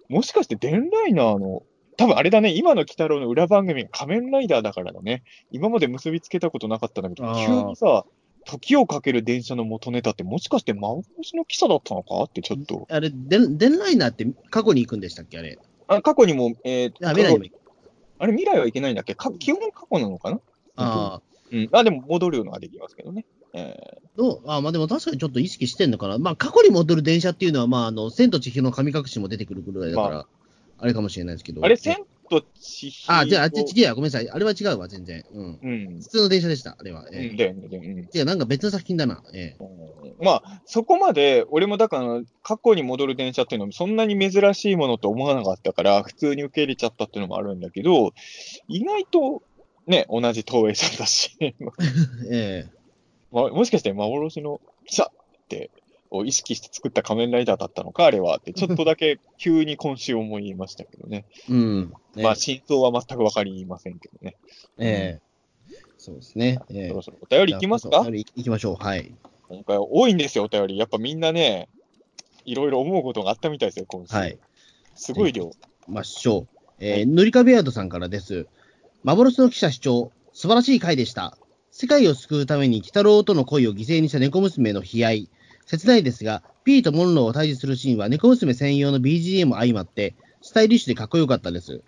[0.09, 1.63] もしかして電ライナーの、
[1.95, 5.23] 多分あれだね、今の鬼太郎の裏番組が仮面ライダーだからだね。
[5.51, 8.03] 今まで結びつけたことなかったんだけど急にさ、
[8.43, 12.85] 時をかける電車の元ネタってもしかして幻の記者だったのかってちょっと。
[12.89, 15.57] あれ、デンデンライナーって過去に行くんでしたっけあれ？
[15.87, 17.64] あ過去にも、えーあ、未来にも行く。
[18.19, 19.15] あれ未来はいけないんだっけ？
[19.15, 20.39] か基本過去なのかな？
[20.77, 21.21] ああ。
[21.51, 21.69] うん。
[21.71, 23.25] あ、でも戻るのはできますけどね。
[23.53, 26.17] えどうあまあでも確かにちょっと意識してんのかな？
[26.17, 30.25] まあ過去に戻る電車っていうのは、まああの、千と千尋の神隠しも出てくるぐらいだから、
[30.79, 31.61] あ、れかもしれないですけど。
[31.61, 31.97] ーあれ、千
[32.29, 33.13] と千尋。
[33.13, 34.29] あ、じゃあ、あっち違うや、ごめんなさい。
[34.29, 35.23] あれは違うわ、全然。
[35.33, 35.59] うん。
[35.61, 36.01] うん。
[36.01, 37.03] 普通の電車でした、あれは。
[37.03, 39.23] うえん、だよね、だよねえ違う、なんか別の作品だな。
[39.33, 39.85] ええうん
[40.19, 48.11] まあ、そこまで、俺もだから、過去に戻る電車っていうのもそんなに珍しいものと思わなかったから、普通に受け入れちゃったっていうのもあるんだけど、
[48.67, 49.43] 意外と、
[49.87, 51.37] ね、同じ東映さんだし、
[52.31, 52.69] ええ
[53.31, 55.07] まもしかして幻の記者っ
[55.49, 55.69] て、
[56.11, 61.25] を意識して作った仮面ライダーだったのか、あれはって、 ちょっとだけ急に今週思いましたけどね。
[61.49, 61.93] うん。
[62.15, 64.35] ねまあ、真相は全くわかりませんけどね。
[64.77, 65.25] ええ
[65.97, 66.59] そうですね。
[66.69, 68.01] ええそろそろお便りいきますか？
[68.01, 68.75] お便り行きましょう。
[68.75, 69.11] はい。
[69.49, 70.77] 今回多いんですよ、お便り。
[70.77, 71.67] やっぱみんなね、
[72.45, 74.15] いろいろ思うことがあったみたいですよ、今週。
[74.15, 74.37] はい。
[74.93, 75.51] すごい量。
[75.87, 76.47] ましょう。
[76.79, 78.47] えー、塗り壁アードさんからです。
[79.03, 81.37] 幻の記者主張、素晴らしい回でした。
[81.71, 85.29] 世界を救うために鬼太郎との恋を犠牲にした猫娘の悲哀。
[85.65, 91.73] 切ないですが、ピーとモンローを対峙するシーンは猫娘専用の BGM 相まって、スタイリッシュでかっこよかったです。
[91.73, 91.81] 鬼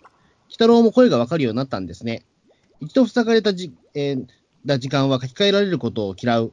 [0.52, 2.24] 太郎も声がわかるようになったんですね。
[2.80, 4.26] 一度塞がれたじ、えー
[4.66, 6.52] だ時間は書き換えられることを嫌う。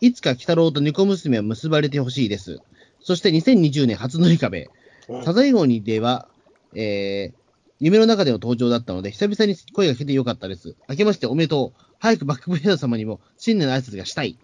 [0.00, 2.60] いつか鬼太郎と猫娘は結ばれてほしいです。
[3.00, 4.70] そして2020年初塗り壁。
[5.24, 6.28] サザエ号にでは、
[6.74, 7.34] えー、
[7.80, 10.76] 夢の中での登場だったので、久々に声が聞けてよかったです。
[10.88, 11.82] 明けましておめでとう。
[11.98, 14.38] 早くバックブレード様にも新年の挨拶がしたい。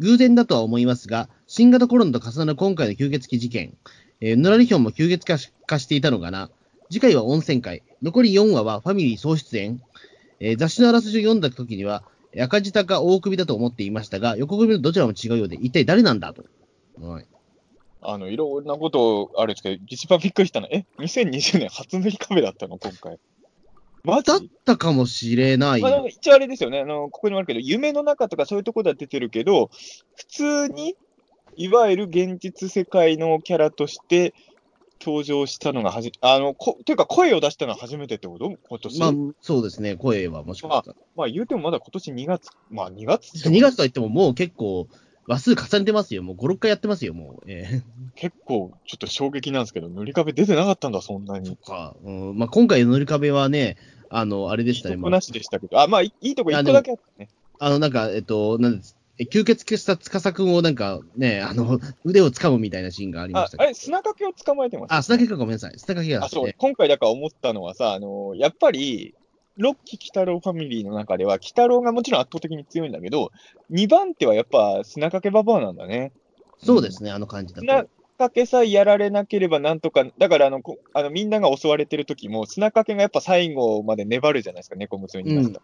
[0.00, 3.76] 偶然だとは思いますが、新型コロナと重なる今回の吸血鬼事件、
[4.20, 6.50] えー、ヌラリヒョンも吸血化し化していたのかな。
[6.90, 7.82] 次回は温泉会。
[8.02, 9.80] 残り4話はファミリー総出演。
[10.40, 12.04] えー雑誌のあらすじを読んだ時には、
[12.42, 16.44] 赤字か大首だと思っていましたが、横首のどちらも違うようで、一体誰なんだと。
[17.00, 17.26] はい。
[18.02, 23.18] あの、いろんなことあるんですけど、一番びっくりしたのは、え、2020年初塗り壁だったの今回。
[24.04, 25.80] マジだったかもしれない。
[25.80, 29.70] まあ、なんか一応あれですよね、あの、ここにもあるけど、夢の中とかそういうところでは出てるけど、
[30.14, 30.94] 普通に、
[31.56, 34.34] いわゆる現実世界のキャラとして
[35.00, 38.52] 登場したのがはじ、あの、こ、というか声を出したのは初めてってこと？
[38.68, 39.00] 今年。
[39.00, 41.28] まあまあ、、そうですね、声はもしかしたら。
[41.28, 44.88] 言うてもまだ今年2月、まあ2月って2月といってももう結構、
[45.26, 46.22] 話数重ねてますよ。
[46.22, 47.42] もう5、6回やってますよ、もう。
[47.46, 47.82] え
[48.14, 51.56] 結構ちょっと衝撃なんですけど、塗り壁出てなかったんだ、そんなー、に。
[51.56, 51.94] か。
[52.04, 53.76] うん、まあ今回の塗り壁はね、
[54.10, 54.96] あの、あれでしたね。
[54.96, 57.28] なしでしたけど、あ、まあいいとこ1個だけあったね。
[57.58, 58.96] あの、なんか、えっと、なんです。
[59.16, 63.62] え吸血鬼した司くんをなんかね、あの、腕を掴むみたいなシーンがありまあし、た。
[63.62, 65.70] あれ、砂かけを捕まえてます、あ、砂掛けかごめんなさい。
[65.78, 69.14] 砂掛けがあ、そうね、今回だから思ったのはさ、あのやっぱり、
[69.56, 73.30] ロッキー・キタロウファミリーの中では、キタロウがもちろん圧倒的に強いんだけど、
[73.70, 76.12] 2番手はやっぱ砂かけババアなんだね。
[76.58, 77.88] そうですね、あの感じだ砂と。
[78.16, 85.60] かけさえやられなければなんとか、だからあのこあのみんなが襲われてる時も、砂かけがやっぱ最後まで粘るじゃないですか、猫娘になった。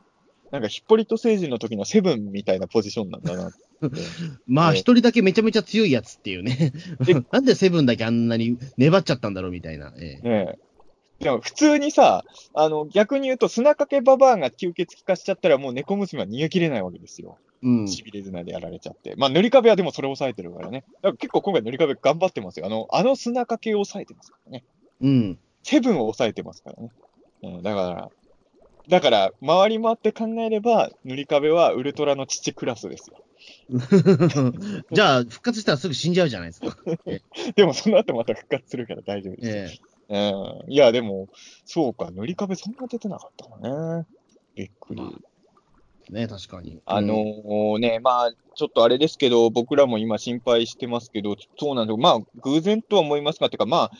[0.51, 3.51] なんかヒッポリト星人の時のセブンみたいなポジションなんだな。
[4.47, 7.15] まあ、ね一人だけめちゃめちゃ強いやつっていうねで。
[7.31, 9.95] なんでセブンだけあんなに粘っちゃったんだろうみたいな。
[9.99, 10.70] ええねえ。
[11.21, 12.25] でも普通にさ、
[12.55, 17.37] あの逆に言うと砂かけババアが吸血鬼化しちゃったらもう猫娘は逃げ切れないわけですよ。
[17.63, 17.89] うん。
[17.89, 19.15] しびれ綱でやられちゃって。
[19.17, 20.85] まあ塗り壁はでもそれを抑えてるからね。
[21.03, 22.67] だから結構今回塗り壁頑張ってますよ。
[22.67, 24.65] あの、あの砂かけを抑えてますからね。
[25.03, 25.39] うん。
[25.63, 26.91] セブンを抑えてますからね。
[27.43, 28.11] うん、だから、
[28.89, 33.23] だから、回り回って考えれば、塗り壁はウルトラの父クラスですよ。
[34.91, 36.77] じゃあ、復活したらすぐ死んじゃうじゃないですか。
[37.55, 40.73] でも、その後また復活するから大丈夫ですえうん。
[40.73, 41.29] いや、でも、
[41.65, 44.07] そうか、塗り壁そんな出てなかったのね。
[44.57, 45.03] びっくり。
[46.11, 46.81] ね、確かに。
[46.85, 51.97] あのーね、まあ、ちょっとあれですけど、僕らも今心配してますけど、そうなんですよ。
[51.99, 53.91] まあ、偶然とは思いますが、てか、まあ、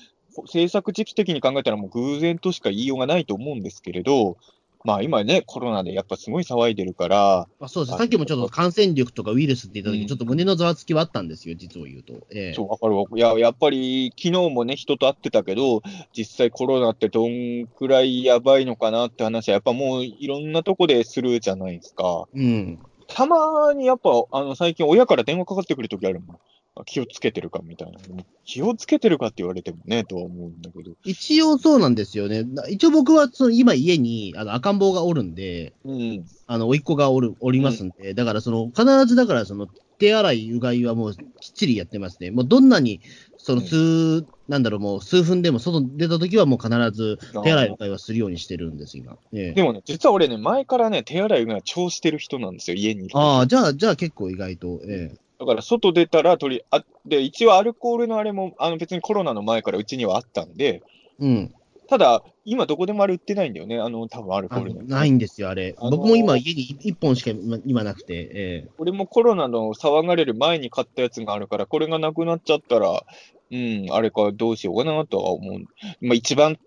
[0.47, 4.37] 制作時期的に考えたらもう偶然としか言いようがないと思うんですけれど、
[4.85, 7.99] まあ今ね、コロナでやっぱすごい騒いでるから、まあ、そうです。
[7.99, 12.15] さっきもちょっと感染力とかウイルスって言った時、うんちょっと胸のざわつきはあったんですよ、実を言うと。
[12.31, 13.05] ええそう、わかるわ。
[13.15, 15.83] いや、やっぱり昨日もね、人と会ってたけど、
[16.17, 22.25] 実際コロナってどんくらいやばいのかなって話は、やっぱもういろんなとこでするじゃないですか。
[22.35, 22.79] うん。
[23.07, 26.39] たまにやっぱ、あの、最近親から電話かかってくるときあるもん。
[26.85, 27.99] 気をつけてるかみたいな。
[28.45, 30.93] 気をつけてるかって言われてもね、とは思うんだけど。
[31.05, 32.45] 一応そうなんですよね。
[32.45, 36.25] な一応僕はその今家にあの赤ん坊がおるんで、うん。
[36.47, 39.69] あの、甥っ子がおる、おりますんで、だからその、必ずだからその、
[39.99, 41.19] 手洗い、うがいはもうきっ
[41.55, 42.31] ちりやってますね。
[42.31, 43.01] もうどんなに、
[43.37, 49.17] その数、なんだろう、もう数分でも外出た時はもう必ず手洗い、うがいはするようにしてるんです、今。
[49.33, 53.09] ええでもね、実は俺ね、前からね、手洗いが超してる人なんですよ、家に。
[53.13, 60.83] ああ、じゃあ、じゃあ結構意外と、えだから外出たら取り、あ、で、一応アルコールのあれも、あの別にコロナの前からうちにはあったんで、
[61.19, 61.55] えうん。
[61.89, 64.83] ただ、今どこでもあれ売ってないんだよね、あの、多分アルコあールの。
[64.83, 65.75] ないんですよ、あれ。
[65.79, 73.03] あのー僕も今家に一本しか今今なくて、え俺もコロナの騒がれる前に買ったやつがあるから、これがなくなっちゃったら、
[73.51, 75.61] うん、あれかどうしようかなとは思う。
[76.03, 76.59] まあ一番、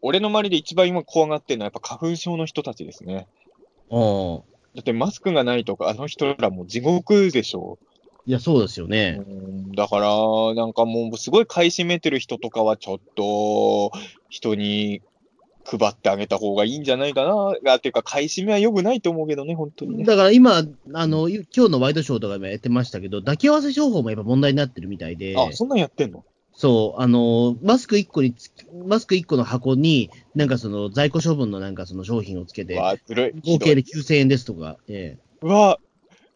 [0.00, 3.28] 俺の周りで一番今怖がってるのはやっぱ花粉症の人たちですね。
[3.90, 4.52] えああ。
[4.74, 7.78] だってマスクがないとか、あの人らもう地獄でしょ。
[8.26, 9.20] いや、そうですよね。
[9.26, 13.90] うんだから、なんかもうすごい買い占めてる人とかはちょっと、
[14.28, 15.00] 人に
[15.64, 17.54] 配ってあげた方がいいんじゃないかな。
[17.72, 20.04] あっていうか、買い占めは良くないと思うけどね、本当にね。
[20.04, 20.62] だから今、
[20.92, 26.24] あの、今日のワイドショーとかもやってましたけど、抱き合わせ情報もやっぱ問題になってるみたいで、あ、そんなんやってんの？
[26.54, 28.50] そう、あの、マスク1個につ、
[28.86, 33.52] マスク1個の箱に、なんかその在庫処分のなんかその商品をつけて、うわ、ずるい。
[33.52, 35.78] 合計でひどい9000円ですとか、えうわ、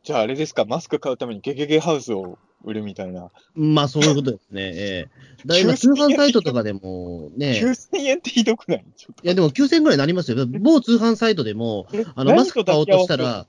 [0.07, 3.33] じゃああれですか、マスク買うためにゲゲゲハウスを売るみたいな。
[3.57, 5.11] えまあそういうことですね、ええ
[5.45, 8.78] だから今通販サイトとかでもね、9000円ってひどくない？
[8.78, 10.47] いやでも9000円ぐらいになりますよ。
[10.47, 13.47] 某通販サイトでも、とあの、マスク買おうとした、何ら、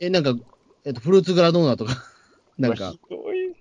[0.00, 0.34] え、なんか、
[0.84, 1.94] えっと、フルーツグラドーナとか、
[2.58, 3.52] なんかひ、どい。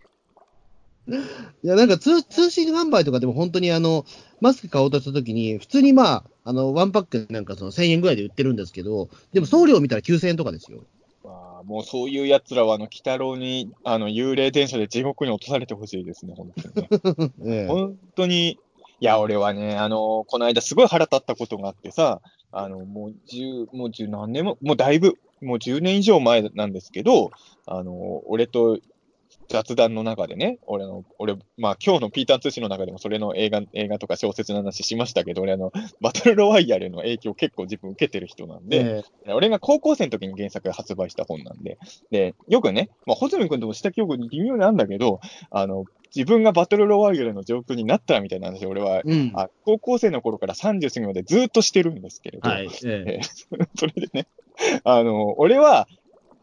[1.64, 4.06] いや、なんか通通信販売とかでも本当にあの、
[4.41, 10.84] マスク買おうとしたときに、普通にまあ、あの、ワンパックなんかその1000円ぐらいで売ってるんですけど、でも送料見たら9000円とかですよ。
[11.68, 17.34] まあ、もうそういう奴らは、あの、鬼太郎に、あの、幽霊電車で地獄に落とされてほしいですね、本当にね。
[17.45, 18.60] ええ本当に、
[18.99, 22.22] いや、俺はね、あの、この間すごい腹立ったことがあってさ、
[22.52, 27.31] あの、もう十、もう十何年も、もうだいぶ、もう10年以上前なんですけど、
[27.68, 28.80] あの、俺と
[29.49, 35.72] 雑談の中でね、俺の、俺、まあ今日のピーターン通信の中でもそれの映画、映画とか小説の話しましたけど、俺あの、
[36.02, 41.78] バトルロワイヤルの影響結構自分受けてる人なんで、え俺が高校生の時に原作発売した本なんで、
[42.11, 45.19] で、よくね、まあ、穂積君ともした記憶に微妙なんだけど、
[45.49, 49.32] あの、自分がバトルロワイヤルの状況になったらみたいな話を俺は、えうん。
[49.36, 52.69] あ高校生の頃から30過ぎまでずっとしてるんですけれど、はい。
[52.86, 53.22] ええ え
[53.76, 54.28] それでね、
[54.84, 55.88] あの、俺は、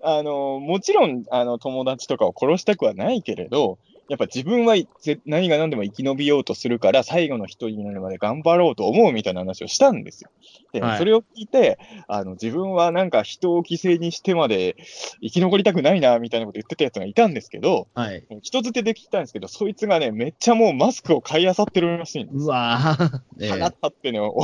[0.04, 3.78] あの、もちろん、あの、友達とかを殺したくはないけれど、
[4.08, 10.30] やっぱ自分はぜ何が何でも生き延びようとするから、最後の一人になるまで頑張ろうと思うみたいな話をしたんですよ。
[10.72, 11.78] で、はいそれを聞いて、
[12.08, 14.76] あの、自分はなんか人を犠牲にしてまで
[15.22, 18.24] 生き残りたくないな、みたいなこと言ってたやつがいたんですけど、はい。
[18.42, 23.20] 人づてで聞いたんですけど、そいつがね、めっちゃもうマスクを買い漁ってるらしいんですうわぁ。
[23.40, 24.36] ええ腹立ってね、お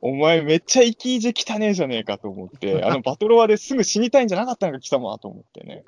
[0.00, 5.84] お前めっちゃ生き意地汚ねえじゃねえかと思って、あの バトロワですぐ死にたいんじゃなかったのか、貴様と思ってね。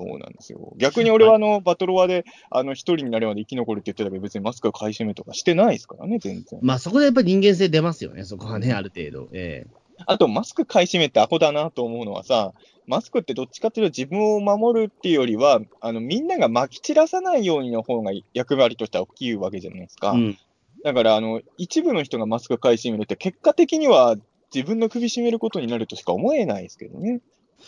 [0.00, 0.72] そうなんですよ。
[0.78, 6.58] 逆に俺はあの、バトロワで、あの、一人になるまで生き残るって言ってたけど、別にマスクを買い占めとかしてないですからね、全然。
[6.62, 9.28] まあそこでやっぱり人間性出ますよね、そこはね、ある程度。
[9.32, 9.66] え
[10.06, 12.54] あと、マスク買い占めってアホだなと思うのはさ、
[12.86, 20.12] マスクってどっちかっていうと自分を守るっていうよりは、あの、みんなが撒き散らさないようにの方が役割としては大きいわけじゃないですか。
[20.16, 20.38] えうん。
[20.82, 24.16] だから、あの、一部の人がマスク買い占めるって、結果的には
[24.54, 27.20] 自分の首絞めることになるとしか思えないですけどね。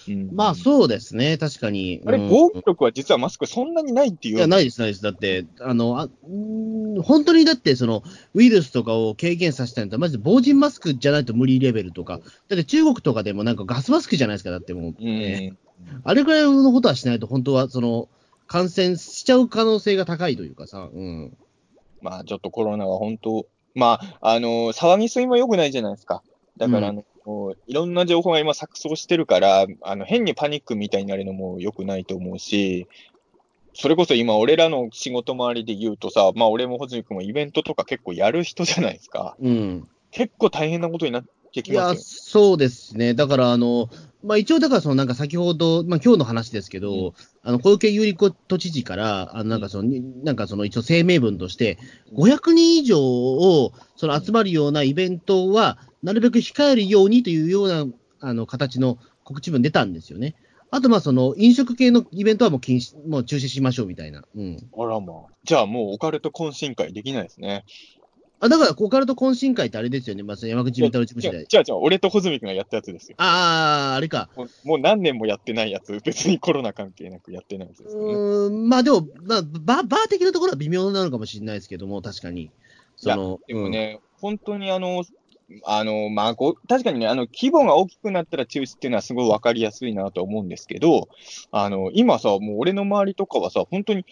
[0.08, 2.02] うん、まあそうですね、確かに。
[2.06, 4.36] あれ、うん防御力は実はマスクそんなにないっていう。
[4.36, 5.02] いや、ないです、ないです。
[5.02, 8.02] だって、あの、あうーん本当にだって、その、
[8.34, 12.18] ウイルスとかを軽減させたいんだったら、マジで防塵マスクじゃないと無理レベルとか、
[12.48, 14.94] だって中国とかでもなんかガスマスクじゃないですか、だってもう。
[14.98, 15.08] うん。
[15.08, 15.52] ええ
[16.04, 18.08] あれぐらいのことはしないと、本当は、その、
[18.46, 21.36] 感染しちゃう可能性が高いというかさ、うん。
[22.00, 26.22] まあ、ちょっとコロナは本当、まあ、あの、騒ぎすぎも良くないじゃないですか。
[26.58, 32.86] だから、あの、もういろんな情報が今錯綜してるから、あの、変にパニックみたいになるのも良くないと思うし、
[33.74, 39.36] それこそ今、俺らの仕事周りで言うとさ、まあ、俺も穂積君もイベントとか結構やる人じゃないですか。
[39.40, 39.88] うん。
[40.10, 41.24] 結構大変なことになっ
[41.54, 42.02] てきいや、ますよ。
[42.04, 43.14] そうですね。
[43.14, 43.88] だから、あの、
[44.22, 47.12] まあ、一応、だから、その、なんか先ほど、まあ、今日の話ですけど、うん
[47.44, 51.78] あの、小池百合子都知事から、あの、なんかその、になんかその、一応声明文として、
[52.12, 57.86] 500人以上を、その、集まるようなイベントは、なるべく控えるようにというような、
[58.20, 60.34] あの、形の告知文出たんですよね。
[60.70, 64.24] あと、まあ、その、飲食系のイベントはもう禁止、もう中止しましょうみたいな。
[64.34, 64.56] うん。
[64.76, 65.16] あらまあ。
[65.44, 67.64] じゃあもうオカルト懇親会できないですね。
[68.40, 70.24] あ、だから、オカルト懇親会ってあれですよね。
[70.24, 71.38] まあ、山口み太郎事務所で。
[71.38, 73.16] 違う違う違う、俺と穂積君がやったやつですよ。
[73.18, 74.30] ああ、あれか。
[74.34, 78.14] もうもう何年もやってないやつ、別にコロナ関係なくやってないやつですよね。
[78.14, 82.50] うーん、まあでも、まあ、ババー的なところは微妙なのかもしれないですけども、確かに。
[82.96, 85.04] その、でもね、本当にあの、
[85.64, 91.08] あの、まあ、ご確かにね、あの、規模が大きくなったら中止っていうのはすごい分かりやすいなと思うんですけど、
[91.50, 94.04] あの、今さ、もう俺の周りとかはさ、本当に、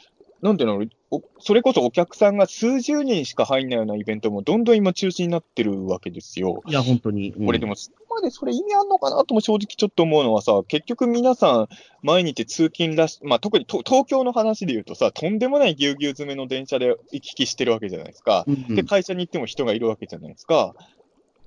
[0.43, 6.63] なんていうの、おそれこそお客さんが数十人しか入んないようなイベントもどんどん今中止になってるわけですよ。
[6.65, 7.33] うん、いや、本当に。
[7.33, 11.69] うん俺でも、そこまでそれ意味あんのかなとも正直ちょっと思うのはさ、結局皆さん、
[12.03, 18.45] 毎日通勤らし、まあ特にと東京の話で言うとさ、とんでもないぎゅうぎゅう詰めの電車で行き来してるわけじゃないですか。
[18.47, 20.75] うんで、会社に行っても人がいるわけじゃないですか。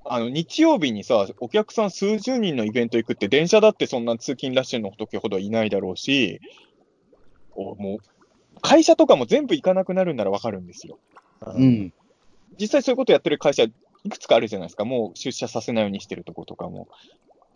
[0.05, 6.39] あの、日曜日にさ、お客さん数十人のイベント行くって、電車だってそんな通勤ラッシュの時ほどいないだろうし、
[7.55, 10.99] おもう、会社とかも全部行かなくなるんならわかるんですよ。
[11.41, 11.93] うん。
[12.59, 13.71] 実際そういうことやってる会社、い
[14.09, 14.85] くつかあるじゃないですか。
[14.85, 16.87] もう出社させないようにしてるとことかも。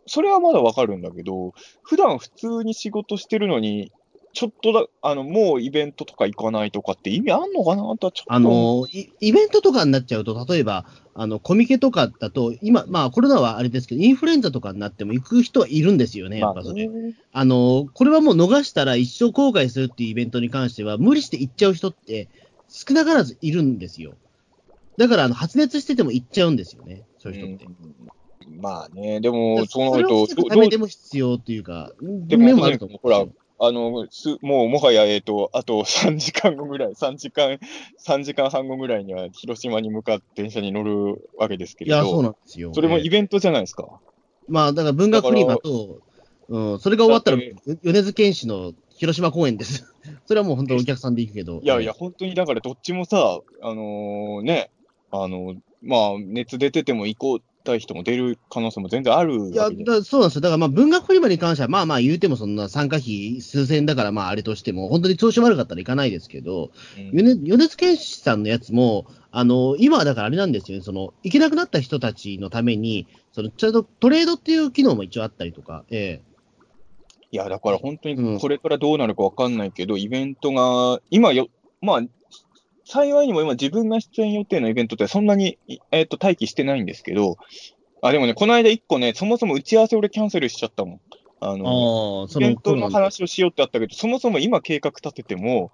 [0.06, 1.54] それはまだわかるんだけど、
[1.84, 3.92] 普段普通に仕事してるのに、
[4.38, 7.82] ちょっとだ、あの、もうイベントとか行かないとかって意味あんのかな？
[7.98, 8.34] とはちょっと。
[8.34, 10.86] あ、のイ、イベントとかになっちゃうと、例えば、
[11.16, 16.88] あの、コミケとかだと、今、まあ、コロナはあれですけど、インフルエンザとかになっても行く人はいるんですよね、やっぱそれ。
[16.88, 22.30] まあねあの、これはもう逃したら一生後悔するっていうイベントに関しては、無理して行っちゃう人って
[22.68, 24.14] 少なからずいるんですよ。
[24.98, 27.66] だから、あの、発熱してても行っちゃうんですよね、そういう人って。
[27.66, 27.74] うん
[28.62, 33.00] まあね、でも、そそうなると、れを防ぐどどうためでも必要っていうか、でも面もあると思う。
[33.02, 33.26] ほら
[33.60, 37.60] あの、すもうもはや、えっ、と、あと3時間後ぐらい、3時間、
[38.06, 42.72] 3時間半後ぐらいには広島に向かって電車に乗るわけですけいや、れど、そうなんですよ。
[42.74, 43.88] それもええイベントじゃないですか？
[44.48, 46.00] まあ、だから文学フリマと、
[46.50, 49.86] うん、それが終わったら米津玄師の広島公演です。
[50.26, 51.60] それはもう本当お客さんで行くけど。
[51.62, 54.70] いやいや、本当にだからどっちもさ、あのね、
[55.12, 60.42] あの、まあ、熱出てても行こう、たい人も出る可能性も全然あるいや、だそうなんですよ。
[60.42, 67.12] だからまあ文学フリマに関しては、まあまあ言うてもそんな参加費数千円だから、まああれとしても、本当に調子悪かったらいかないですけど、うん。
[67.12, 76.22] 米米津玄師さんのやつも、あの、今はだからあれなんですよね、その、行けなくなった人たちのために、その、ちゃんとトレードっていう機能も一応あったりとか、え
[77.30, 78.16] いや、だから本当うん。
[78.36, 81.48] にこれからどうなるかわかんないけど、イベントが、今よ、
[81.82, 82.02] まあ、
[82.88, 85.60] 幸いにも今自分が出演予定のイベントってそんなに、
[85.92, 87.38] えっ、と、待機してないんですけど、
[88.02, 91.02] あ、でもね、この間一個ね、そもそも打ち合わせ俺キャンセルしちゃったもん。
[91.42, 95.72] あの、あ、イベントの話をしようってあったけど、そもそも今計画立てても、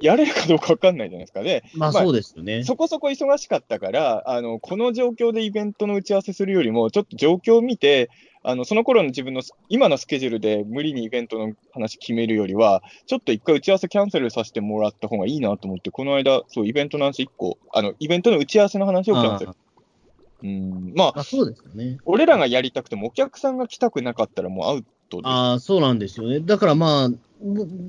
[0.00, 1.42] やれるかどうかわかんないじゃないですか。
[1.42, 2.64] で、まあまあそうですよね。
[2.64, 8.10] そこそこ忙しかったから、あの、この状況でイベントの打ち合わせするよりも、ちょっと状況を見て、
[8.44, 19.54] あの、その頃の自分の、今のスケジュールで無理にイベントの話決めるよりは、ちょっと一回打ち合わせキャンセルさせてもらった方がいいなと思って、この間、そう、イベントの話一個、あの、イベントの打ち合わせの話をキャンセルあ。
[20.42, 21.98] うん、まあ、ああそうですよね。
[22.04, 25.28] 俺らがやりたくても、お客さんが来たくなかったらもうアウトで。
[25.28, 26.40] ああ、そうなんですよね。
[26.40, 27.10] だからまあ、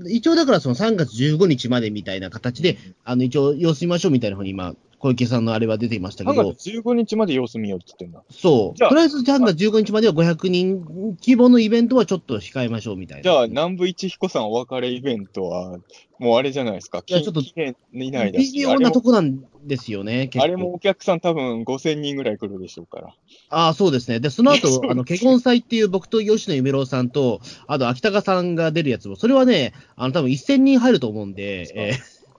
[0.07, 8.23] 一応だからその3月15日までみたいな形で、あの一応様子見ましょうみたいなふうに今、小池さんのあれは出ていましたけ3ど、月15日まで様子見ようって言ってんだ。
[8.31, 8.80] そう。
[8.80, 13.23] とりあえず3月15日までは500人規模のイベントはちょっと控えましょうみたいな。
[13.23, 15.77] じゃあ、南部一彦さんお別れイベントは、
[16.19, 17.03] もうあれじゃないですか。
[17.05, 18.53] いやちょっと期限以内だし。
[18.53, 23.13] 微妙なとこなんですよね、あれもお客さん多分5000人ぐらい来るでしょうから。
[23.49, 24.21] ああ、そうですね。
[24.21, 31.91] で、その後、あの、結婚祭っていう僕と吉野夢郎さんと、あと、秋高さんが出るやつも、それはね、あの、多分1000人入ると思うんで、え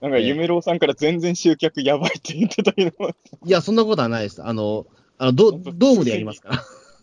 [0.05, 3.15] なんか、ええ夢郎さんから全然集客やばいって言ってたけど、ー
[3.45, 4.43] いや、そんなことはないです。
[4.43, 4.85] あの、
[5.17, 6.49] あのドドームでやりますか？
[6.49, 6.55] ら。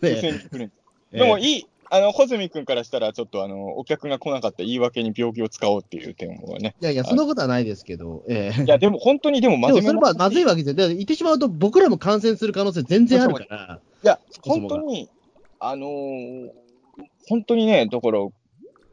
[0.08, 0.72] ね5000人来る。
[1.12, 6.76] えでもいい、あの、穂積君からしたら、ちょっとあの、お客が来なかった言い訳に病気を使おうっていう点をね。
[6.80, 10.88] いやいや、そんなことはないですけど、ええいや、でも本当にでも真でもそれはまずいわけですよ。
[10.88, 15.08] で言ってしまうと、僕らも感染する可能性全然あるから、いや、本当に、
[15.58, 16.50] あのー
[17.28, 18.18] 本当にね、だから、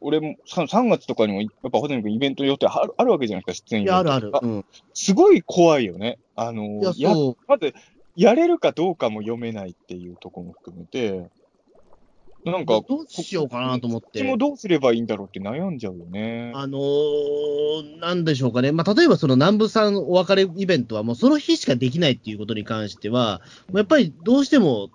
[0.00, 4.48] 俺も 3, 3月とかにも、やっぱホテル君イベント予定あるあるわけじゃないですか、出演イベントいや、あるある。
[4.48, 4.64] うん。
[4.94, 6.18] すごい怖いよね。
[6.36, 7.34] あのいや、ーや。
[7.46, 7.74] まず、
[8.16, 11.30] やれるかどうかも読めないっていうところも含めて、
[12.44, 14.38] なんか、どうしようかなと思っこっちもて。
[14.38, 16.52] どうすればいいんだろうって悩んじゃうよね。
[16.54, 18.72] あのー、なんでしょうかね。
[18.72, 23.42] まあ、例えばその南部さんお別れイベントはもうその日しかできないっていうことに関しては、
[23.74, 24.90] やっぱりどうしても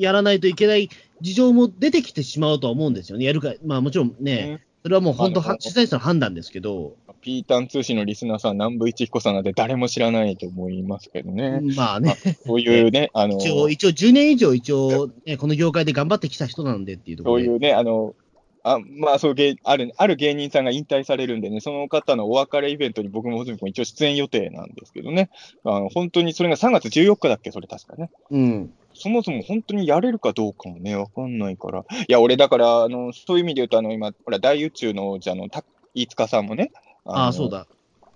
[0.00, 0.88] やらないといけない
[1.20, 3.24] 事情も出てきてしまうとは思うんですよね。
[3.24, 11.60] やるか、まあもちろんね、ねそれはもう本当、主催者の判断ですけど、ピータン通信のリスナーさん、南部一彦さんなんて誰も知らないと思いますけどね。
[11.76, 12.16] まあね、
[12.46, 17.44] そういう ね、あの、一応、一応10年以上一応、ね、この業界で頑張ってきた人なんでっていうところで。
[17.44, 18.14] そういうね、あの、
[18.62, 25.30] あまあそう芸ある、ある芸人さんが引退されるんでね、その方のお別れイベントに僕も穂積君一応出演予定なんですけどね、
[25.64, 28.10] あの本当にそれが3月14日だっけ、それ確かね。
[28.30, 28.72] うん。
[29.00, 31.80] そもそも本当にやれるかどうかもね、わかんないから。
[31.80, 35.64] いや、俺だから、あの、そういう意味で言うと、あの、今、ほら、大宇宙の王者のた
[35.94, 36.70] 飯塚さんもね、
[37.06, 37.66] ああ、のそうだ。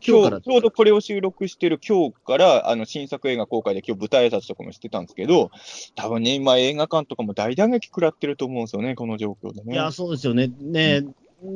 [0.06, 0.42] 今日。
[0.42, 5.50] ちょうどこれを収録してる今日から、あの、新作映画公開で今日舞台挨拶とかもしてたんですけど、
[5.94, 9.72] 多分ね、今映画館とかも大打撃食らってると思うんですよね、この状況でね。
[9.72, 10.50] いや、そうですよね。
[10.60, 11.04] ね、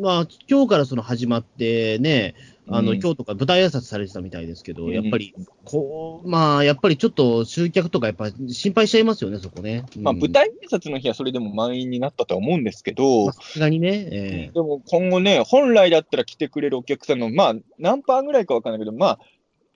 [0.00, 2.34] まあ、今日からその始まってね、
[2.70, 5.34] あの、うん今日とか舞台挨拶されてたみたいですけど、うんやっぱり、
[5.64, 9.84] こう、まあ、やっぱりちょっと集客とかやっぱ心配しちゃいますよね、そこね。
[9.96, 19.18] うんまあ、舞台挨拶の日はそれでも満員になったとは思うんですけど、まあさすがにね、えでも今後ね、本来だったら来てくれるお客さんの、まあ、何パーぐらいかわかんないけど、まあ、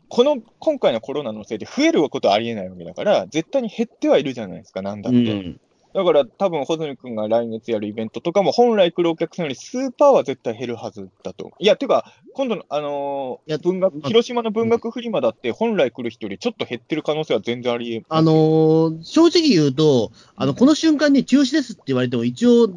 [0.08, 5.32] この、今回のコロナのせいで増えることはありえないわけだから、絶対に減ってはいるじゃないですか、なんだえって。
[5.32, 5.60] うん。
[5.94, 11.50] だから、多分、穂積君が来月やるイベントとかも、本来来るお客さんより数パーは絶対減るはずだと。
[11.58, 22.68] いや、てか、今度の、あのーいや文学、まあ広島の文学フリマだって、本来来る人よりちょっと減ってる可能性は全然ありえあのー正直言うと、あの、この瞬間に中止ですって言われても、一応、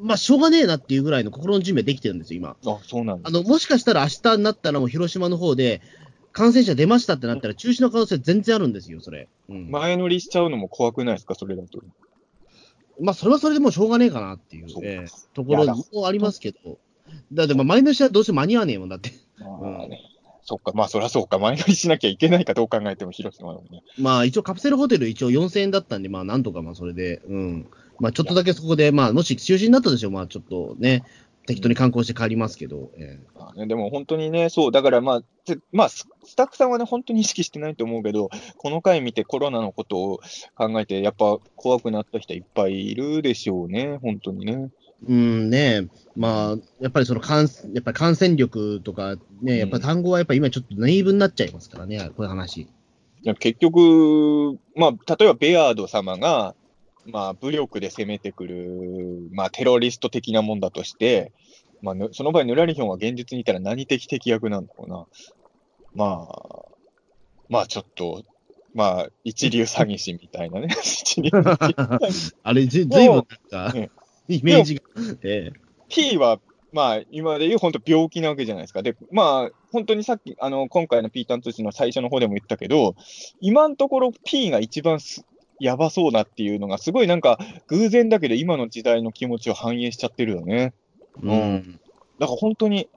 [0.00, 2.56] まあ、しょうがねえなっていうぐらいの心の準備はできてるんですよ、今。
[2.66, 5.80] あ、そうなんあの、もしかしたら明日になったらもう広島の方で、
[6.32, 9.28] 感染者出ましたってなったら、中止の可能性全然あるんですよ、それ。
[9.48, 9.70] うん。
[9.70, 11.80] ま前乗りしちゃうのも怖くないですか、それだと。
[13.12, 16.78] あ、それはそれでもうしょうがねえかなっていう、ええところもありますけど。
[17.32, 19.12] だって、まあ、前の試はどうしても間に合わねえもんだって。
[19.38, 20.00] まあね。
[20.44, 23.82] そっか、まあそりゃそうか、前乗りしなきゃいけないかどう考えても広島だもんね。
[23.98, 27.66] まあ、一応カプセルホテル一応4000円だったんで、まあ、なんとかまあ、それで、うん。
[28.00, 31.04] まあ、ちょっとだけそこで、まあ、もし中止になったとしても、まあ、ちょっとね、
[31.46, 40.20] 適当に観光して帰りますけど、ええまあね、でも本当にね、そう、だからまあ、てまあ、ススタッフさんはね、本当に意識してないと思うけど、この回見てコロナのことを
[40.54, 44.70] 考えて、やっぱ怖くなった人いっぱいいるでしょうね、本当にね。
[45.08, 52.60] うんね、まあ、やっぱりその感、やっぱり感染力とかね、やっぱり単語はやっぱり今ちょっとナイーブになっちゃいますからね、こういう話。
[52.62, 52.68] い
[53.28, 56.54] や結局、まあ、例えばベアード様が、
[57.06, 61.32] まあ、武力で攻めてくる、まあ、テロリスト的なもんだとして、
[61.82, 65.06] まあ、ぬその場合、ヌラリヒョンは現実にいたら何的敵役なんだろうな。
[65.94, 66.62] まあ、
[67.48, 68.22] まあ、ちょっと、
[68.74, 70.68] まあ、一流詐欺師みたいなね。
[70.80, 71.30] 一流
[72.42, 73.90] あれ、ずずいぶんなんかね、
[74.28, 74.82] イメージが。
[75.22, 75.52] え
[75.88, 76.40] P は、
[76.72, 78.82] まあ、今で言う本当病気なわけじゃないですか。
[78.82, 82.94] で、まあ、本当にさっき、あの、今回の P タン通信の最初の方でも言ったけど、
[83.40, 85.26] 今のところ P が一番す
[85.58, 87.38] やばそうなっていうのが、すごいなんか、
[87.68, 90.74] 偶然だけど今の時代の気持ちを反映しちゃってるよね。
[91.22, 91.80] えうん。
[92.18, 92.88] だから本当に、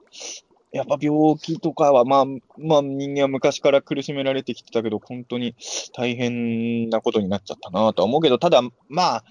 [0.72, 2.24] やっぱ病気とかは、まあ、
[2.58, 5.54] まあ人間は昔から苦しめられてきてたけど、本当に
[5.94, 9.24] 大変なことになっちゃったなとは思うけど、ただ、まあ、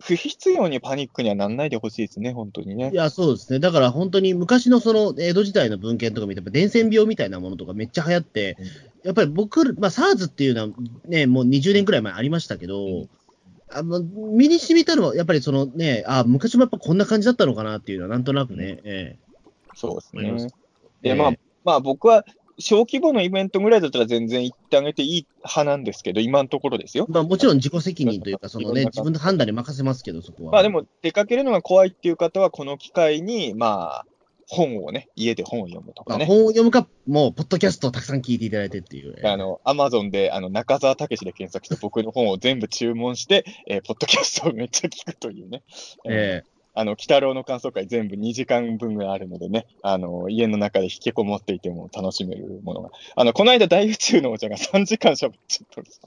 [0.00, 2.94] 不必要にパニックにはなんないでほしいですね、本当にねい。
[2.94, 3.58] や、そうですね。
[3.58, 8.56] だから本当に昔のその江戸時代の文献とか見ても、伝染病みたいなものとかめっちゃ流行って、
[9.04, 10.68] やっぱり僕、まあ、SARS っていうのは
[11.06, 13.08] ね、もう20年くらい前ありましたけど、うん
[13.72, 19.16] あの身に染みたのは、やっぱりそのね、あ昔もやっぱこんな感じだったのかなっていうのは、なんとなくね、え
[19.76, 20.50] そうですね。
[21.02, 22.24] で、まあええ、まあ僕は、
[22.60, 27.06] 小規模のイベントぐらいだったら全然行ってあげていい派なんですけど、今のところですよ。
[27.08, 30.52] まあ、もちろん自己責任というか、そのね、自分の判断に任せますけど、そこは。
[30.52, 34.06] まあでも、出かけるのが怖いっていう方は、この機会に、まあ、
[34.46, 36.26] 本をね、家で本を読むとまあ、かね。
[36.26, 39.16] 本を読むか、もう、ポッドキャストをたくさん聞いていただいてっていう。
[39.24, 45.62] あの、アマゾンで、あの、中澤武史で検索して、僕の本を全部注文して、えーポッドキャストをめっちゃ聞くというね。
[46.08, 46.42] え
[46.80, 52.90] あの、鬼太郎の感想会全部2時間分ぐらいあるのでね、あの、家の中で引きこもっていても楽しめるものが。
[53.16, 56.00] あの、この間大宇宙のお茶が3時間喋っちゃったんです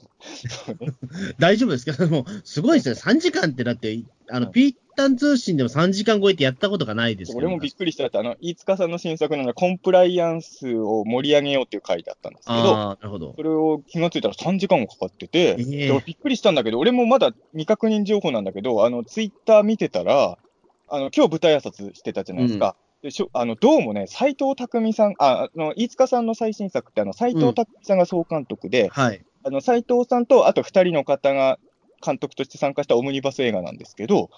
[1.38, 3.12] 大丈夫ですけど、もう、すごいですね。
[3.12, 7.36] 3時間って、だって、あの、うんピータン通信でも3時間超えてやったことがないです。
[7.36, 13.34] 俺もびっくりしたって、あの、飯塚さんの新作なのコンプライアンスを盛り上げようっていう回だったんですけど、なるほど。
[13.34, 20.38] それを気がついたら3時間もかかってて、ええで俺びっくりしたんだけど、俺もまだ未確認情報なんだけど、あの、ツイッター見てたら、
[20.88, 22.76] あの、今日舞台挨拶してたじゃないですか。
[23.02, 29.22] でしょあの、どうもね、斎藤匠さん、あ、あの、飯塚さんの最新作って、あの、斎藤匠さんが総監督で、はい。
[29.42, 31.58] あの、斎藤さんと、あと2人の方が
[32.04, 34.30] 監督として参加したオムニバス映画なんですけど、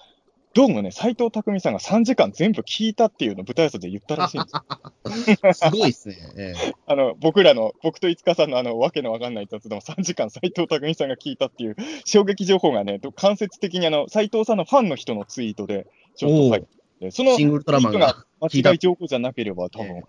[0.57, 5.53] どうもね、斎藤匠さんが3時間全部聞いたっていうのを舞台挨拶で言ったらしいんですよ。
[5.53, 6.17] すごいですね。
[6.39, 15.87] ええ あの、僕らの、僕と五日さんのあの、わけのわかんない雑談を3時間斎藤匠さんが聞いたっていう衝撃情報がね、間接的にあの、斎藤さんのファンの人のツイートで、
[16.17, 16.69] ちょっと入って
[17.01, 18.27] て、そのシングルトラマン人が。
[18.41, 20.03] 間違い情報じゃなければ多分、え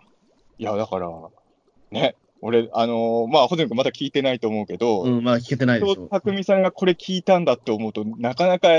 [0.60, 1.10] いや、だから、
[1.92, 6.08] ね、俺、あのーまあ、ホゼン君まだ聞いてないと思うけど、うん、まあ聞けてないで斎すよ。
[6.12, 8.70] 藤匠さんがこれ聞いたんだって思うと、なかなか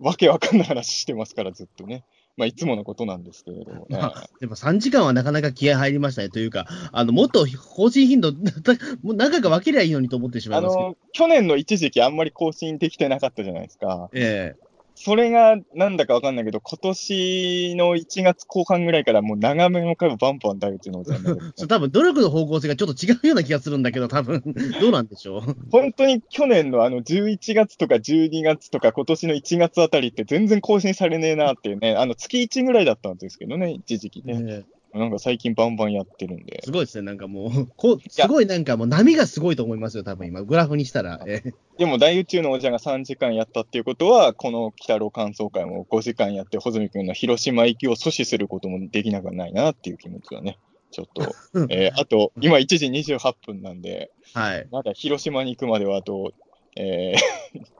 [0.00, 2.04] わけわかんない話してますから、ずっとね。
[2.36, 3.96] まあ、いつものことなんですけれどもね。
[3.96, 6.28] まあ、でも3時間はなかなか気合入りましたね。
[6.28, 8.32] というか、あの、もっと更新頻度、
[9.02, 10.88] もう長く分けりゃいいのにと思ってしまあいますけど。
[10.88, 14.10] の、去年の一時期あんまり更新できてなかったじゃないですか。
[14.12, 14.66] ええ
[14.98, 24.42] それがなんだかわかんないけど、今年の1月後半ぐらいからもう長めの回をバンバン大打ちのおじさんだけど そう多分努力の方向性がちょっと違うような気がするんだけど、多分
[24.80, 25.56] どうなんでしょう？
[25.70, 34.42] 本当に去年のあの11月とか12月とか今年の1月あたりって全然更新されねえなっていうね、あの月1ぐらいだったんですけどね、一時期ね。
[34.48, 36.60] ええなんか最近バンバンやってるんで。
[36.64, 41.20] すごいですね、なんかもう、こうすごいなんかもう波がすごいと思いますよ、多分今、グラフにしたら。
[41.26, 50.58] ええでも大宇宙のお茶が3時間やったっていうことは、この鬼太郎感想会も5時間やって、穂積君の広島行きを阻止することもできなくはないなっていう気持ちはね、
[50.90, 51.34] ちょっと、
[51.68, 54.66] えーあと、今1時28分なんで、はい。
[54.70, 56.32] まだ広島に行くまではあと、
[56.76, 57.14] え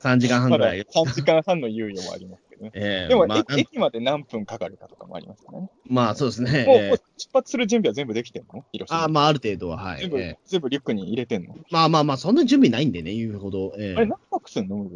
[0.01, 0.83] 3時間半ぐらい。
[0.95, 2.71] 3時間半の猶予もありますけどね。
[2.75, 5.71] ええでも、まあえ駅まで何分かかるかとかもありますからね。
[5.89, 6.65] まあ、そうですね。
[6.67, 8.65] もうええもう出発する準備は全部できてんの？
[8.89, 10.01] あまあ、ある程度は、はい。
[10.01, 13.75] 全部、ええ全部リュックに入れてんの、まあまあまあ、そんな準備ないんでね、言うほど。
[13.79, 14.87] ええあれ何泊すんの？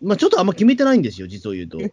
[0.00, 1.80] まあ、ちょっとあんま決めてないんですよ、実を言うと。
[1.80, 1.92] え？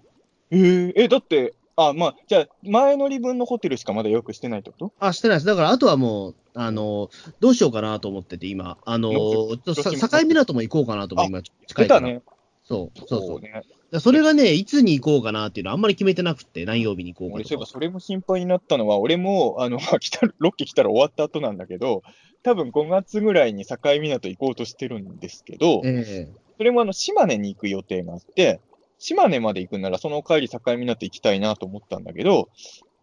[0.52, 4.94] えー、え、だって、あ、まあ、じゃあ、前乗り分のホテルしかまだ予約してないってこと？
[5.00, 5.46] あ、してないです。
[5.48, 7.10] だから、あとはもう、あの、
[7.40, 8.78] どうしようかなと思ってて、今。
[8.86, 12.02] あの、ちょっとさ広島境港も行こうかなと思い今、近いから。
[12.02, 12.22] 出たね。
[12.64, 13.42] そう、そうそう。
[13.42, 13.64] ね。
[14.00, 17.66] それがね、いつに行こうかなっていうのはあんまり決めてなくて、何曜日に行こう俺、かとか。
[17.66, 22.04] そういえばそれも心配になったのは、俺も、あの、ま あ来た、ロッキー来たら終わった後なんだけど、
[22.44, 28.60] 多分5月ぐらいに境港行こうとしてるんですけど、えそれもあの、島根に行く予定があって、
[29.00, 32.50] 島根まで行くならその帰り境港行きたいなと思ったんだけど、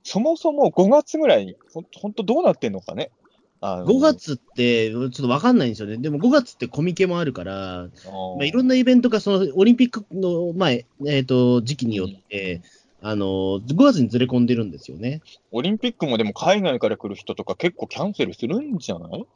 [0.05, 1.57] そもそも5月ぐらいに、
[1.97, 3.11] ほんとどうなってんのかね。
[3.65, 5.97] あの5月って、ちょっとわかんないんですよね。
[5.97, 7.89] でも5月ってコミケもあるから、
[8.37, 12.61] まあ、いろんなイベントが、そのオリンピックの前、えっ、と、時期によって、
[13.01, 15.23] あの、5月にずれ込んでるんですよね。
[15.53, 19.27] オリンピックもでも海外から来る人とか結構キャンセルするんじゃない？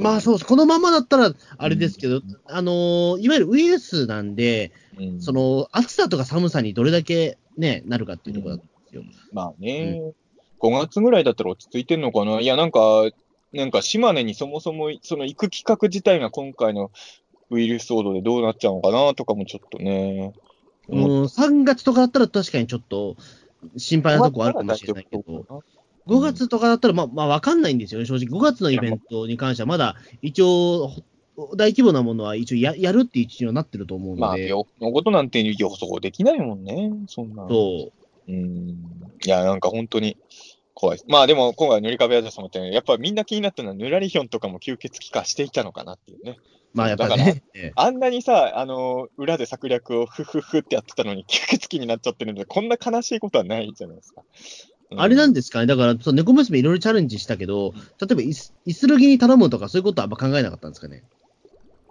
[0.00, 0.46] まあそうです。
[0.46, 9.22] このままだったら、あれですけど、あのーいわゆるウイルスなんで、うんその、暑さとか寒さにどれだけね、なるかっていうところだと思うんですよ。
[9.32, 10.12] まあね、
[10.60, 12.40] 5月ぐらいだったら落ち着いてんのかな。
[12.40, 13.10] いや、なんか、
[13.56, 16.90] なんか島根にそもそも、その行く企画自体が今回の
[17.50, 20.32] ウイルス騒動でどうなっちゃうのかなとかもちょっとね。
[20.88, 23.16] うん、3月とかだったら確かにちょっと
[23.76, 25.62] 心配なとこあるかもしれないけど、
[26.06, 28.26] 5月とかだったら、まあ、まあ、わかんないんですよね、正直。
[28.26, 30.92] 5月のイベントに関しては、まだ一応、
[31.56, 37.46] 大規模なものは一応ややるって一応なってると思うまあ、ので、病気のことなんて予想できないもんね、そんな。
[37.48, 37.90] そ
[38.28, 38.32] う。
[38.32, 38.68] うん。
[39.24, 40.16] いや、なんか本当に
[40.78, 41.00] 怖い。
[41.08, 46.36] まあでも、今回塗り壁アジャスもって、やっぱみんな気になったのは、ヌラリヒョンとかも吸血鬼化していたのかなっていうね。
[46.74, 54.20] まあやっぱね、ええあんなにさ、あの、裏で策略をフフフってやってたのに、吸血鬼になっちゃってるので、こんな悲しいことはないじゃないですか。
[54.98, 61.02] あれなんでですかね、だから、そう猫娘いろいろチャレンジしたけど、例えばイス、イスルギに頼むとか、そういうことはあんま考えなかったんですかね。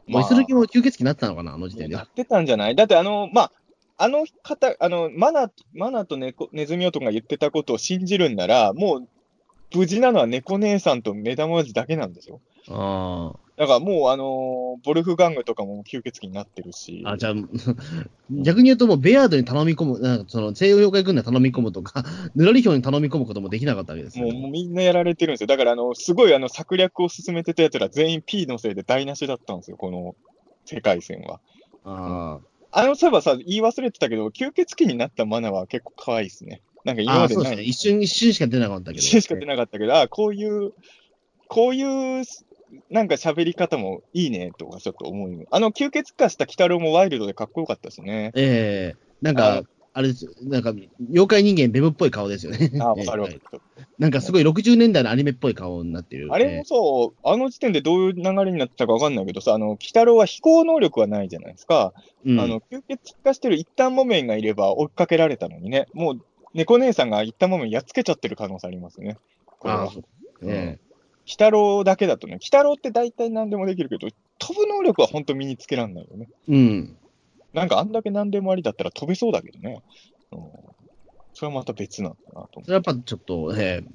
[0.08, 2.02] もうイスルギも吸血鬼になってたのかな、あの時点では。
[2.02, 2.76] やってたんじゃない？
[2.76, 3.52] だってあの、まあ、
[3.98, 9.08] あの方、あの、マナ、マナと猫ネズミ男が言ってたことを信じるんなら、もう、
[9.74, 12.40] 無事なのは猫姉さんと目玉おじだけなんですよ。
[12.70, 17.04] あだからもう、あのボルフガングとかも吸血鬼になってるし。
[17.06, 17.12] あ。
[17.12, 17.34] あ、じゃあ、
[18.30, 22.04] 逆に言うともう、ベアードに頼み込む、なんかその、西洋妖怪軍団に頼み込むとか、
[22.36, 25.48] ヌラリヒョンに頼み込むこともできなかったわけですよもうね、もうみんなやられてるんですよ。
[25.48, 30.16] だから、あの、すごいあの策略を進めてたやつら全員 P のせいで台無しだったんですよ、この
[30.66, 31.40] 世界線は。
[31.86, 36.62] ああの、そういえばさ、言い忘れてたけど、吸血鬼になったマナは結構可愛いですね。
[36.84, 37.42] なんかあ今までない。
[37.42, 37.64] あそうですね。
[37.64, 38.98] 一瞬、一瞬しか出なかったけど。
[38.98, 40.74] 一瞬しか出なかったけど、あこういう、
[41.48, 42.24] こういう、
[42.90, 45.48] なんか喋り方もいいね、とかちょっと思う。
[45.52, 48.32] あの、吸血化した鬼太郎もワイルドでかっこよかったしね。
[48.36, 49.64] ええなんあか、
[49.98, 50.74] あれです、なんか、
[51.10, 52.70] 妖怪人間ベムっぽい顔ですよね。
[52.82, 53.42] あわかるわかえる。
[53.78, 56.28] え なんかすごい60年代のアニメっぽい顔になってる。
[56.34, 61.94] あれもそう、あの時点でどういう流れになってたかわかんないけどさ、あの、鬼太郎は飛行能力はないじゃないですか。
[62.26, 66.22] うん、あの、吸血化してる一旦木綿がいれば追っかけられたのにね、もう、
[66.54, 69.16] 猫姉さんが一旦木綿やっつけちゃってる可能性ありますね。
[69.46, 70.04] これはああ、そう
[70.44, 70.78] え
[71.26, 74.10] 鬼太郎だけだとね、鬼太郎って大体何でもできるけど、
[74.40, 76.28] 飛ぶ能力は本当身につけらんないよね。
[76.50, 76.98] えうん。
[77.56, 79.82] なんかあんだけ何でもありだったら飛べそうだけどね。
[80.32, 80.40] うん、
[81.34, 83.90] それはまた別なんだなと思それはやっぱちょっと、ええ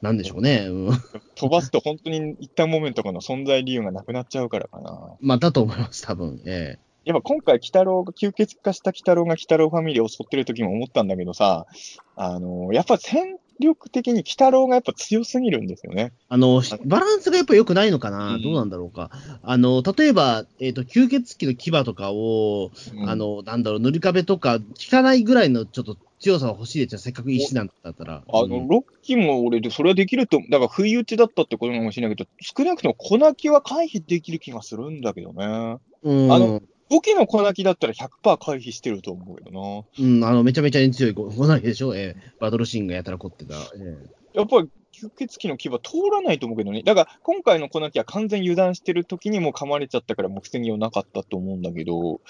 [0.00, 0.66] なんでしょうね。
[0.68, 0.92] うん、う。
[1.34, 5.16] 飛ばすと本当に一旦木綿とかの存在理由がなくなっちゃうからかな。
[5.20, 6.40] まあ、だと思います、多分。
[6.46, 11.66] えやっぱ今回、鬼太郎が、吸血化した鬼太郎が鬼太郎ファミリーを襲ってる時も思ったんだけどさ、
[12.14, 16.12] あの、やっぱ戦力的に鬼太郎がやっぱ強すぎるんですよね。
[16.28, 19.10] あの、バランスがやっぱ良くないのかな、うんどうなんだろうか。
[19.42, 28.22] あの、例えば、えっ、と、吸血鬼の牙とかを、うんあ、の、なんだろう、塗り壁とか、効かないぐらいのちょっと強さは欲しいですよ、せっかく石なんだったら。
[28.28, 35.78] あの、うんロッキーも俺で、それはできると、だから不意打ちだったってことかもしれないけど、少なくとも粉木は回避できる気がするんだけどね。
[36.02, 38.10] うん、あの武器の粉木だったら100%
[38.44, 39.84] 回避してると思うけどな。
[39.98, 43.54] うん、あの、めちゃめちゃに強い子、ないでしょ、ええバトルシーンがやたら凝ってた。
[43.54, 43.96] え
[44.34, 46.82] やっぱり吸血鬼の牙通らないと思うけどね。
[46.82, 52.20] だから今回の粉木は完全油断してる時にもう噛まれちゃったからもう防ぎようなかったと思うんだけど、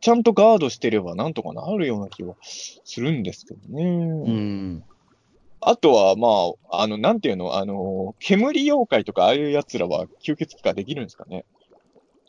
[0.00, 3.82] ちゃんとガードしてればなんとかなるような気はするんですけどね。
[3.82, 4.84] えうん。
[5.60, 6.28] あとは、ま
[6.70, 11.44] あ、あの、なんていうの、あの、煙妖怪とかああいう奴らは吸血鬼化できるんですかね？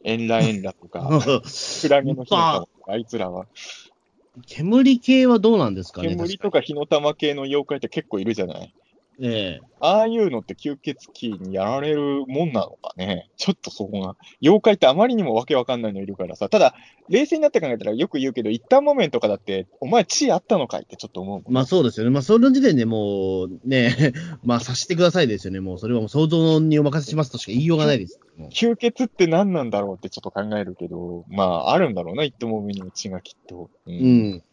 [0.03, 1.07] エンラエンラとか、
[1.81, 3.45] クラゲの火の玉とか、あいつらは。
[4.45, 8.73] 煙系はどうなんですかね煙とか火の玉系の妖怪って結構いるじゃない。
[9.21, 13.29] ええああいうのって吸血鬼にやられるもんなのかね？
[13.37, 14.15] ちょっとそこが。
[14.41, 16.49] 妖怪ってあまりにもわけわかんないのいるからさ。
[16.49, 16.73] ただ、
[17.09, 21.53] 冷静になって考えたらよく言うけど、一旦木綿とかだって、お前血あったのかいってちょっと思うもん。
[21.53, 22.11] まあそうですよね。
[22.11, 24.13] まあその時点でもう、ね、
[24.43, 25.59] まあ察してくださいですよね。
[25.59, 28.19] もうそれはもう想像にお任せしますとしか言いようがないです。
[28.49, 33.69] 吸血って何なんだろうってちょっと考えるけど、まあ、あるんだろうな、一等もみにも血がきっと。
[33.85, 33.91] う。
[33.91, 34.43] うんん。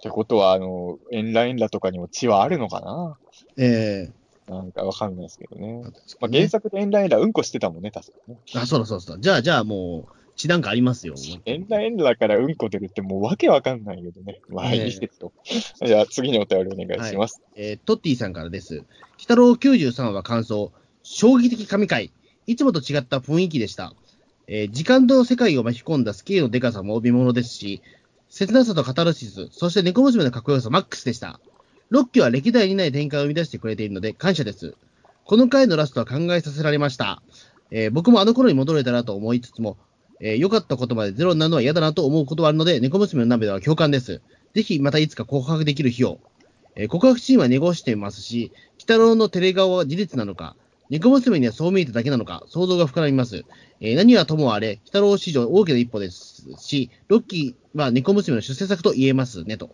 [0.00, 3.18] ってことは、あの、エンラエンラとかにも血はあるのかな？
[3.56, 4.10] え
[4.48, 5.90] なんかわかんないですけどねえ。
[6.20, 8.38] まあ、原作でエンラエンラうんこしてたもんね、確かね。
[8.56, 9.20] あ、そうだそうだそうだ。
[9.20, 11.14] じゃあ、じゃあもう、血なんかありますよ。
[11.44, 14.40] エンラエンラからうんこ出るってもうわけわかんないけどね。
[14.48, 15.32] まあ、ええいいですよ。
[15.84, 17.40] じゃあ、次のお便りお願いします。
[17.54, 18.78] えートッティさんからです。
[18.78, 18.84] 鬼
[19.18, 20.72] 太郎93話感想、
[21.02, 22.12] 衝撃的神回。
[22.46, 23.94] いつもと違った雰囲気でした。
[24.48, 27.82] えー時間と世界を巻き込んだスケールのデカさも見ものですし、
[28.28, 31.40] 切なさとカタルシス、そして猫娘のかっこよさマックスでした。
[31.90, 34.74] 6期は歴代にない展開を生み出してくれているので感謝です。
[35.24, 37.20] この回のラストは考えさせられました。
[37.72, 39.76] えー僕もあの頃に戻れたらと思いつつも、
[40.20, 44.20] えー良かったことまでゼロになるのは嫌だなと思うことはあるので、猫娘の涙は共感です。
[44.54, 46.20] ぜひまたいつか告白できる日を。
[46.76, 50.54] えー告白シーンは濁していますし、鬼太郎のテレ顔は事実なのか、
[50.90, 53.44] 猫娘にはそう見えただけなのか、想像が膨らみます。
[53.80, 59.70] えー何はともあれ、鬼太郎史上大きな一歩ですし、ロッキーは猫娘の出世作と言えますね、と。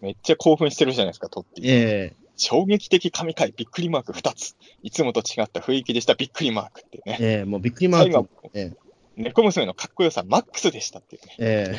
[0.00, 1.64] めっちゃ興奮してるじゃないですか、トッティ。
[1.66, 4.56] え衝撃的神回びっくりマーク2つ。
[4.82, 7.18] いつもと違った雰囲気でしたびっくりマークってー、ね。
[7.20, 8.12] えーもうびっくりマーク。
[8.12, 8.72] 最後はもうえ
[9.16, 11.34] 猫娘のかっこよさマックスでしたっていうね。
[11.38, 11.74] え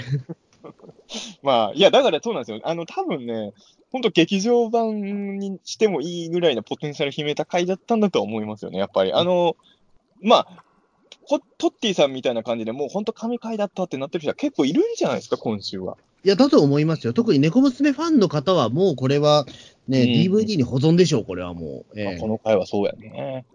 [1.41, 2.59] まあ、いや、だからそうなんですよ。
[2.63, 3.53] あの、多分ね、
[3.91, 9.13] 本当劇場版にしてもいいぐらいのポテンシャル秘めた回だったんだとは思いますよね、やっぱり。
[9.13, 9.55] あの、
[10.21, 10.63] まあ、
[11.23, 15.97] ほトッティさんみたいな感じでもう本当神回だったってなってる人は結構いるんじゃないですか、今週は。
[16.23, 17.13] いや、だと思いますよ。
[17.13, 19.45] 特に猫娘ファンの方は、もうこれは、
[19.87, 21.99] ね、うん DVD に保存でしょう、これはもう。
[21.99, 23.45] ええまあこの回はそうやね。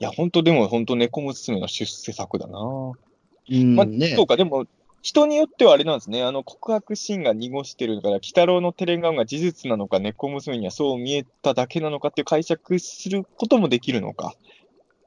[0.00, 2.58] いや、本当でも本当猫娘の出世作だな。
[2.60, 4.66] うん、まあ、ねそうか、でも、
[5.02, 6.22] 人によってはあれなんですね。
[6.22, 14.34] あの、告白シーンが濁してるから、鬼太郎のテレガンが事実なのか、猫娘にはそう見えただけなのかっていう解釈することもできるのか。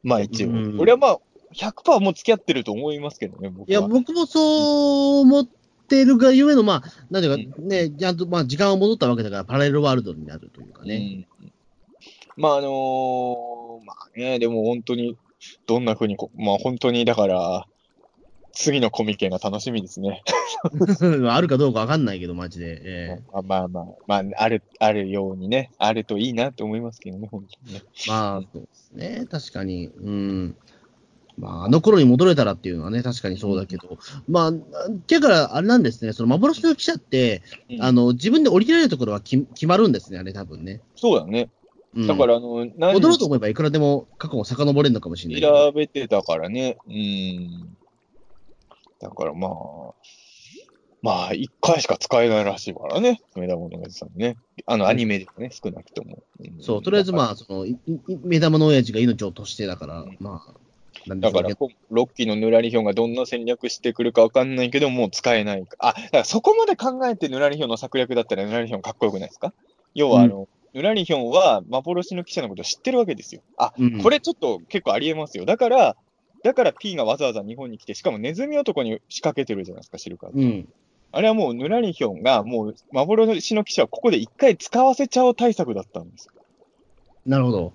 [0.04, 0.50] まあ一応。
[0.50, 1.20] うん俺はまあ、
[1.54, 3.66] 100%もう付き合ってると思いますけどね、僕は。
[3.70, 5.48] いや、僕もそう思っ
[5.88, 11.26] てるがゆえの、まあ、なんていうか、ね、ちゃんと、まあ、時間は戻ったわけだから、パラレルワールドになるというかね。
[11.42, 11.52] うん
[12.38, 15.18] まああのーまあね、でも本当に、
[15.66, 17.66] どんな風にこ、まあ本当に、だから、
[18.54, 20.24] 次のコミケが楽しみですね。
[21.30, 22.82] あるかどうかわかんないけど、マジで。
[22.84, 27.82] えまあまあまあ、まあ、ある、あるようにね、あるといいなって思いますけどね、本当にね。
[28.08, 29.26] えまあ、そうですね。
[29.30, 29.88] 確かに。
[29.88, 30.58] うん。
[31.38, 37.44] まあ、あの頃に戻れたらっていうのはね、確かにそうだけど、まあ、だから、あれなんですね、その幻の記者って、
[37.80, 40.82] あの、自分で降りられるところはき決まるんですね、あれ多分ね。
[40.96, 41.50] そうだね。
[41.96, 45.64] うんだから、あの、何戻ろうと思えばいくらでも過去を遡れるのかもしれないけど。
[45.64, 46.78] 選べてたからね。
[46.88, 47.76] うん。
[49.00, 49.52] だからまあ、
[51.02, 54.38] まあ、一回しか使えないらしいからね、目玉のおやじさんね。
[54.66, 56.24] あの、アニメではね、少なくとも。
[56.42, 57.66] んそう、とりあえずまあ、その、
[58.24, 60.67] 目玉の親父が命を落としてだから、まあ、
[61.08, 61.50] なんでだから、
[61.90, 65.78] ロッキーのヌラリヒョンがどんな戦略してくるかわかんないけど、もう使えないか。
[65.80, 69.54] あ、だからそこまで考えてヌラリヒョンの策略だったらヌラリヒョンかっこよくないですか？
[69.94, 73.42] 要は、あの、ヌラリヒョンは幻の記者のことを知ってるわけですよ。
[73.58, 75.46] あ、うんこれちょっと結構ありえますよ。
[75.46, 75.96] だから、
[76.44, 80.38] だから P がわざわざ日本に来て、しかもネズミ男に仕掛けてるじゃないですか、シルカーズ。
[80.40, 80.70] うん。
[81.12, 86.34] あれはもうヌラリヒョンが、もう幻の記者をここで一回使わせちゃおう対策だったんですよ。
[87.26, 87.74] なるほど。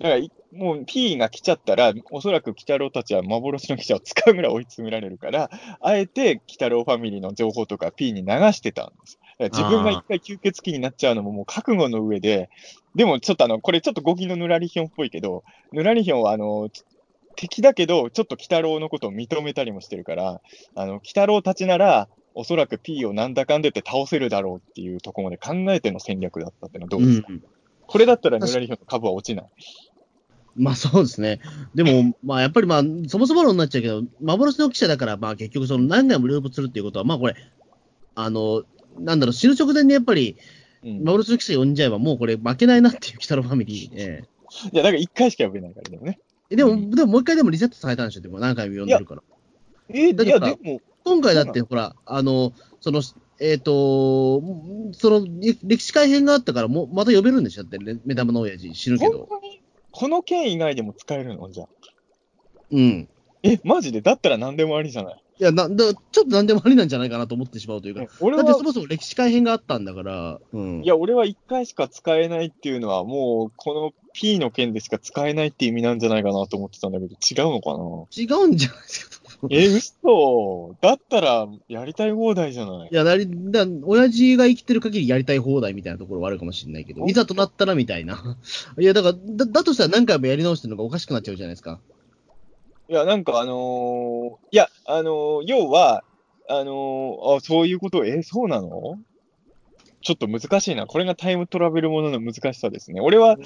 [0.00, 5.50] だからい、もう P が来ちゃったら、おそらく鬼太郎たちは幻の記者を使うぐらい追い詰められるから、
[5.80, 9.18] あえて鬼太郎ファミリーの情報とか P に流してたんです。
[9.38, 12.48] 自分が一回吸血鬼になっちゃうのももう覚悟の上で、
[12.94, 16.70] でもちょっとあの、これちょっと語気のヌラリヒョンっぽいけど、ヌラリヒョンはあの、
[17.36, 20.40] 敵だけど、ちょっと鬼太郎のことを認めたりもしてるから、
[20.74, 27.42] あの、鬼太郎たちなら、おそらく P をなんだかんでって倒せるだろうっていうところまで考えての戦略だったっていうのはどうですか、うん。
[27.86, 29.46] これだったらヌラリヒョンの株は落ちない。
[30.60, 31.40] まあそうですね。
[31.74, 37.34] でも、まあやっぱりまあ、そもそも論になっちゃうけど、幻の記者だから、まあ結局その何回もループするっていうことは、まあこれ、
[38.14, 38.64] あの、
[38.98, 40.36] なんだろう、死ぬ直前にやっぱり、
[40.84, 43.96] うん幻の記者呼んじゃえば、もうこれ負けないなっていう北のファミリー。
[43.96, 44.24] え
[44.72, 46.18] いや、だから一回しか呼べないからでもね。
[46.48, 49.22] えでも、うんでももう一回でもリセットされたんでしょ、でも何回も呼んでるから。
[49.90, 53.02] えいや、だけどさでも、今回だって、ほら、あの、その、
[53.40, 54.42] えっ、と、
[54.92, 59.26] その、れ歴史改変があったから、もう、また呼べるんでしょって、ね目玉の親父、死ぬけ本ど。
[59.30, 59.49] 当に、
[59.92, 61.50] この件以外でも使えるの？
[61.50, 61.68] じゃあ。
[62.70, 63.08] うん。
[63.42, 64.00] え、マジで？
[64.00, 65.22] だったら何でもありじゃない。
[65.38, 68.04] いや、な、だちょっと何でもありなんじゃないかなと思ってしまうというか。
[68.20, 70.82] 俺はだってそ、もそも歴史改変があったんだから、うん。
[70.84, 77.78] いや、俺は一回しか使えないっていうのは、もう、この P の件でしか使えないって意味なんじゃないかなと思ってたんだけど、違うのかな？
[78.14, 79.19] 違うんじゃないですか。
[79.48, 88.36] え、嘘だったら、やりたい放題じゃないいや、なり、だ、親父が生きてる限りやりたい放題みたいなところはあるかもしれないけど、いざとなったらみたいな。
[88.78, 91.80] いや、だから、だ、だとしたら何回もやり直してるのがおかしくなっちゃうじゃないですか。
[92.88, 96.04] いや、なんかあのーいや、あのー要は、
[96.48, 98.98] あのーあ、そういうこと、え、そうなの？
[100.02, 100.86] ちょっと難しいな。
[100.86, 103.00] これがタイムトラベルものの難しさですね。
[103.00, 103.36] 俺は、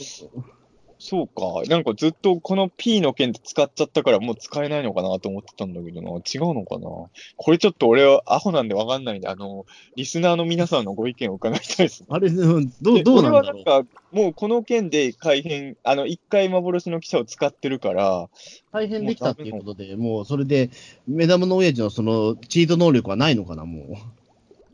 [0.98, 1.62] そうか。
[1.68, 6.10] なんかずっとこの P の件で使っちゃったからもう使えないのかなと思ってたんだけどな。
[6.10, 6.88] 違うのかな
[7.36, 9.66] これちょっと俺はアホなんでわかんないんで、あの、
[9.96, 12.06] リスナーの皆さんのご意見を伺いたいですね。
[12.12, 13.50] あれ、うんどう、でどうなんだろう？
[13.50, 18.28] 俺はなんか、もうこの件で改変、あの、一回幻の記者を使ってるから、
[18.72, 20.70] 大変できたっていうことで、もうそれで、
[21.06, 23.84] 目玉の親父のその、チート能力はないのかな、もう。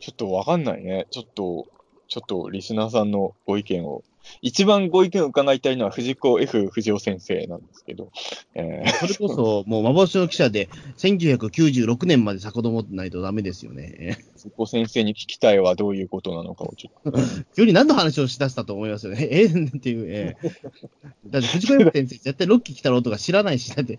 [0.01, 1.07] ちょっとわかんないね。
[1.11, 1.67] ちょっと、
[2.09, 4.03] ちょっとリスナーさんのご意見を。
[4.43, 8.11] 一番ご意見を伺いたいのは藤子 F 藤尾先生なんですけど、
[8.55, 10.69] えそれこそ、もう幻の記者で、
[10.99, 14.19] 1996年まで遡ってないとダメですよね。
[14.37, 17.19] ー、そこ先生に聞きたいはどういうことなのかをちょっと。
[17.57, 19.29] 急に何の話をしだしたと思いますよね。
[19.31, 23.99] えー、っていう、えー、だって藤子 F 先生、絶対ロッキー来たろとか知らないし、だって、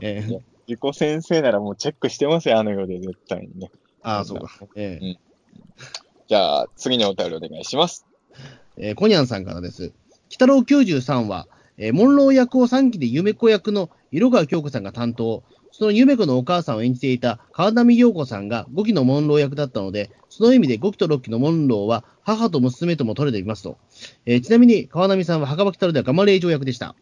[0.00, 3.70] えー、自己先生ならもうチェックしてますよ、あの世で絶対にね。
[4.02, 4.66] ああ、そうか。
[4.74, 5.16] えー
[6.28, 8.04] じゃあ、次のお便りお願いします。
[8.78, 9.92] えーコニャンさんからです。
[10.28, 11.48] 北郎93は、
[11.78, 23.78] えーモンロー役を3期で夢子役の色川京子さんが担当、その夢子のお母さんを演じていた川波陽子さんが5期のモンロー役だったので、その意味で5期と6期のモンローは母と娘とも取れていますと。
[24.24, 26.94] えーちなみに川波さんは墓場北郎ではガマレイジョ役でした。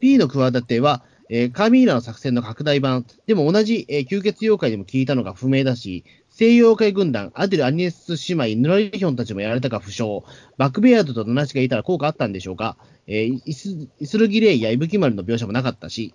[0.00, 6.04] P の企ては、えーカミーラの作戦の拡大版、でも同じ、えー吸血妖怪でも聞いたのが不明だし、
[6.42, 10.24] 西洋妖怪軍団、アデル・アニエス姉妹、ヌラリヒョンたちもやられたか不詳、
[10.58, 16.14] バックベアードとナナシがいたら効果あったんでしょうか、えーイスイスルギレイやイブキマルの描写もなかったし、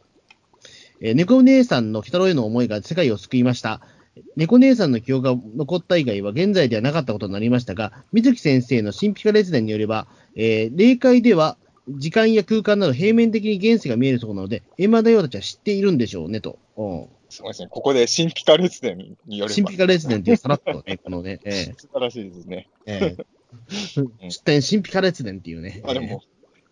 [0.99, 3.79] えー猫姉さんの鬼太郎への思いが世界を救いました。
[4.35, 11.55] 猫姉さんの記憶が残った以外は現在ではなかったことになりましたが、水木先生の神秘化列伝によれば、えー霊界では
[11.87, 16.59] 時間や空間など平面的に現世が見えるそうなので、エマダヨたちは知っているんでしょうねと。
[16.75, 17.67] うんすごいですね。
[17.69, 19.55] ここで神秘化列伝によれば。
[19.55, 22.69] 神秘化列伝っていうさらっとね、 このね、え素晴らしいですね。
[22.85, 23.25] えええ
[24.29, 25.81] 出典神秘化列伝っていうね。
[25.85, 26.21] あ、でも、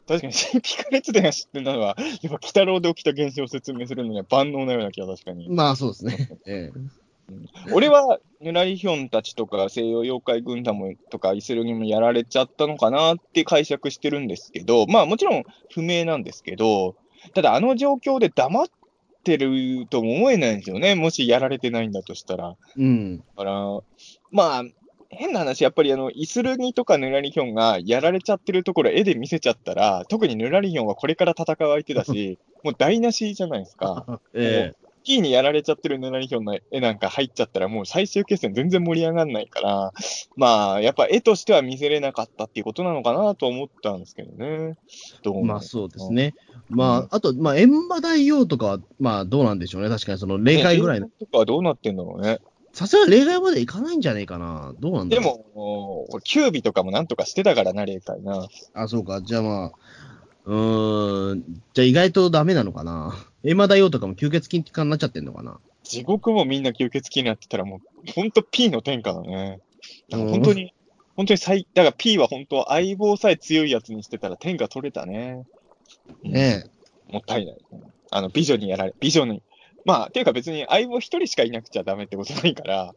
[0.07, 5.49] 確かに神秘化列伝が知ってたのは、やっぱ、鬼太郎で起きた現象を説明するのには万能なような気が確かに。
[5.49, 6.29] まあそうですね。
[6.45, 6.71] え
[7.71, 16.95] 俺は、ヌラリヒョンたちとか西洋妖怪軍団もとかイスルギもやられちゃったのかなって解釈してるんですけど、まあもちろん不明なんですけど、
[17.33, 18.67] ただあの状況で黙っ
[19.25, 20.95] てるとも思えないんですよね。
[20.95, 22.55] もしやられてないんだとしたら。
[22.77, 23.17] えうん。
[23.17, 23.53] だから、
[24.31, 24.63] まあ、
[25.09, 34.19] 変な話、やっぱりあの、イスルギとかヌラリヒョンがやられちゃってるところ絵で見せちゃったら、特にヌラリヒョンはこれから戦う相手だし、 もう台無しじゃないですか。
[34.33, 39.93] ええ P にやられちゃってるヌラリヒョンの絵なんか入っちゃったら、もう最終決戦全然盛り上がんないから、
[40.35, 44.75] まあ、やっぱ絵としては見せれなかったっていうことなのかなと思ったんですけどね。
[45.23, 46.11] どうもまあそうです。
[46.11, 46.33] ね。
[46.69, 49.89] まあ、あと、まあ、閻魔大王とかは、まあどうなんでしょうね。
[49.89, 51.11] 確かにその霊界ぐらいのね。
[51.19, 52.39] とかはどうなってんだろうね。
[52.73, 54.73] さすがに霊界まで行かないんじゃねえかな。
[54.79, 55.57] どうなんだでろう。
[55.57, 58.47] も、キュービとかもなんとかしてたからな、霊界な。
[58.73, 59.21] あ、そうか。
[59.21, 59.71] じゃあまあ、
[60.45, 61.43] うーん。
[61.73, 63.13] じゃあ意外とダメなのかな？
[63.43, 65.59] 閻魔大王とかも吸血鬼化になっちゃってんのかな？
[65.83, 69.59] 地獄もみんな吸血鬼になってたらもう、ほんと P の天下だね。
[70.09, 70.73] だから本当に、
[71.15, 75.45] 本当に最、だから P は本当相棒さえ強いやつにしてたら天下取れたね。
[76.23, 76.65] うんね
[77.07, 77.57] もったいない。
[78.09, 79.43] あの、美女にやられ、美女に。
[79.85, 82.95] まあ、ていうか別に相棒一人しかいなくちゃダメってことないから、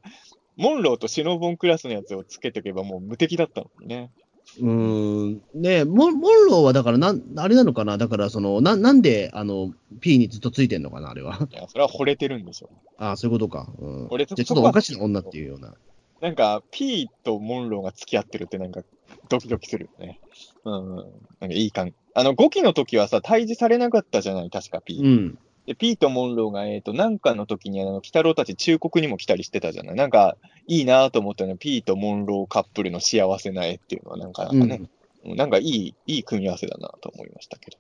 [0.57, 4.11] モンローとシノボンクラスのやつをつけておけばもう無敵だったのにね。
[4.57, 4.61] え。
[4.61, 5.43] うーん。
[5.55, 7.99] ねえ、モンモンローはだからなん、あれなのかな？
[7.99, 11.49] だからその、ななんで、あの、P にずっとついてんのかな、あれは。
[11.51, 12.71] いや、それは惚れてるんでしょ。
[12.97, 13.69] ああ、そういうことか。
[13.79, 14.07] うん。
[14.11, 15.75] 俺じゃあちょっとおかしな女っていうような。
[16.21, 18.83] なんか、P とモンローが付き合ってるってなんか、
[19.29, 20.21] ドキドキするよね。
[20.65, 20.97] うん。
[20.97, 25.01] なんかいい感あの、5期の時はさ、退治されなかったじゃない、確か P。
[25.01, 25.39] うん。
[25.69, 29.97] で、ピーとモンローが、えっ、と、なんかの時に、あの、鬼太郎たち忠告にも来たりしてたじゃない？
[29.97, 34.77] なんか、いいなと思ったのは、ピーとモンローカップルの幸せな絵っていうのは、なんか、なんかね、
[35.25, 37.77] うんなんかいい、いい組み合わせだなと思いましたけど。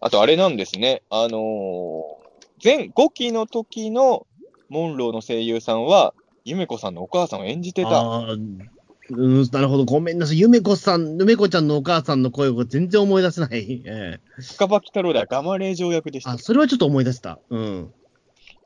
[0.00, 1.02] あと、あれなんですね。
[1.08, 2.24] あのー
[2.62, 4.26] 前5期の時の
[4.68, 6.14] モンローの声優さんは、
[6.44, 7.90] ゆめこさんのお母さんを演じてた。
[9.10, 9.84] うん、なるほど。
[9.84, 10.38] ごめんなさい。
[10.38, 13.82] ゆめこさん、ゆめこちゃんのお母さんの声を全然思い出せない。
[13.84, 16.38] ええ深場鬼太郎ではガマレージョ役でしたあ、。
[16.38, 17.38] それはちょっと思い出した。
[17.50, 17.92] うん。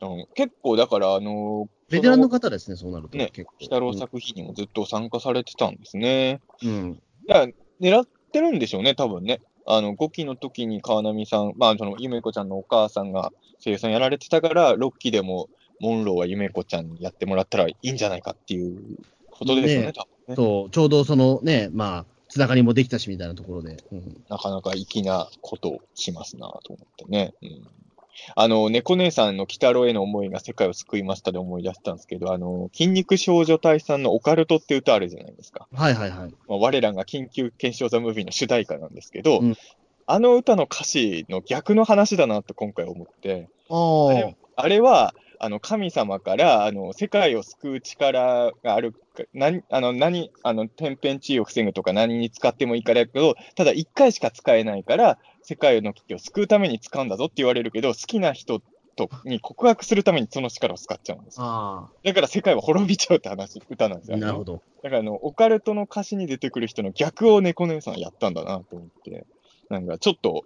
[0.00, 3.16] うん、結構、だから、あのーベテランのそ方ですね、そうなると。
[3.16, 3.54] ね結構。
[3.58, 6.40] 鬼太郎作品にもずっと参加されてたんですね。
[6.62, 7.02] うん。
[7.26, 9.40] だから狙ってるんでしょうね、多分ね。
[9.66, 13.32] あの、5期の時に川波さん、まあ、その、ゆめこちゃんのお母さんが
[13.64, 15.48] 声優さんやられてたから、6期でも、
[15.80, 18.98] モンローはゆめこちゃんにやってもらったらいいんじゃないかっていう
[19.30, 20.36] ことですよね、ね多分ね。
[20.36, 23.82] そう、ちょうどそのね、まあ、つながりもできたしみたいなところで。
[23.90, 27.34] うん、なかなか粋なことをしますなと思ってね。
[27.42, 27.68] うん
[28.34, 35.68] あの、猫姉さんの鬼太郎への思いが世界を救いましたで思い出したんですけど、あの、筋肉少女隊さんのオカルトって歌あるじゃないですか。
[35.72, 36.34] はいはいはい。
[36.48, 39.56] まあ、我らが緊急検証ザムービーの主題歌なんですけど、うん
[40.10, 58.60] あの歌の歌詞の逆の話だなと今回思って、ああれあれは、あの、神様から、あの、世界を救う力があるか、何、あの、何、あの、天変地異を防ぐとか何に使ってもいいからやけど、ただ一回しか使えないから、世界の危機を救うために使うんだぞって言われるけど、好きな人
[58.96, 64.20] とに告白するためにその力を使っちゃうんですだから世界は滅びちゃうって話、歌なんですあ、よ。
[64.20, 64.62] なるほど。
[64.82, 69.26] だからあの、オカルトの歌詞に出てくる人の逆を猫姉さんはやったんだなと思って、
[69.70, 70.44] なんかちょっと、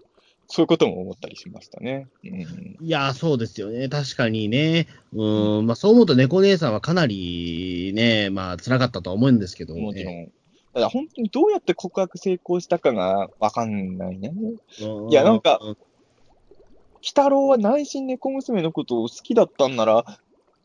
[0.52, 2.08] そういうことも思ったりしましたね。
[2.22, 3.88] うん、いや、そうですよね。
[3.88, 4.86] 確かにね。
[5.14, 10.30] うん、まあそう思うと猫姉さんはかなりね、まあ辛かったとは思うんですけど、もちろん。
[10.74, 14.34] ただ本当にどうやって告白成功したかがわかんないね。
[14.82, 15.76] うんいやなんか、鬼
[17.02, 20.04] 太郎は内心猫娘のことを好きだったんなら、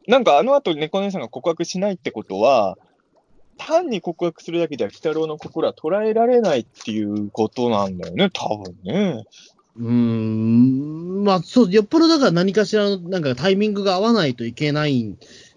[0.06, 2.78] なんかあの後猫姉さんが告白しないってことは、
[3.58, 9.24] 単に告白するだけでは鬼太郎の心は捉えられないっていうことなんだよね、多分ね。
[9.78, 15.16] うーん、まあそう、よっぽどだから何かしらのなんかタイミングが合わないといけない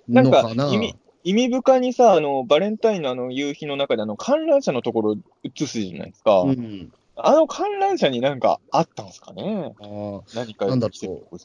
[0.09, 0.69] のかな。
[0.73, 0.95] 意味、
[1.25, 6.41] 意味深にさ、あの、バレンタインのあの夕日の中であの観覧車のところ映すじゃないですか。
[6.43, 9.75] うん、あの観覧車になんかあったんですかね。
[9.81, 10.93] あー何かなんだろ
[11.33, 11.39] う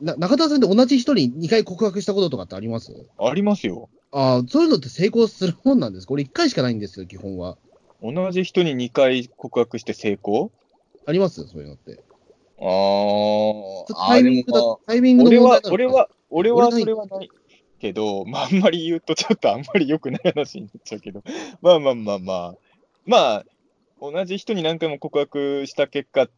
[0.00, 2.92] な中田さんって同じ人に2回告白したこととかってあります？
[3.18, 3.88] ありますよ。
[4.12, 6.12] ああ、そういうのって成功するもんなんですか？
[6.14, 7.56] 俺1回しかないんですよ、基本は。
[8.00, 10.52] 同じ人に2回告白して成功？
[11.08, 12.04] ありますそういうのって。
[12.60, 17.30] あーあー、タイミングだタイミングの俺は俺は、俺はそれはない
[17.80, 21.22] けど、まあ、あんまり言うとちょっとあんまり良くない話になっちゃうけど、
[21.62, 22.54] まあまあまあまあ、
[23.06, 23.44] まあ、
[24.02, 26.28] 同じ人に何回も告白した結果、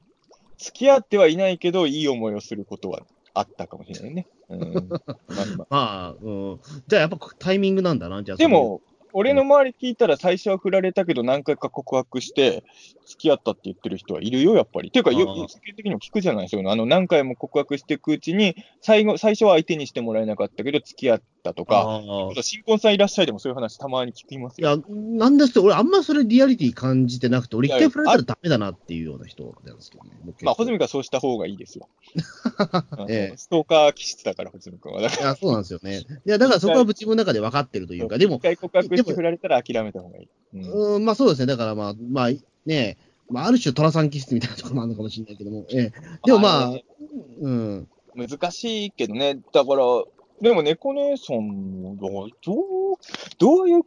[0.58, 3.00] 付き合ってはいないけど、いい思いをすることは
[3.34, 4.28] あったかもしれないね。
[4.50, 6.60] うん、 まあまあまあ、うん。
[6.86, 8.38] じゃあやっぱタイミングなんだな、じゃあ。
[8.38, 12.64] でも、俺の周り聞いたら最初は振られたけど何回か告白して
[13.06, 14.90] 付き合ったって言ってる人はいるよ、やっぱり。
[14.90, 16.70] ていうか、よ世間的にも聞くじゃないですか。
[16.70, 22.00] あの、何回も告白していくうちに、最後、最初は相手にしてもらえなかったけど付き合ったとか、
[22.42, 24.68] 新婚さんいらっしゃいでもそういう話たまに聞きますよ。
[24.68, 30.10] いや、なんですって、俺あんまそれリアリティ感じてなくて、俺一回振られたらダメだなっていうような人なんですけどね。
[30.42, 31.88] まあ、穂積君はそうした方がいいですよ。
[33.08, 35.02] ええストーカー気質だから、穂積君は。
[35.02, 36.00] だからいや、そうなんですよね。
[36.26, 40.28] いや、だからそこは自分の中で分かってるというか、でも一、回告白してでも振られたら諦めた方がいい。
[40.54, 41.46] うんうん、まあそうですね。
[41.46, 42.30] だからまあ、まあ、
[42.66, 42.98] ね
[43.30, 45.92] まあ、ある種、寅さん気質みたいなところもあるのかもしれないけども、ええ、
[46.24, 46.84] でもまあね、
[47.40, 49.38] うん、難しいけどね。
[49.52, 49.84] だから、
[50.40, 52.96] でも猫姉さんも、どう、
[53.38, 53.82] どういう、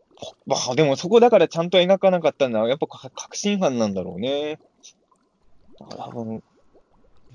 [0.45, 4.59] まあでもそこだからちゃんと描かなかったのは、やっぱか確信犯なんだろうね。
[5.79, 6.43] 多分、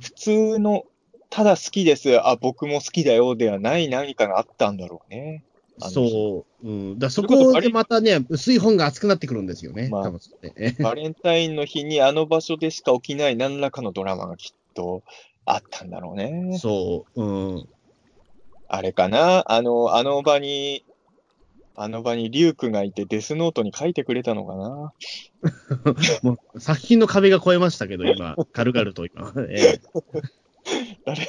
[0.01, 0.85] 普通の、
[1.31, 5.45] ただ好きです、あ、僕も好きだよではない何かがあったんだろうね。
[5.81, 6.99] そう、うん。
[6.99, 9.89] だそこでまたね、薄い本が熱くなってくるんですよね。
[9.91, 15.03] まあねええバレンタインの日にあの場所でしか起きない何らかのドラマがきっと
[15.45, 16.59] あったんだろうね。
[16.59, 17.69] そう、うん。
[18.69, 19.45] あれかな？
[19.51, 20.85] あの、あの場に、
[21.75, 24.93] あの場にリュウクがいてデスノートに書いてくれたのかな？
[26.23, 29.33] もう作品の壁が越えましたけど、今、軽々と今。
[29.51, 29.81] ええ
[31.07, 31.29] 誰、鬼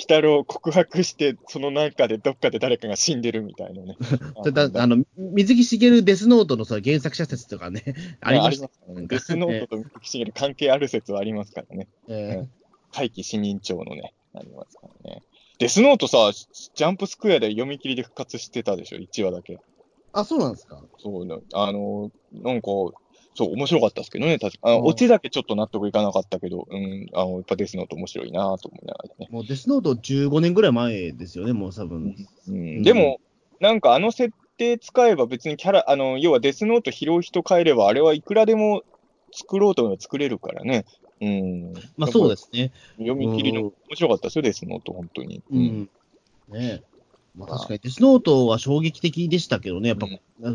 [0.00, 3.96] 太郎告白して、その中でどっかで誰かが死んでるみたいなね。
[4.74, 7.84] あの水木しげるデスノートのその原作者説とかね、
[8.20, 8.66] ありました。
[8.66, 11.86] ねデスノートと水木しげる関係ある説はありますからね。
[12.08, 12.48] ええ
[12.92, 15.22] 怪奇死人帳のね、ありますからね。
[15.60, 19.58] デスノートさ、ジャンプスクエアで読み切りで復活してたでしょ、1話だけ。
[20.12, 20.82] あ、そうなんですか？
[20.98, 22.68] そうな、あの、なんか、
[23.34, 29.28] そう、面白かったですけどね、確かあオチだけちょっと納得いかなかったけど、うん、あの、やっぱデスノート面白いなと思いながらね。
[29.30, 32.16] もうデスノート15年ぐらい前ですよね、もう多分。
[32.48, 33.20] うん、でも、
[33.60, 38.82] なんかあの設定使えば別にキャラ、あの、要はデスノート拾う人変えれば、あれはいくらでも
[39.32, 40.86] 作ろうと思えば作れるからね。
[41.20, 41.72] うん。
[41.96, 42.72] まあそうですね。
[42.98, 45.42] 読み切りの面白かったですよ、デスノート、本当に。
[45.50, 45.58] う。
[45.58, 45.90] ん。
[46.48, 46.82] ね
[47.36, 50.06] まあ確かにデスノートは衝撃的でしたけどね、やっぱ、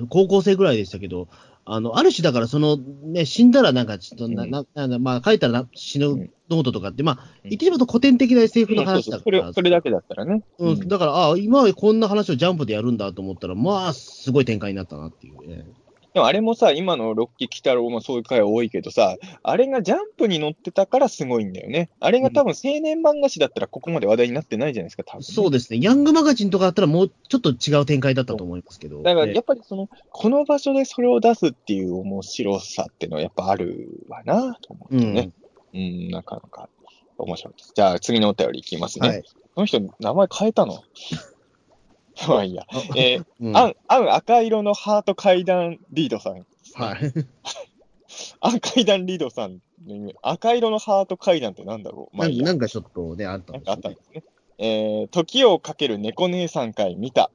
[0.10, 1.28] 高校生ぐらいでしたけど、
[1.64, 10.44] あの、ある種だからその、ね、死んだらなんかちょっとな、うんな、なんだまあ書いたらな死ぬうんノートとかって、まあ、うん言ってしまうと古典的な SF の話だから、それだけだったらね。
[10.60, 15.66] うん、だから、ああ、今はこんな話をジャンプでやるんだと思ったら、まあ、すごい展開になったなっていうね。
[16.16, 21.90] でもあれもさ、今のロッキー・キタロウもそういう回多いけどさ、あれがジャンプに乗ってたからすごいんだよね。
[22.00, 25.26] あれが多分青年漫画誌だったらここまで話題になってないじゃないですか、多分、ね。
[25.26, 25.80] そうですね。
[25.82, 29.04] ヤングマガジンとかだったらもうちょっと違う展開だったと思いますけど。
[29.04, 35.32] だからえやっぱりその、この場所でそれを出すっていう面白さっていうのはやっぱあるわなと思ってね。
[35.74, 36.70] うん、なかなか
[37.18, 37.74] 面白いです。
[37.76, 39.10] じゃあ次のお便りいきますね。
[39.10, 39.24] はい。
[39.54, 40.82] この人、名前変えたの？
[42.28, 42.66] まあいいや。
[42.96, 46.46] えーうんあん、あん赤色のハート階段リードさん。
[46.74, 47.00] はい。
[48.40, 49.62] あん階段リードさん
[50.22, 52.18] 赤色のハート階段ってなんだろう？
[52.18, 52.46] まあいいや。
[52.46, 54.24] なんかちょっとね、あったなんでかあったんですね。
[54.58, 57.30] えー、時をかける猫姉さん会見た。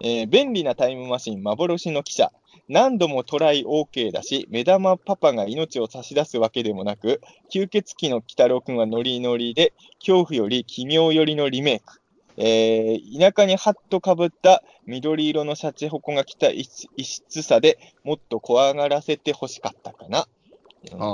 [0.00, 2.32] えー、便利なタイムマシン幻の記者。
[2.68, 7.20] 何度もトライ OK だし、目玉パパが命を差し出すわけでもなく、
[7.50, 12.00] 吸血鬼の鬼太郎くんはノリノリで、恐怖より奇妙よりのリメイク。
[12.36, 20.26] えー、田舎にハッとかぶった緑色のシャチホコが来た異異質さでもっと怖がらせて欲しかったかな。
[20.92, 21.06] うんあ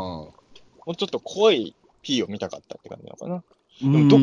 [0.85, 3.45] もうちょっと濃い P を見たかったって感じなのかな。
[3.85, 4.19] うんど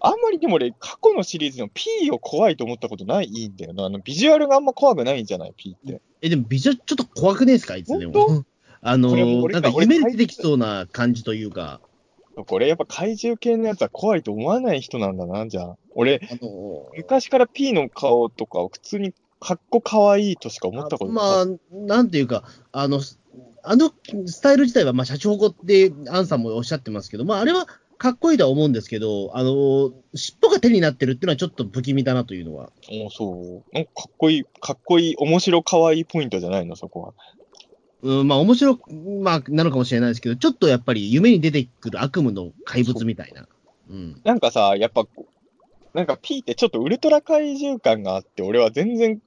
[0.00, 3.86] あんまりでも俺、過去のシリーズの P を怖いと思ったことないんだよな。
[3.86, 6.00] あの、ビジュアルがあんま怖くないんじゃない ?P って。
[6.20, 8.44] え、でもビジュアルちょっと怖くねえですかあいつで本も。
[8.82, 11.80] あのー、なんか夢に出てきそうな感じというか、
[12.44, 15.76] これやっぱ怪獣系のやつは怖いと思わない人なんだな、じゃあ。
[15.94, 21.14] 俺、あのー昔から P の顔とかを普通にかっこ可愛いとしか思ったことない。
[21.14, 23.00] まあ、なんていうか、あの、
[23.62, 23.90] あの
[24.26, 27.66] スタイル自体は、まあ、シャチホコって、アンさんもおっしゃってますけど、まあ、あれは
[27.98, 32.70] かっこいいとは思うんですけど、あの、尻尾が手になってるっていうのはちょっと不気味だなというのは。
[32.90, 33.74] おそう。
[33.74, 37.14] なんかかっこいい、かっこいい、面白可愛いポイントじゃないの、そこは。
[38.02, 38.78] うん、まあ、面白、
[39.22, 43.46] まあ、なのかもしれないですけど、ちょっとやっぱり夢に出てくる悪夢の怪物みたいな。
[43.88, 44.20] うん。
[44.24, 45.06] なんかさ、やっぱ
[45.96, 49.18] なんか P ってちょっとウルトラ怪獣感があって、俺は全然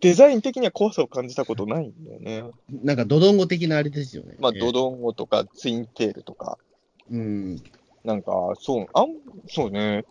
[0.00, 2.44] デザイン的には怖さを感じたことないんだよね。
[2.70, 4.36] なんか、ドドンゴ的なあれですよね。
[4.38, 6.58] まあ、ええドドンゴとかツインテールとか、
[7.10, 7.60] うん。
[8.04, 9.16] なんか、そう、あん、
[9.48, 10.04] そうね。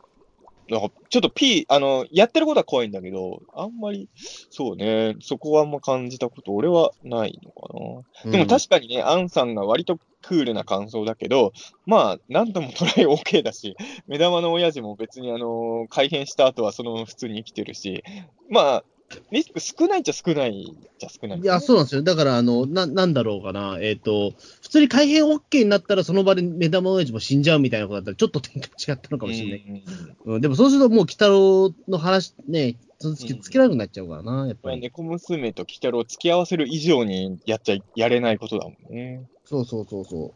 [0.72, 8.32] なんか、ちょっと P、あの、やってることは怖いんだけど、あんまり、そうね、そこはあんま感じたこと、俺はないのかな。
[8.32, 11.52] でも確かにね、アンさんが割とクールな感想だけど、
[11.86, 13.76] まあ、なんともトライ OK だし、
[14.08, 18.06] 目玉の親父も別にあの、改変した後はそのまま普通に生きてるし、
[18.50, 18.84] まあ、
[19.32, 21.40] リスク少ないっちゃ少ないっちゃ少ない。
[21.40, 22.04] いや、そうなんですよ。
[22.04, 23.78] だから、あの、な、なんだろうかな。
[23.82, 29.84] えっ、と、普通に改変 OK になったら、その場で目玉親父も死んじゃうみたいなことだったら、ちょっと展開違ったのかもしれない。
[30.26, 34.80] うんうん、でも、そうすると、もう、鬼太郎の話、ね、つつけつけられなくなっちゃうからな、やっぱり。
[34.80, 39.24] 猫娘と鬼太郎を付き合わせる以上にやっちゃい、やれないことだもんね。
[39.46, 40.34] そうそうそうそ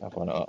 [0.00, 0.48] だから、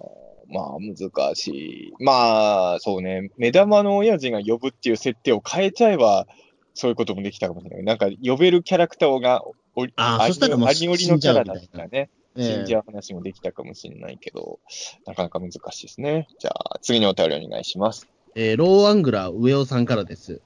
[0.50, 1.94] まあ難しい。
[2.00, 6.28] まあ、そうね、目玉の親父が呼ぶっていう設定を変えちゃえば、
[6.74, 7.84] そういうこともできたかもしれない。
[7.84, 9.44] なんか、呼べるキャラクターが
[9.76, 12.42] おり、あそしたらもうありよりのキャラだったらね、う。
[12.42, 14.60] 死んじゃう話もできたかもしれないけど、
[15.06, 16.28] なかなか難しいですね。
[16.40, 18.08] じゃあ、次のお便りお願いします。
[18.36, 20.34] えーローアングラー上尾さんからです。
[20.34, 20.42] 鬼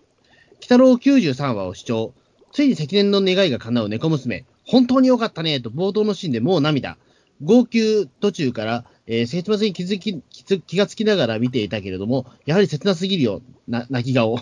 [0.62, 2.14] 太郎93話を視聴。
[2.52, 4.46] ついに積年の願いが叶う猫娘。
[4.66, 6.98] 本当に良かったねと冒頭のシーンでもう涙。
[7.44, 10.22] 号泣途中から、えー、切末に気づき
[10.62, 13.42] 気がつきながら見ていたけれども、やはり切なすぎるよ。
[13.68, 14.40] な泣き顔。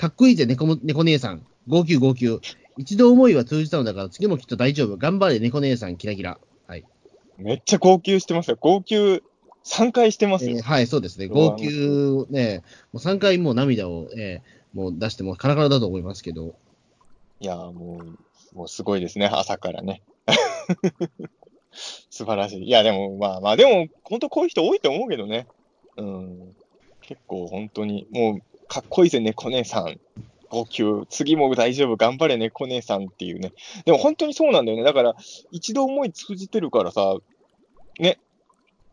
[0.00, 1.44] かっこいいぜ、猫も猫姉さん。
[1.68, 2.40] 号泣号泣。
[2.78, 4.96] 一度思いは通じたのだから次もきっと大丈夫。
[4.96, 6.38] 頑張れ、猫姉さん、キラキラ。
[6.66, 6.86] はい。
[7.36, 8.56] めっちゃ号泣してますよ。
[8.58, 9.22] 号泣
[9.66, 10.56] 3回してますよ。
[10.56, 11.26] えーはい、そうですね。
[11.26, 11.68] 号泣、
[12.30, 12.62] ね、
[12.94, 16.54] もう3回もう涙を、えーもう出してもカラカラだと思いますけど。
[17.40, 18.00] いやーも
[18.54, 20.00] う、もうすごいですね、朝からね。
[22.08, 22.68] 素晴らしい。
[22.68, 25.46] いや、でも、まあまあ、でも、本当こういう人多いと思うけどね。
[25.96, 26.54] うん。
[27.00, 29.98] 結構本当に、もう、かっこいいぜ、猫姉さん。
[30.48, 31.06] 号泣。
[31.10, 31.96] 次も大丈夫。
[31.96, 33.52] 頑張れ、猫姉さんっていうね。
[33.84, 34.84] でも本当にそうなんだよね。
[34.84, 35.16] だから、
[35.50, 37.16] 一度思い通じてるからさ、
[37.98, 38.20] ね。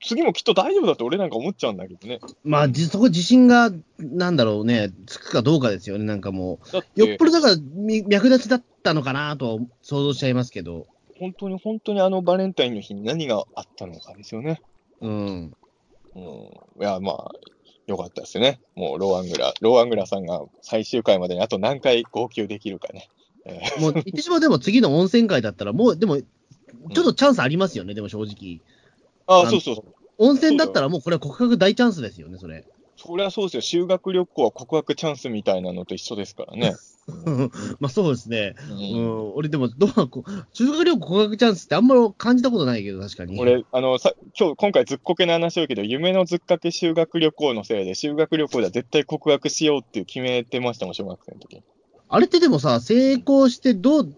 [0.03, 2.19] 次もきっと大丈夫だって俺なんか思っちゃうんだけどね。
[2.43, 6.99] まあ、じそこ自信が、なんだろうね、つくかどうかですよね、なんかもう。
[6.99, 10.87] よっぽどだから、み脈立ちだったのかなとは想像しちゃいますけど。
[11.19, 14.61] 本当に本当にあのバレンタインの日に何があったのかですよね。
[15.01, 15.55] うん。
[16.15, 16.21] うん。
[16.21, 16.49] い
[16.79, 17.31] や、まあ、
[17.87, 18.59] よかったですね。
[18.75, 23.07] もう、ローアングラ、ローアングラさんが最終回までにあと何回号泣できるかね。
[23.45, 26.23] えーもう、言ってしまうでも次の温泉会だったら、もう、でも、ちょ
[26.89, 28.59] っとチャンスありますよね、でも正直。
[29.25, 29.93] ああ、そうそうそう。
[30.17, 32.65] 温泉だったらもうこれは告白大チャンスですよね、それ。
[32.95, 33.61] そりゃそうですよ。
[33.61, 36.75] 修学旅行は告白チャンスみたいなのと一緒ですからね。
[37.79, 38.53] まあそうですね。
[38.69, 43.39] ううんん、俺でも、どうこう修学旅行告白チャンスってあんまり感じたことないけど、確かに。
[43.39, 51.63] 俺、あの、さ、今日、今回ずっこけの話をけど、夢のずっかけ修学旅行のせいで、修学旅行では絶対告白しようっていう決めてましたもん、小学生の時。
[52.09, 54.13] あれってでもさ、成功してどう、成どう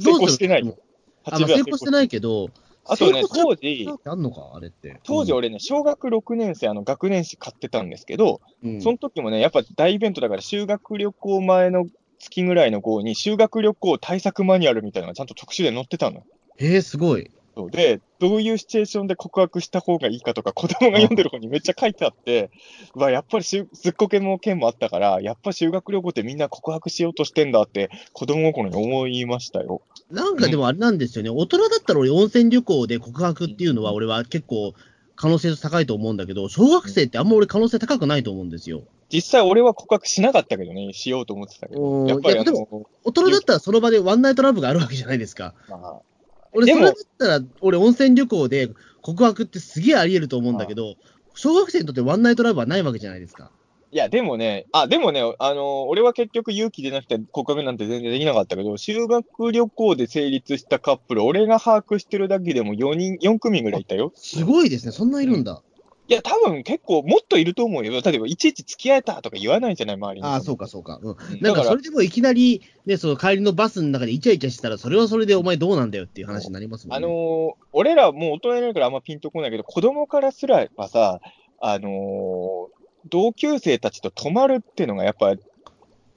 [0.00, 0.76] する功してないよ。
[1.24, 2.48] あ、まあ、成功してないけど、
[2.84, 5.00] あとね、当時、あんのか、あれって。
[5.04, 11.86] 当時俺ね、小学6年生、あの、学年誌買ってたんですけど、うん、その時もね、やっぱ大イベントだから、修学旅行前の
[12.22, 16.22] 月ぐらいの号に、修学旅行対策マニュアルみたいなのがちゃんと特集で載ってたの。
[16.58, 17.30] えー、すごい。
[17.54, 22.50] そうで、どういうシチュエーションで告白した方がいいかとか、子供が読んでる方にめっちゃ書いてあって、
[22.94, 29.82] うわ、やっぱりしゅずっこけも件もあったから、やっぱ修学旅行ってみんな告白しようとしてんだって、子供心に思いましたよ。
[30.10, 34.72] なんかでもあれなんですよね、大人だったら俺、温泉旅行で告白っていうのは、俺は結構
[35.16, 38.82] 可能性高いと思うんだけど、小学生ってあんま俺、可能性高くないと思うんですよ。
[39.12, 45.54] 実際俺は告白しなかったけどね、しようと思ってたけど、やっぱり大人だったらその場でワンナイトラブがあるわけじゃないですか。
[45.68, 46.00] まあ、
[46.52, 48.70] 俺、それだったら、俺、温泉旅行で
[49.02, 50.94] 告白ってすげえあり得ると思うんだけど、
[51.34, 53.50] 小学生にとってワンナイトラブはないわけじゃないですか。
[53.90, 64.12] いや、でもね、あ、でもね、あの、俺は結局勇気出なくて告白なんて全然できなかったけど、修学旅行で成立したカップル、俺が把握してるだけでも4人、4組ぐらいいたよ。
[64.14, 65.62] すごいですね、そんないるんだ。
[66.08, 68.00] いや、多分結構もっといると思うよ。
[68.00, 70.26] 例えば、いちいち付き合えたとか言わないじゃない、周りに。
[70.26, 70.98] ああ、そうか、そうか。
[71.02, 71.10] うん。
[71.10, 77.06] うんなんか、それでもいきなり、ね、その帰りのバスの中でイチャイチャしたら、それはそれでお前どうなんだよっていう話になりますもんね。
[77.06, 81.20] あのー俺らもう大人になるからあんまピンとこないけど、子供からすらばさ、
[81.60, 85.34] あのー同級生たちと泊まるっていうのがやっぱ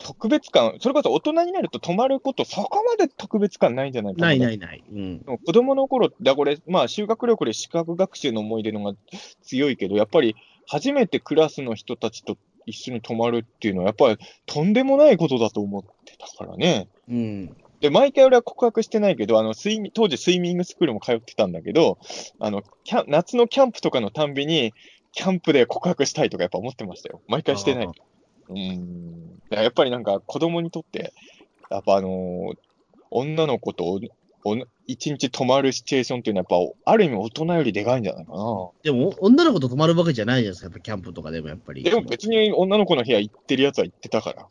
[0.06, 4.28] 特別感、それこそ大人になると泊まること、そこまで特別感ないんじゃないかな。
[4.28, 4.84] ないないない。
[4.94, 5.24] うん。
[5.44, 8.94] 子供の頃だこれ、まあ、修学旅行で資格学習の思い出のが
[9.42, 10.36] 強いけど、やっぱり
[10.68, 12.38] 初めてクラスの人たちと
[12.68, 16.88] 一緒に泊まるっていうのは、やっぱりとんでもないことだと思ってたからね。
[17.10, 17.58] うん。
[17.80, 21.98] で、毎回俺は告白してないけど、あの、ス当時スイミングスクールも通ってたんだけど、
[22.40, 24.72] あの、キャン夏のキャンプとかのたんびに、
[25.14, 27.22] キャンプで告白したいとかやっぱ思ってましたよ。
[27.28, 27.92] 毎回してないあ。
[28.50, 29.40] うーん。
[29.50, 31.14] やっぱりなんか子供にとって、
[31.70, 32.58] やっぱあのー
[33.12, 34.00] 女の子とお
[34.44, 34.58] お
[34.88, 38.38] 一日泊まるシチュエーションっていうのはやっぱ、ある意味大人よりでかいんじゃないかな。
[38.84, 41.84] でも、女の子と泊まるわけじゃないじゃないですか、やっぱキャンプとかでもやっぱり。
[41.84, 44.48] でも別に女の子の部屋行ってるやつは行ってたから。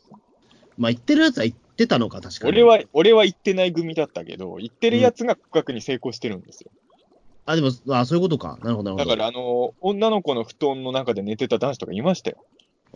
[0.78, 2.48] まあ、言ってるやつは言ってたのか、確かに。
[2.48, 6.70] 俺は、俺は行ってない組だったけど、行ってるやつが告白に成功してるんですよ。
[7.46, 8.58] あ、でも、あそういうことか。
[8.62, 9.10] なるほど、なるほど。
[9.10, 12.38] だから、あの、女の子の布団の中で寝てた男子とかいましたよ。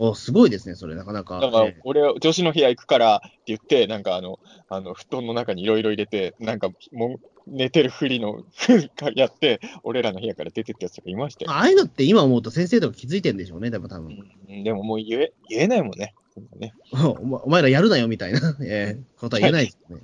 [0.01, 1.41] お、すごいですね、それ、なかなか。
[1.41, 4.39] だからえ、俺は女子の部屋行くからって言って、なんかあの、
[4.69, 8.45] あの、布団の中にいろいろ入れて、なんか、もう、寝てるふりの、
[9.13, 11.51] やって、俺らの部屋から出てったやつとかいましたよ。
[11.51, 14.23] ああいうのって今思うと先生とか気づいてんでしょうね、でも多分。
[14.47, 16.15] うんでももう言え、言えないもんね。
[16.57, 16.73] ね
[17.43, 20.03] お前らやるなよみたいな、 ええことは言えないですよね。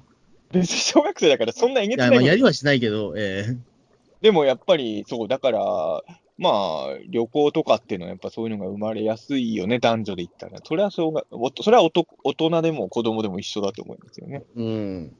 [0.51, 3.75] 別に小学生だからそんなえげいや、まあ、つないことやりはしないけど、ええ
[4.21, 6.03] でもやっぱり、そう、だから、
[6.37, 10.59] まあ、旅行とかっていうのは、やっぱそういうのが生まれやすいよね、男女で言ったら。
[10.63, 14.43] それはそうが、おそれはおと大人でも子供でも一緒だと思いますよね。
[14.55, 15.15] うん。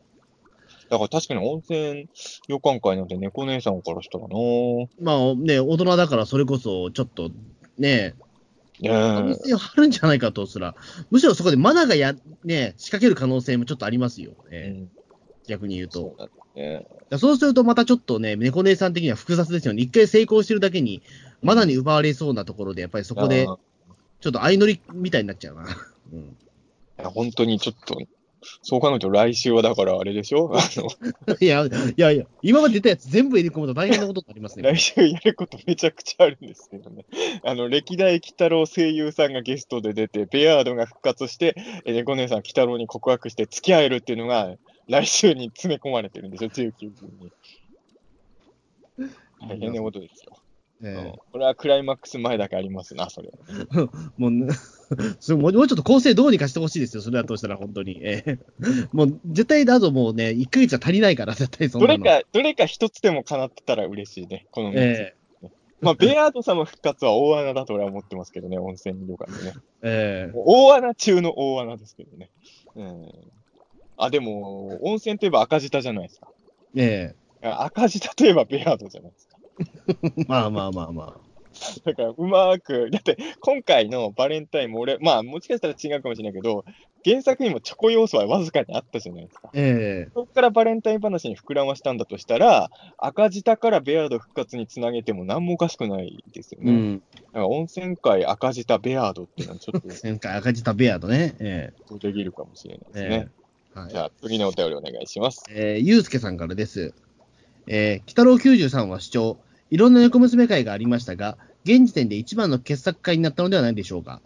[0.90, 2.10] だから確かに温泉
[2.48, 4.88] 旅館会なんて猫姉さんからしたらなぁ。
[5.00, 7.30] まあね、大人だからそれこそ、ちょっと、
[7.78, 8.14] ね、
[8.82, 10.76] ね可能性はあるんじゃないかとすら、
[11.12, 12.14] むしろそこでマナがや、
[12.44, 14.76] ね、仕掛ける可能性もちょっとありますよ、え。
[14.78, 15.06] ええ
[15.48, 16.00] 逆に言うと。
[16.00, 16.86] そうだね。
[17.18, 19.82] そうするとまたちょっとね、猫姉さん的には複雑ですよね。
[19.82, 21.02] 一回成功してるだけに、
[21.42, 25.66] マナに奪われそうなところで、やっぱりそこでちょっと相乗りみたいになっちゃうな。
[26.14, 26.24] うん、い
[26.98, 27.98] や本当にちょっと、
[28.62, 30.52] そう考えると来週はだからあれでしょ？
[30.56, 34.64] あの、 いや、いやいや、今まで出たやつ全部入れ込むと大変なことになりますね。
[34.64, 37.06] 来週やることめちゃくちゃあるんですけどね。
[37.44, 41.56] あの、歴代鬼太郎声優さんがゲストで出て、ベアードが復活して、
[41.86, 44.56] え猫姉さん鬼太郎に告白して付き合えるっていうのが、
[44.88, 47.32] 来週に詰め込まれてるんでしょ、19分に。
[49.48, 50.38] 大変なことですよ。
[50.84, 53.34] えうんこれはクライマックス前だけありますな、それは。
[53.50, 53.80] え
[54.18, 58.00] もう もうちょっと構成どうにかしてほしいですよ、それだとしたら、本当に。
[58.02, 58.40] ええ
[58.92, 61.98] もう絶対だともうね、1ヶ月は足りないから、絶対そんなの。
[61.98, 64.78] どれか、どれか一つでも叶ってたら嬉しいね、この3つ。
[64.78, 65.16] え
[65.82, 69.54] まあ、ベアード様復活は大穴だと俺は思ってますけどね、温泉旅館でね。
[69.84, 72.30] ええ大穴中の大穴ですけどね。
[72.76, 73.12] うん。
[73.98, 76.28] あ、でも、温泉といえば赤字じゃないですか。
[76.76, 79.38] え赤字といえばベアードじゃないですか。
[80.18, 81.22] え まあまあまあま
[81.86, 86.66] だから、うまく、だって、今回のバレンタインも俺、まあ、もしかしたら違うかもしれないけど、
[87.04, 89.52] 原作にもチョコ要素はわずかにあったじゃないですかあ。。
[89.54, 96.72] えそこからバレンタイン話に膨らましたんだとしたら、赤字だからベアード復活につなげても何もおかしくないですよね。
[96.72, 96.98] えうん。
[96.98, 101.36] だから温泉街赤字たベアードっていうのはちょっと 前回赤字タベアードね。
[101.40, 103.28] えできるかもしれないえですね。
[103.30, 103.45] え
[103.76, 105.44] はいじゃあ、次のお便りお願いします。
[105.50, 106.94] えー、ゆうすけさんからです。
[107.68, 109.38] えー、北郎93は主張、
[109.70, 114.22] いろんな猫娘会がありましたが、現時点で一番の傑作会になったのではないでしょうか。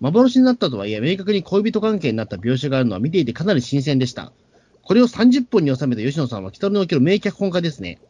[0.00, 4.32] 幻になったとはいえ、明確に恋人関係になった描写があるのは見ていてかなり新鮮でした。
[4.80, 8.00] これを30分に収めた吉野さんは北郎における名脚本家ですね。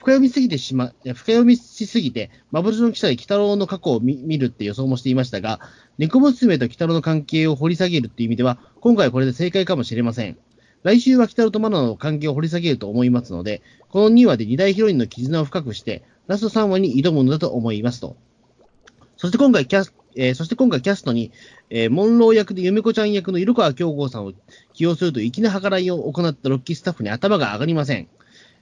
[0.00, 5.60] 深読みすぎてしま、深読みしすぎて、幻の記者で北郎の過去を見見るって予想もしていましたが、
[5.98, 10.38] 猫娘と北郎の関係を掘り下げるっていう意味では、今回これで正解かもしれません。
[10.82, 18.16] 来週は北野とマナの関係を掘り下げると思いますので、この2話で2大ヒロインの絆を深くして、ラスト3話に挑むのだと思いますと。
[19.16, 21.30] そして今回キャス、えーそして今回キャストに、
[21.70, 24.32] えーモンロー役でゆめこちゃん役の色川京子さんを
[24.72, 28.08] 起用すると粋な計らいを行ったロッキースタッフに頭が上がりません。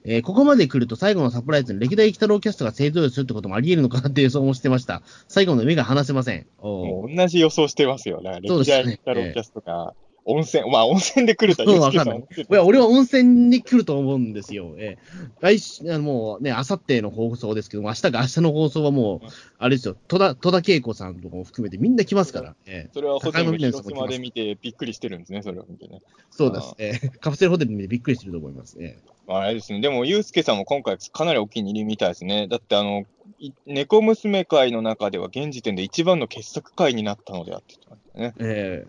[0.04, 5.02] えーここまで来ると最後のサプライズに歴代北郎キャストが勢ぞろいするってこともあり得るのかなっていう予想もしてました。
[5.28, 6.46] 最後まで目が離せません。
[6.58, 8.20] お同じ予想してますよ。
[8.22, 9.94] だから歴代太郎キャストが
[10.24, 14.74] 温泉、まあ温泉で来るとそうんわかんないいや、俺は温泉に来ると思うんですよ。
[14.78, 19.26] えー来週、あのもうね、あさっての放送ですけども、明日か明日の放送はもう、
[19.58, 22.54] あれですよ、戸田、戸田恵子さんとかも含めてみんな来ますから。
[22.66, 26.02] えーそれはホテル広島で見てびっくりしてるんですね、それを見てね。
[26.30, 26.74] そうです。
[26.78, 28.76] えー カプセルホテルでびっくりしてると思います。
[28.80, 29.80] えまああれですね。
[29.80, 32.46] でも、ユースケさんも今回かなりお気に入りみたいですね。
[32.48, 33.04] だって、あの、
[33.38, 37.76] い猫娘会の中では現時点で一番の傑作会になったのであって
[38.18, 38.34] ね。
[38.38, 38.86] ーえ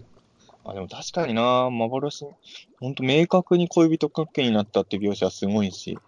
[0.64, 2.26] あ、でも確かにな、幻、
[2.80, 6.00] 本当明確に恋人関係になったって描写はすごいし。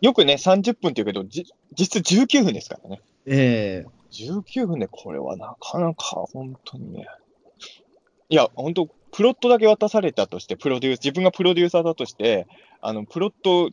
[0.00, 1.44] よくね、30分って言うけど、じ
[1.78, 3.00] 実質19分ですからね。
[3.26, 7.06] ーえ19分でこれはなかなか本当にね。
[8.28, 12.46] いや、本当プロットだけ渡されたとして、プロデュース、自分がプロデューサーだとして、
[12.80, 13.70] あの、プロット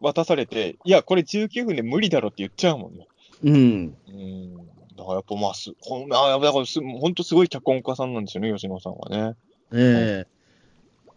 [0.00, 3.06] 渡されて、いや、これ19分で無理だろって言っちゃうもんね。
[3.42, 3.96] ーうん。
[4.08, 4.74] うん。
[4.96, 9.34] だからやっぱまあす、こんあだからす本当すごい脚本家さんなんですよね、吉野さんはね。
[9.72, 10.34] ええ。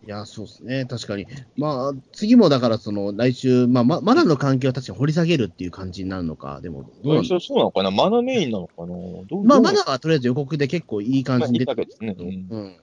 [0.05, 1.27] いや、そうですね、確かに。
[1.57, 7.91] まあ、次もだから、その、来週、まあ、ま、マナの関係を確かに掘り下げるっていう感じになるのか、でも、どうそうなのかな？
[7.91, 8.95] マナメインなのかな？
[9.43, 12.15] まあ、マナはとりあえず予告で結構いい感じに出てまあね。
[12.19, 12.57] うん。
[12.57, 12.77] うん。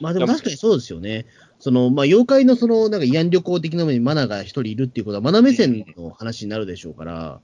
[0.00, 1.26] まあ、でも確かにそうですよね。
[1.58, 7.40] その、まあ、妖怪のその、なんか慰安旅行的なのにマナが一人いるっていうことは、マナ目線の話になるでしょうから、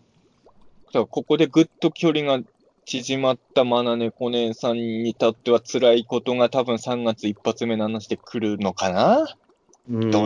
[0.92, 2.40] じゃあここでぐっと距離が
[2.86, 9.36] 縮まったマナネコ姉さんにとっては辛いことが多分3月一発目の話で来るのかな？
[9.90, 10.10] うん。
[10.10, 10.20] ど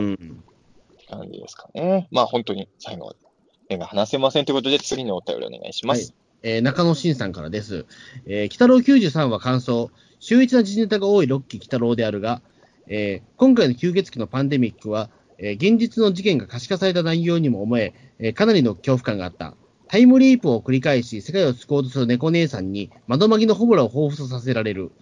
[1.09, 2.09] 感じですかね？
[2.10, 3.18] まあ本当に最後まで
[3.70, 6.14] 目が離せませんということで次のお便りお願いします。
[6.43, 7.86] えー中野慎さんからです。
[8.26, 9.90] えー、北郎93は感想。
[10.20, 12.43] 秀逸な時事ネタが多いロッキー北郎であるが、
[12.89, 19.55] えー今回の吸血鬼のパンデミックは、えー現実の事件が可視化された内容にも思ええーかなりの恐怖感があった。
[19.89, 24.93] タイムリープを繰り返し、世界を救おうとする猫姉さんに、窓まぎのホムラを彷彿とさせられる。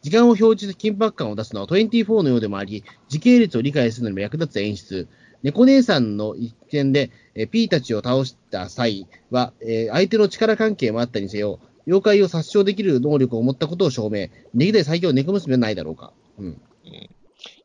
[0.00, 5.08] 時間を表示して緊迫感を出すのは24のようでもあり、時系列を理解するのにも役立つ演出。
[5.42, 14.28] 猫姉さんの一件で、え P たちを倒した際は、え相手の力関係もあったにせよ、妖怪を殺傷できる能力を持ったことを証明。
[14.54, 16.12] 歴代最強猫娘はないだろうか。
[16.38, 16.60] うん。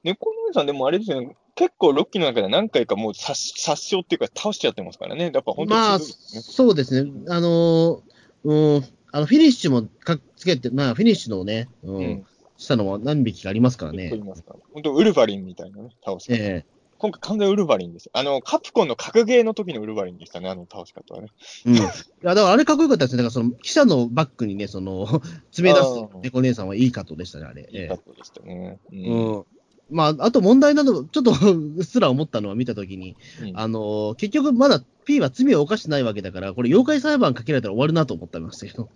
[0.03, 5.31] 猫姉さんでもあれですよね、結構ロッキーの中で何回かもう殺殺傷っていうか倒しちゃってますからね。
[5.33, 5.99] やっぱ本当にまあ。
[5.99, 7.11] そうですね。
[7.29, 8.01] あのー
[8.45, 12.25] うん、あの、フィニッシュもかつけて、まあ、フィニッシュのね、うん、うん
[12.57, 14.11] したのも何匹かありますからね。
[14.25, 14.59] ますから。
[14.73, 16.35] 本当ウルヴァリンみたいなね、倒し方。
[16.35, 16.65] え
[16.97, 18.11] 今回完全ウルヴァリンですよ。
[18.13, 21.27] あの、カプコンの格ゲーの時のウルヴァリンでしたね、あの倒し方はね。
[21.65, 21.75] えうん。
[21.75, 21.87] いや、
[22.23, 23.23] だからあれかっこよかったですね。
[23.23, 25.05] だからその、記者のバッグにね、その、
[25.51, 27.63] 詰め出す猫姉さんはいいカットでしたね、あれ。
[27.63, 28.79] いいえカットでしたね。
[28.89, 29.45] うえうん。
[29.93, 38.89] まあ、あと問題など、ちょっと うっすら思ったのは見たときに、うんあのー結局まだ P は罪を犯してないわけだから、これ妖怪裁判かけられたら終わるなと思ってましたけど。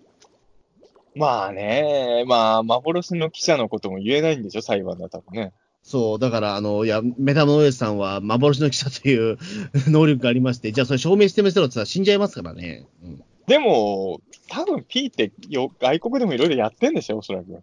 [1.14, 5.52] まあね、まあ、幻の記者のことも言えないんでしょ、裁判だったらね。
[5.82, 9.38] そう、だから、あの、いや、メタモノエスさんは幻の記者という
[9.88, 12.86] 能力がありまして、じゃあそれ証明してみせろって言ったら死んじゃいますからね。
[13.02, 13.22] うん。
[13.46, 17.62] でも、多分 P ってよ外国でもいろいろやってんでしょ、おそらく。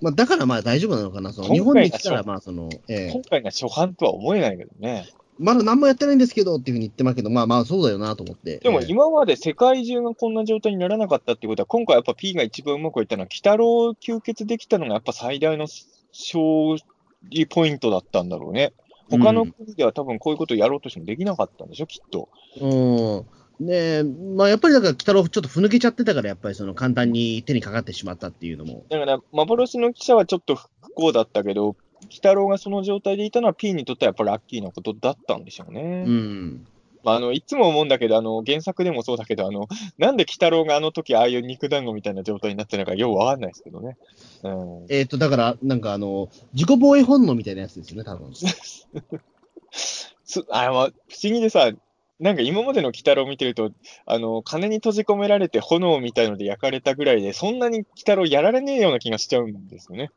[0.00, 1.32] まあ、だからまあ大丈夫なのかな。
[1.32, 5.08] その、日本に来たら、まあ、その、ええ今回が初犯とは思えないけどね。
[5.38, 8.58] まだ何もやってないんですけどっていうふうに言ってますけど、まあまあ、そうだよなと思って。
[8.58, 15.66] でもええ今まで世界中がこんな状態にならなかったってことは、今回やっぱ P が一番うまくいったのは、鬼太郎を吸血できたのがやっぱ最大の
[16.12, 16.82] 勝
[17.28, 18.72] 利ポイントだったんだろうね。
[19.10, 22.28] 他の国では多分こういうことをやろうとしてもできなかったんでしょ、きっと。
[22.60, 23.26] うん。
[23.58, 28.84] ねえ、まあやっぱりだから、鬼太郎ちょっとふぬけちゃってたから、やっぱりその簡単に手にかかってしまったっていうのも。
[28.90, 36.04] だから、幻の記者はちょっと不幸だったけど、鬼太郎がその状態でいたのは P にとってはやっぱラッキーなことだったんでしょうね。
[36.06, 36.66] うん。
[37.02, 43.96] まあ、あのいつも思うんだけど、あの原作でもそうだけど、あのなんで鬼太郎があの時ああいう肉団子みたいな状態になってるのかようわかんないですけどね。
[44.42, 48.32] うん、えっ、と、だから、なんかあの、自己防衛本能みたいなやつですよね、多分。
[49.70, 51.70] すあまあ不思議でさ、
[52.18, 53.70] なんか今までの鬼太郎を見てると、
[54.06, 60.10] あの金に閉じ込められて炎みたいので焼かれたぐらいで、そんなに鬼太郎やられねえような気がしちゃうんですよね。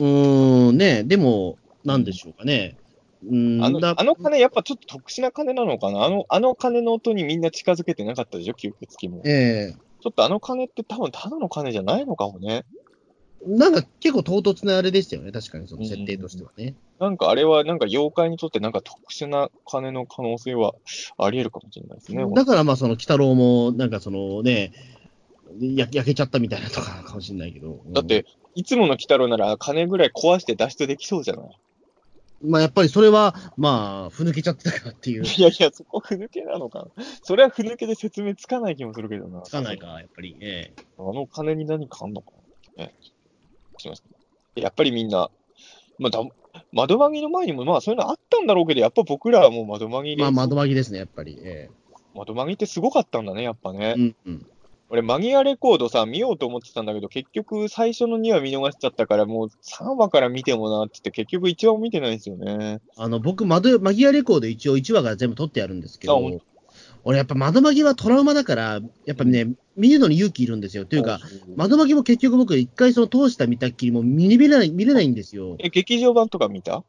[0.00, 2.76] うーん、ねでも、なんでしょうかね。
[3.22, 6.04] うーん、あのだあの鐘、やっぱちょっと特殊な鐘なのかな？
[6.04, 9.22] あのあの鐘の音にみんな近づけてなかったでしょ、吸血鬼も。
[9.26, 12.64] ええちょっとあの鐘って多分ただの鐘じゃないのかもね。
[13.46, 16.74] なんか結構唐突なあれでしたよね、確かにその設定としてはね。
[16.98, 20.74] なんかあれはなんか妖怪にとってなんか特殊な鐘の可能性は
[21.18, 22.24] あり得るかもしれないですね。
[22.34, 24.72] だからまあ、その、鬼太郎も、なんかそのね、
[25.60, 27.82] や焼けちゃったみたいなとか かもしれないけど。
[27.84, 31.46] うんだって、いつもの鬼太郎なら鐘ぐらい壊して脱出できそうじゃない？
[32.46, 35.24] まあやっぱりそれは、まあ、ふぬけちゃってたからっていう。
[35.24, 37.04] いやいや、そこふぬけなのかな？
[37.22, 39.42] それはふぬけで説明つかない気もするけどな。
[39.42, 40.36] つかないか、やっぱり。
[40.40, 42.30] ええあの鐘に何かあんのか
[42.76, 42.94] な、ね、
[43.84, 44.04] します
[44.56, 45.30] やっぱりみんな、
[45.98, 46.20] まあだ、
[46.72, 51.38] 窓マギの前にもまあそういうのあったんだろうけど、やっぱ僕らはもう窓マギで、まあ、窓マギですね、やっぱり。
[51.42, 51.70] え
[52.14, 53.94] 窓マギってすごかったんだね、やっぱね。
[53.96, 54.46] えうんうん。
[54.90, 62.80] 俺、マギアレコードさ、見ようと思ってたんだけど、結局最初の2話見逃しちゃったから、もう3話から見てもなって言って、結局1話も見てないんですよね。
[62.96, 66.40] あの、僕、窓、マギアレコード一応1話から全部撮ってやるんですけど、
[67.04, 70.84] 俺やっぱ窓マギはトラウマだから、やっぱね、見るのに勇気いるんですよ。
[70.84, 71.20] というか、
[71.56, 75.56] 窓マギも結局僕一回その通した見たっきりも見れない、見れないんですよ。
[75.58, 76.82] え、劇場版とか見た？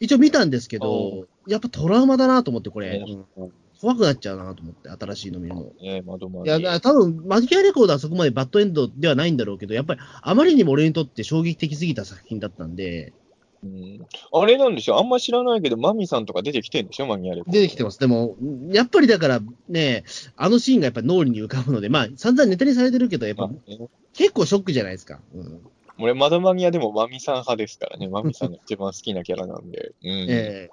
[0.00, 3.04] 一応見たんですけど、やっぱトラウマだなと思って、これ。
[3.36, 3.52] うん
[3.82, 5.72] 怖くなっちゃうなと思って、新しいの見るの。
[5.82, 6.64] ね、窓マいギ。
[6.64, 13.12] や、多分、マギアレコードはそこまでバッドエンドではないんだろうけど、やっぱりあまりにも俺にとって衝撃的すぎた作品だったんで、
[13.64, 17.52] うんあれなんでしょあんま知らないけど、マミさんとか出てきてんでしょマギアレコード。
[17.52, 17.98] 出てきてます。
[18.00, 18.36] でも、
[18.70, 20.04] やっぱりだからね、
[20.36, 23.50] あのシーンがやっぱ脳裏に浮かぶので、まあ、散々ネタにされてるけど、やっぱ
[24.14, 25.20] 結構ショックじゃないですか。
[25.34, 25.60] うん、
[25.98, 28.08] 俺、窓マギアでもマミさん派ですからね。
[28.08, 29.92] マミさんが一番好きなキャラなんで。
[30.02, 30.26] うん。
[30.28, 30.70] え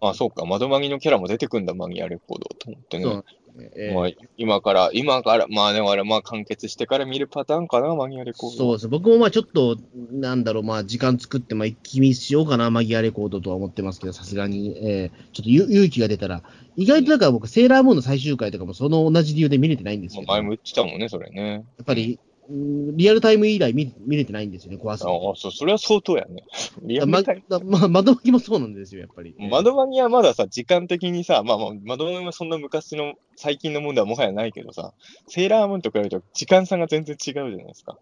[0.00, 0.44] あ、そうか。
[0.46, 3.22] 窓マギのキャラも出てくんだ、マギアレコードと思ってね。
[3.62, 8.56] えそうええまあ、今から、今から、まあね、あれ、まあ完結してから見るパターンかな、マギアレコード。
[8.56, 8.88] そうです。
[8.88, 9.76] 僕もまあちょっと、
[10.12, 16.42] なんだろう、まあ時間作って、まあ一気見しようかな、マギアレコードとは思ってますけど、さすがに、ええちょっとゆ勇気が出たら、
[16.76, 21.52] 意外とだから僕、セーラームーンの最終回とかもその同じ理由で見れてないんですよ、まあ前も言ってたもんね、それね。
[21.52, 25.26] やっぱり、うんリアルタイム以来見見れてないんですよね、怖すぎて。
[25.26, 26.44] ああ、そう、それは相当やね。
[26.82, 29.34] リアまルタイムま、窓巻きもそうなんですよ、やっぱり。
[29.38, 34.92] 窓マギはまださ、時間的にさ、まあまあ、窓マギはそんな昔の、最近のもんではもはやないけどさ、
[35.28, 37.98] セーラームーンと比べると時間差が全然違うじゃないですか。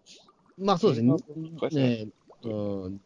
[0.57, 1.13] まあそうですね。
[1.35, 2.07] 昔ね
[2.43, 2.49] う
[2.89, 3.01] ん、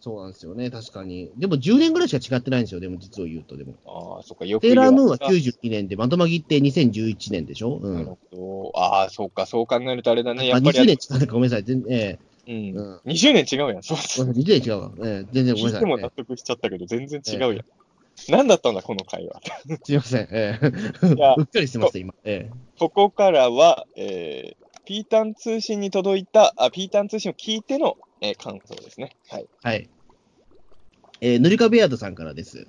[0.00, 1.30] そうなんですよね、確かに。
[1.36, 3.56] でも10年ぐらいしか違ってないんですよ、でも実を言うと。
[3.56, 7.76] でもああ、そっか、よくセーラームーンは言われ92年で、窓巻きって2011年でしょ？
[7.76, 7.80] うん。
[7.82, 8.78] たなるほど。
[8.78, 10.46] ああ、そうか、そう考えるとあれだね。
[10.48, 10.78] やあっぱり。
[10.78, 11.26] 20年違う。
[11.26, 11.62] ごめんなさい。
[11.64, 13.82] 全えうんうん20年違うやん。
[13.82, 14.26] そうえそう。
[14.26, 14.90] 20年違うわ。
[15.04, 15.84] ええ全然ごめんなさい。
[15.86, 17.64] も納得しちゃったけど、全然違うやん。
[18.28, 19.40] 何だったんだ、この会話。
[19.68, 20.28] え えすいません。
[20.30, 20.58] え
[21.16, 22.14] いやえ うっかりしてました、今。
[22.24, 29.16] ええここからは、えー、ピータン通信に届いた、あ、ピータン通信を聞いての、えー感想ですね。
[29.28, 29.48] はい。
[29.62, 29.90] はい。
[31.20, 32.68] えー、塗り壁ヤードさんからです。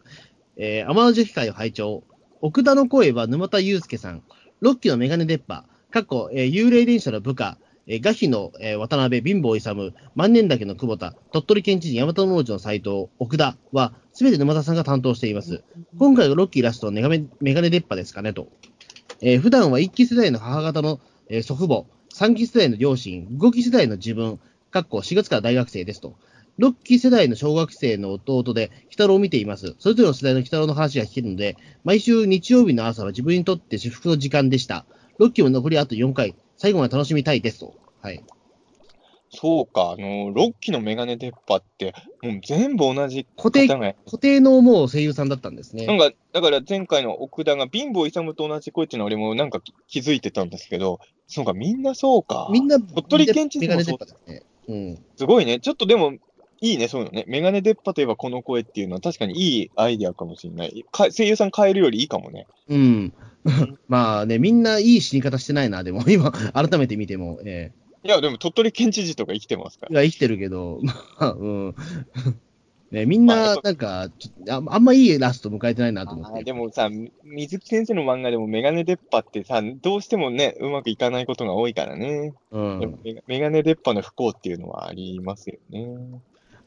[0.58, 2.04] えー、天の樹会を拝聴。
[2.42, 4.24] 奥田の声は沼田祐介さん。
[4.62, 5.66] ロッキーのメガネ出っ歯。
[5.92, 7.60] 過去、えー、幽霊電車の部下。
[7.86, 15.64] えー、ガヒの、えー渡辺、貧乏勇、万年岳の久保田、鳥取県知事、大和農場の斎藤、奥田は、すべて沼田さんが担当しています。
[16.00, 18.48] 今回のロッキーラストのメガネメガネ出っ歯ですかねと。
[19.22, 21.00] えー普段は一期世代の母方の、
[21.30, 24.40] えー祖父母、三期世代の両親、五期世代の自分、
[24.74, 26.16] かっこ4月から大学生ですと。
[26.58, 29.76] 6期世代の小学生の弟で、鬼太郎を見ています。
[29.78, 34.88] それぞれの世代の鬼太郎の話が聞けるので、毎週日曜日の朝は自分にとって至福の時間でした。
[35.20, 37.76] 6期も残りあと4回、最後まで楽しみたいですと。
[38.02, 38.24] はい。
[39.30, 41.94] そうか、あのー、ロッキーのメガネ出っ歯って、
[42.24, 45.86] もう全部同じ固定固定のもう声優さんだったんですね。
[45.86, 52.48] なんか、だから前回の奥田が貧乏勇と同じ声っていうのは俺もなんか気づいてたんですけど、そうか、みんなそうか。
[52.52, 54.53] みんな、鳥取県知事メガネもそう出っ歯ですね。
[54.68, 55.00] うん。
[55.16, 55.60] すごいね。
[55.60, 56.14] ちょっとでも、
[56.62, 57.26] いいね、そういうのね。
[57.28, 60.86] メガネ出っ歯といえばこの声っていうのは確かにいいアイディアかもしれない。
[60.92, 62.48] か声優さん変えるよりいいかもね。
[62.70, 63.14] うん。
[63.90, 67.74] まあね、みんないい死に方してないな、でも、今、改めて見ても、え
[68.06, 69.90] いや、でも鳥取県知事とか生きてますから。
[69.92, 71.76] えいや、生きてるけど、 まあ、うん。
[72.94, 74.08] ね、みんななんか、
[74.50, 76.44] ああんまいいラスト迎えてないなと思って。
[76.44, 76.92] でもさ、
[77.24, 82.36] 水木先生の漫画でもメガネ出っ歯ってさ、どうしてもね、うまくいかないことが多いからね。
[82.52, 83.00] うん。
[83.26, 85.88] メガネ出っ歯の不幸っていうのはありますよね。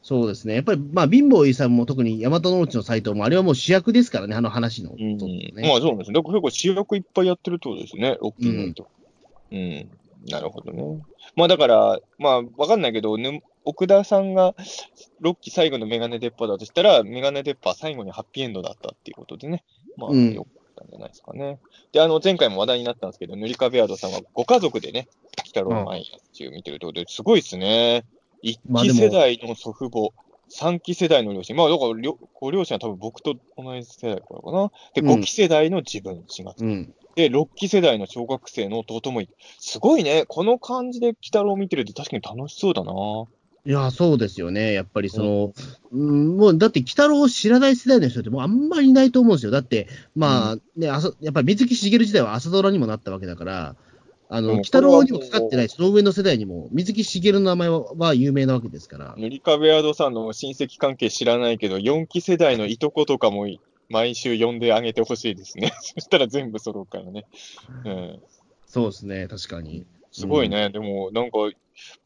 [0.01, 0.55] そうですね。
[0.55, 4.91] やっぱり、まあ、貧乏ゆさんも特に大和農地の斎藤も、あれはもう主役ですからね、あの話の。
[4.99, 5.17] うん。
[5.17, 6.13] そうですねまあそうですね。
[6.13, 8.87] だから結構主役いっぱいやってるってことですね、ロッキーのと。
[9.53, 9.89] うん。
[10.29, 10.99] なるほどね。
[11.37, 14.55] まあだから、まあわかんないけど、ぬ奥田さんが
[15.19, 19.63] ロッキー最後のメガネ出っ歯だとしたら、メガネ出っ歯は最後にハッピーエンドだったっていうことでね。
[19.97, 21.59] まあ、うんよかったんじゃないですかね。
[21.91, 25.07] で、あの、前回も話題になったんですけど、塗り壁アードさんはご家族でね、
[25.43, 26.03] 北郎毎
[26.33, 28.05] 日見てるってことで、すごいですね。
[28.41, 30.09] 一期世代の祖父母、
[30.49, 31.55] 三期世代の両親。
[31.55, 34.71] まあ、だから両、ご両親は多分僕と同じ世代からかな。
[34.93, 36.63] で、うん5期世代の自分、4月。
[36.63, 36.93] うん。
[37.15, 40.25] で、6期世代の小学生の弟もいて、すごいね。
[40.27, 42.91] この感じで鬼太郎を見てるって確かに楽しそうだな。
[43.67, 44.71] いや、そうですよね。
[44.71, 45.53] やっぱりその、
[45.91, 49.51] うん、もう、だって、北郎を知らない世代の人ってもうあんまりいないと思うんですよ。
[49.51, 53.75] だって、まあ、ね、あそやっぱり水木しげる時代は朝ドラにもなったわけだから、
[54.29, 59.15] あの、うん北郎にもかかってない、その上の世代にも、水木しげるの名前はは有名なわけですから。
[59.17, 63.47] 塗り壁アードさんの親戚関係知らないけど、4期世代のいとことかも
[63.89, 65.73] 毎週呼んであげてほしいですね。
[65.83, 67.25] そしたら全部揃うからね。
[67.83, 68.19] うん。
[68.65, 69.85] そうですね、確かに。
[70.13, 70.69] すごいね。
[70.69, 71.37] でも、なんか、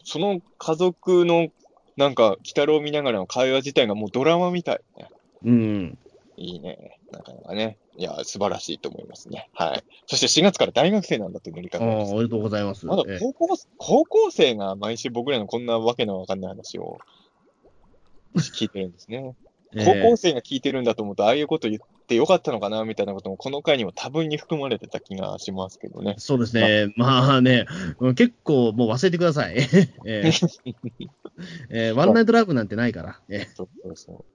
[0.03, 1.49] その家族の
[1.97, 5.07] なんか、鬼太郎を見ながらの会話自体がもうドラマみたいね。
[5.45, 5.97] うん。
[6.37, 6.97] いいね。
[7.11, 7.77] なかなかね。
[7.97, 9.49] いや、素晴らしいと思いますね。
[9.53, 9.83] はい。
[10.07, 12.13] そして4月から大学生なんだって塗りああ、方です。
[12.13, 12.85] おめでとうございます。
[12.85, 16.99] まだええ高校、高校生が毎週僕らのこんなわけのわかんない話を
[18.35, 19.35] 聞いてるんですね。
[19.75, 21.81] え高校え生が聞いてるんだと思うと、ああいうこと言っ
[22.11, 26.15] てよかったのかなみたいなことも、この回にも多分に含まれてた気がしますけどね。
[26.17, 26.93] そうですね。
[26.97, 27.65] まあね、
[27.99, 29.55] うん結構もう忘れてください。
[30.05, 30.31] ええ
[31.69, 33.19] ええワンナイトラブなんてないから。
[33.29, 34.25] ええそうそうそう。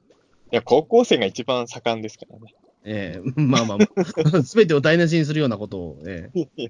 [0.52, 2.54] いや、高校生が一番盛んですからね。
[2.84, 3.78] ええまあまあ、
[4.42, 6.02] すべてを台無しにするようなことを。
[6.06, 6.68] ええ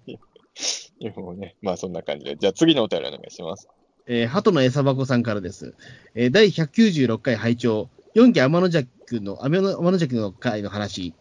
[0.98, 2.36] いや、もうね、まあそんな感じで。
[2.36, 3.68] じゃあ次のお便りお願いします。
[4.06, 5.74] えー、鳩の餌箱さんからです。
[6.14, 8.70] えー第196回拝聴4期天の
[9.06, 11.14] 弱の、天の天の弱の回の話。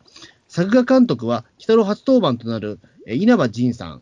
[0.48, 4.02] 作画監督は、北郎初登板となる、え稲葉仁さん。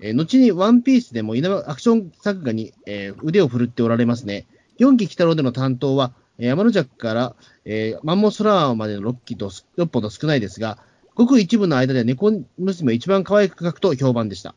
[0.00, 4.46] え後にワンピースでも稲葉アクション作画に、え腕を振るっておられますね。
[4.78, 10.78] 4期北郎での担当は、えー山の弱から、えーマンモスラーまでの6期と6本と少ないですが、
[11.14, 14.54] ごく一部の間で猫娘を一番可愛く描くと評判でした。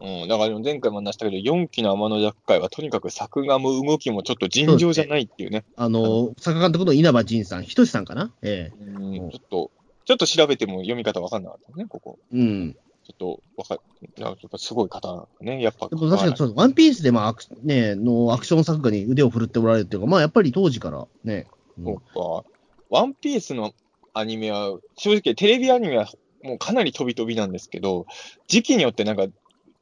[0.00, 5.64] ううん、だから前回も話したけど、4期の天の弱会はとにかく作画も動きもちょっと尋常じゃないっていうね。
[5.76, 8.32] あの、作画監督の稲葉仁さん、ひとしさんかな？
[8.42, 9.70] ええうん、ちょっと、
[10.04, 12.18] ちょっと調べても読み方わかんなかったね、ここ。
[12.32, 12.76] うん。
[13.06, 13.82] ちょっとわか
[14.18, 15.62] なんかやっぱすごい方なんだね。
[15.62, 15.88] やっぱ。
[15.88, 21.46] でも確かにそう、ワンピースでもアク,、ね、のアクション作画に腕を振るっておられるっていうか、まあやっぱり当時からね。
[21.78, 22.48] うんそうか。
[22.90, 23.72] ワンピースの
[24.12, 26.08] アニメは、正直テレビアニメは
[26.42, 28.06] もうかなり飛び飛びなんですけど、
[28.48, 29.26] 時期によってなんか、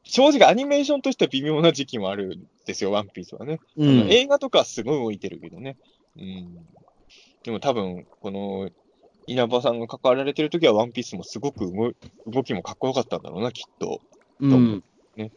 [0.08, 3.60] 正直アニメーションとしては微妙な時期もあるんですよ、ワンピースはね。
[3.76, 3.88] うん。
[4.10, 5.76] 映画とかはすごい動いてるけどね。
[6.16, 6.58] うん。
[7.44, 8.70] でも多分、この、
[9.26, 11.70] 稲葉さんが関わられてる時はワンピースもすごく
[12.26, 14.00] 動きもかっこよかったんだろうな、きっと。
[14.40, 14.82] うん。
[15.16, 15.32] うん。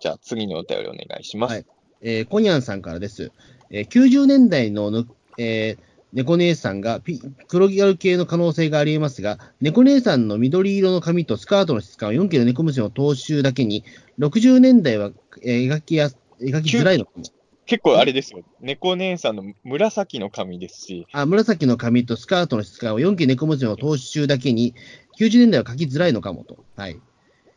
[0.00, 1.52] じゃあ次のお便りお願いします。
[1.52, 1.66] はい
[2.02, 3.30] えーコニャンさんからです。
[3.70, 5.06] えー90年代のぬ、
[5.38, 13.84] えー猫姉さんがピ黒ギャル系の可能性があり得ますが、猫姉さんの緑色の髪とスカートの質感は4期の猫娘の踏襲だけに、
[14.18, 15.10] 60年代は、
[15.42, 17.24] えー描きやす描きづらいのかも。
[17.66, 18.42] 結構あれですよ。
[18.60, 24.74] 猫姉さんの紫の髪ですし、あ紫の髪とスカートの質感は4期猫娘の踏襲だけに、
[25.20, 26.64] 90年代は描きづらいのかもと。
[26.76, 26.98] はい。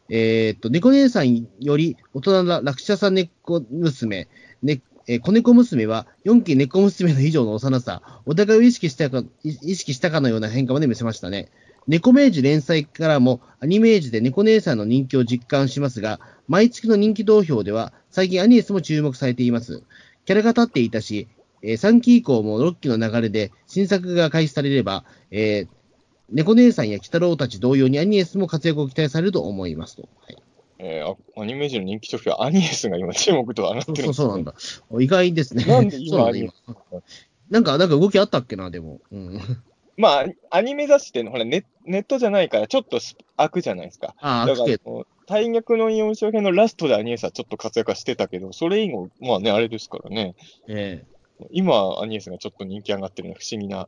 [0.09, 4.27] えーっと、猫姉さんより大人な落車さ猫娘、ね
[5.07, 11.49] えー子猫娘は4期猫娘の以上の幼さ、お互いを意識したか意識したかのような変化まで見せましたね。
[11.87, 19.83] 猫明治連載からもアニメージで猫姉さんの人気を実感しますが、毎月の人気投票では最近アニエスも注目されています。
[20.25, 21.27] キャラが立っていたし、
[21.61, 25.83] えー3期以降も6期の流れで新作が開始されれば、えー
[26.29, 30.09] 猫姉さんや鬼太郎たち同様にアニエスも活躍を期待されると思いますと。
[30.25, 30.42] はい、
[30.83, 34.53] えーあアニメージュの人気商品はアニエスが今注目度上がってるんですそうそうなんだ。
[34.99, 35.65] 意外ですね。
[35.65, 36.51] なんで今アニ
[37.49, 38.99] なんか、なんか動きあったっけな、でも。
[39.11, 39.39] うん、
[39.95, 44.15] まあ、アニメ雑誌ってほらネネットじゃないからちょっとス開くじゃないですか。
[44.19, 50.35] ああ、だかアクテらもう、大逆のイオン商品のラストでアニエスはちょっと活躍はしてたけど、それ以後、まあね、あれですからね。
[50.67, 51.05] え
[51.51, 53.87] 今、アニエスがちょっと人気上がってるのは不思議な。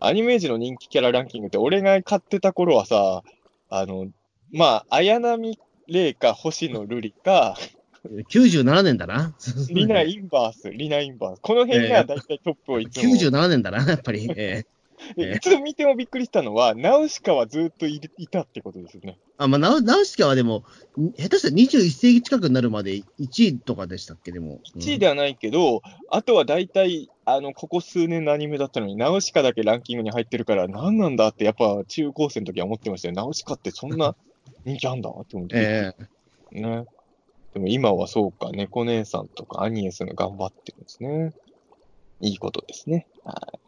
[0.00, 3.22] アニメージュの人気キャラランキングって、俺が買ってた頃はさ、
[3.70, 4.08] あの、
[4.52, 5.58] まあ、綾波
[5.88, 7.56] レイか星野瑠璃か、
[8.06, 9.34] え97年だな。
[9.70, 11.40] リナ・インバース、リナ・インバース。
[11.40, 13.14] この辺が大体トップをいつも。
[13.14, 14.30] 97年だな、やっぱり。
[14.36, 14.76] ええ
[15.14, 19.18] でいつ見てもびっくりしたのは、ナウシカはずっといいたってことですよね。
[19.36, 20.64] あ、まあ、ナウナウシカはでも、
[21.18, 23.04] 下手したら21世紀近くになるまで1
[23.46, 24.60] 位とかでしたっけ、でも。
[24.74, 33.14] 1位ではないけど、あとは大体、あの、ここ数年のアニメだったのに、ナウシカだけランキングに入ってるから、何なんだって、やっぱ中高生の時は思ってましたよ。
[33.14, 34.16] ナウシカってそんな
[34.64, 35.56] 人気あんだって思って。
[35.56, 35.94] え
[36.52, 36.86] えね。
[37.54, 41.32] でも今はそうか、猫姉さんとかアニエスが頑張ってるんですね。
[42.20, 43.06] いいことですね。
[43.24, 43.58] はい。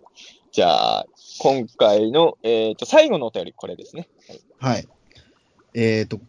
[0.52, 1.06] じゃあ、
[1.40, 4.08] 今回の、えっ、と、最後のお便り、これですね。
[4.28, 4.88] はいはい。
[5.74, 6.20] えっ、と、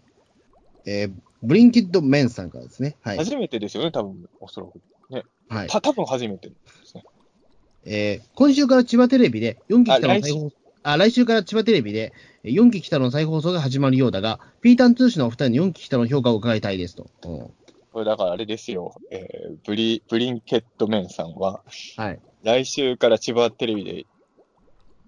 [0.85, 2.97] えーブリンキッド・メンさんからですね。
[3.01, 3.17] はい。
[3.17, 4.81] 初めてですよね、多分、おそらく。
[5.49, 6.55] はいた、多分初めてで
[6.85, 7.03] すね。
[7.85, 17.07] えー今週から千葉テレビで4期あ北の再放送あ来週から千葉テレビでえー4期北の再放送が始まるようだが、ピータン通信のお二人の4期北の評価を伺いたいですと。
[17.25, 17.53] うん
[17.91, 21.61] これだからあれですよ、えーブリ、ブリンケットメンさんは、
[21.97, 22.19] はい。
[22.43, 24.05] 来週から千葉テレビで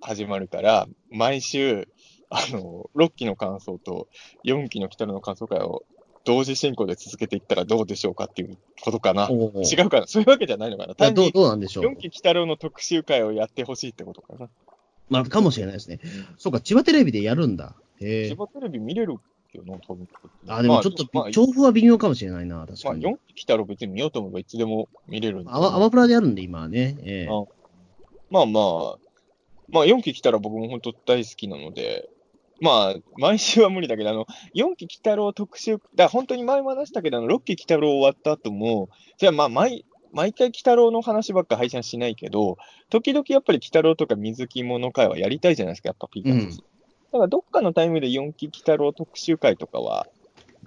[0.01, 1.88] 始まるから、毎週、
[2.30, 4.08] あの、6期の感想と
[4.45, 5.83] 4期の北野の感想会を
[6.24, 9.30] 同時進行で続けていったらどうでしょうかっていうことかな。
[9.30, 14.50] 違うかなそういうわけじゃないのかない単にやどうどうなんでしょう4期北郎の特集会をやってほしいってことかな。
[15.11, 15.99] まあ、かもしれないですね。
[16.38, 17.75] そうか、千葉テレビでやるんだ。
[17.99, 18.30] へえ。
[18.30, 19.17] 千葉テレビ見れる
[19.51, 20.07] けどな、多分。
[20.48, 23.06] あ、でもちょっと、まあ、調布は微妙かもしれないな、確まあ、かに。
[23.06, 25.51] 4期来たら別に見ようと思えばいつでも見れるんで。
[25.51, 26.98] アマアマプラであるんで、今はね。
[27.03, 27.43] ええあ
[28.30, 28.98] まあまあ、
[29.67, 32.09] まあ4期来たら僕も本当大好きなので、
[32.61, 42.57] まあ、毎週は無理だけど、あの、4期来たろう特集、だ本当に前も話したけど、あの、6期来たろう終わった後も、じゃあまあ、毎、毎回鬼太郎の話ばっか配信しないけど、
[42.90, 46.45] 時々やっぱり鬼太郎とか水木物会はやりたいじゃないですか、やっぱピーターズ。
[46.45, 46.64] うん
[47.11, 50.07] だからどっかのタイムで4期鬼太郎特集会とかは、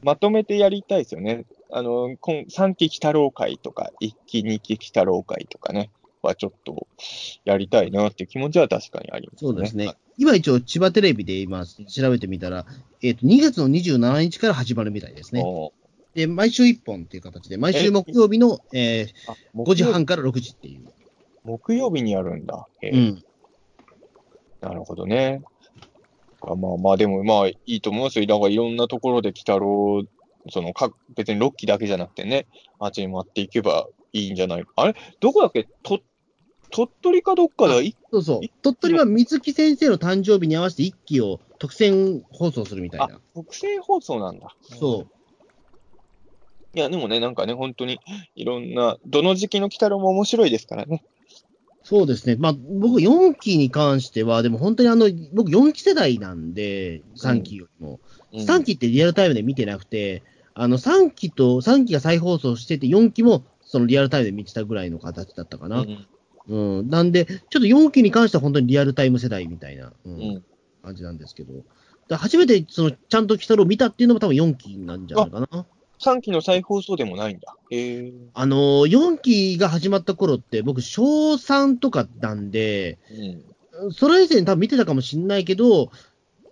[0.03, 1.47] まとめてやりたいですよね。
[1.71, 5.91] あの、今3期鬼太郎会とか、1期2期鬼太郎会とかね、
[6.21, 6.87] はちょっと
[7.45, 9.51] やりたいなっていう気持ちは確かにありますね。
[9.53, 9.95] そうですね。
[10.19, 12.67] 今一応、千葉テレビで今調べてみたら、
[13.03, 15.43] えっ、と、2月の27日から始まるみたいですね。
[15.45, 15.84] おー
[16.15, 20.83] で、毎週1本っていう形で、毎週木曜日の、えあー5時半から6時っていう。
[21.45, 22.67] 木曜日にやるんだ。
[22.81, 23.25] へーうん。
[24.61, 25.43] なるほどね。
[26.41, 28.27] あまあまあ、でもまあいいと思いますよ。
[28.27, 30.05] だからいろんなところで鬼太郎、
[30.51, 32.47] そのか別に6期だけじゃなくてね、
[32.79, 34.65] あっちに回っていけばいいんじゃない？
[34.77, 34.95] あれ？
[35.21, 35.67] どこだっけ？
[35.83, 36.01] と
[36.71, 38.41] 鳥取かどっかでいそうそう。
[38.63, 44.55] 鳥取は水木先生の誕生日に合わせて1期を特選放送するみたいあな。、特製放送なんだ。
[44.79, 45.09] そう。
[46.75, 47.99] いや、でもね、なんかね、本当に
[48.35, 51.05] いろんな、どの時期の鬼太郎も面白いですからね。
[51.85, 52.37] そうですね。
[52.37, 58.01] まあ、僕4期に関しては、でも本当にあの、僕4期世代なんで、3期よりも。
[58.33, 60.23] 3期ってリアルタイムで見てなくて、
[60.55, 65.81] あの、3期と、3期が再放送してて、4期もそのリアルタイムで見てたぐらいの形だったかな。
[65.81, 66.07] うん
[66.47, 66.91] うん。
[66.91, 70.45] なんで、ちょっと4期に関しては本当にリアルタイム世代みたいな、ううんん
[70.83, 71.53] 感じなんですけど。
[72.09, 75.67] だ初めて、その、ちゃんと鬼太郎見たっていうのも多分4期なんじゃないかな。
[76.05, 77.57] 3期の再放送でもないんだ。
[78.35, 83.93] あのー、4期が始まった頃って、僕、小3とかなんで、うん。
[83.93, 85.91] それ以前多分見てたかもしんないけど、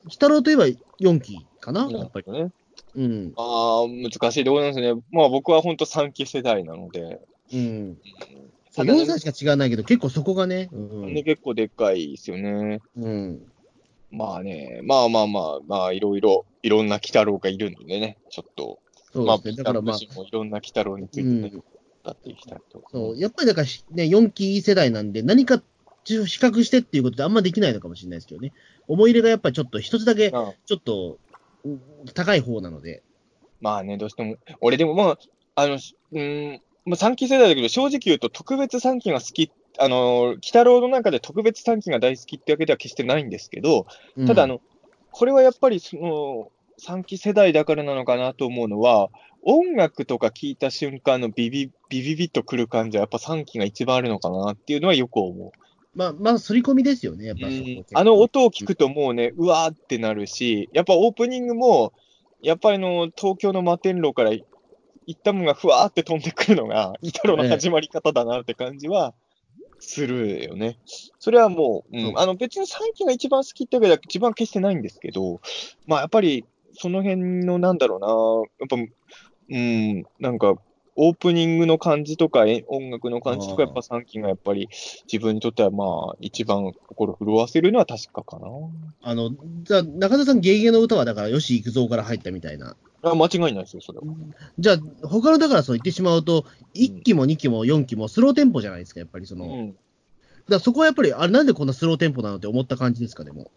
[0.05, 0.67] 鬼太郎といえば
[1.01, 2.33] 4期かな、やっぱり。
[2.33, 2.51] ね。
[2.95, 3.33] うん。
[3.37, 5.01] ああ、難しいところなんですね。
[5.13, 7.21] まあ僕は本当3期世代なので。
[7.53, 7.97] うん。
[8.71, 10.69] そうただね4歳しか違わないけど、結構そこがね。
[10.73, 11.15] うん。
[11.15, 12.81] ね、結構でっかいですよね。
[12.97, 13.43] うん。
[14.11, 18.82] まあね、まあまあまあ、まあいろいろ、いろんな鬼太郎がいるんでね、ちょっと、まあ、
[19.13, 19.57] そうですね。
[19.57, 21.59] だからまあ、いろんな鬼太郎についてね、うん。
[21.61, 22.83] 語っていきたいと。
[22.91, 23.19] そう。
[23.19, 25.63] やっぱりだからしね、4期世代なんで、何か
[26.05, 28.53] 比較してっていうことってあんまできないのかもしれないですけどね。
[28.89, 31.19] 思い入れがやっぱりちょっと一つだけ、まあちょっと、
[31.65, 31.81] うん
[32.15, 33.03] 高い方なので。
[33.61, 35.19] まあね、どうしても、俺でもまあ、
[35.55, 44.61] あの、しうーん、まあ3期世代だけど、正直言うと特別3期が好き、あの、鬼太郎の中で特別3期が大好きってわけでは決してないんですけど、うんただ、あの、
[45.13, 46.51] これはやっぱりその、
[46.83, 49.11] 3期世代だからなのかなと思うのは、
[49.45, 55.53] 音楽とか聞いた瞬間のビビ、ビビビッとくる感じはやっぱ3期が一番あるのかなっていうのはよく思
[55.95, 57.41] まあ、まあ、刷り込みですよね、やっう。
[57.41, 61.93] ぱうんあの音を聞くともうね、うわーってなるし、やっぱオープニングも、
[62.41, 64.45] やっぱりあの、東京の摩天楼から行
[65.13, 69.15] ったものがふわーって飛んでくるのが、鬼太郎の始まり方だなって感じは
[69.79, 70.79] するよね。
[71.19, 75.41] それはもう、うん、あの別に3期が一番好きってわけでは一番決してないんですけど、
[75.87, 78.09] まあやっぱりその辺のなんだろうな、
[78.61, 78.77] やっぱ、
[79.51, 80.55] うん、なんか、
[80.95, 84.69] オープニングの感じとか、え音楽の感じとか、やっぱ3期がやっぱり
[85.11, 88.47] 自分にとってはまあ一番心震わせるのは確かかな。
[89.03, 89.31] あの、
[89.63, 92.77] じゃあ、中田さん、ゲゲゲの歌は、だから、吉幾三から入ったみたいな。
[93.05, 94.05] あ間違いないですよ、それは。
[94.59, 96.45] じゃあ、他の、だからそう言ってしまうと、
[96.75, 99.47] 1期も2期も4期もスローテンポじゃないですか、やっぱりその。
[99.47, 99.77] うん。
[100.49, 103.51] らそこはやっぱり、あれなんでこんなスローテンポなのって思った感じですか、でも。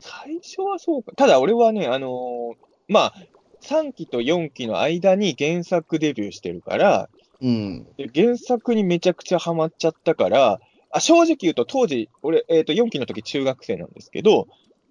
[0.00, 1.12] 最初はそうか。
[1.16, 3.14] ただ俺はね、あのーまあ、
[3.62, 7.08] 3期と4期の間に原作デビューしてるから、
[7.40, 7.86] うん。
[7.96, 10.60] で原作にめちゃくちゃハマっちゃったから、
[10.90, 14.48] あ正直言うと当時、俺、えっ、と、4期の時中学生なんですけど、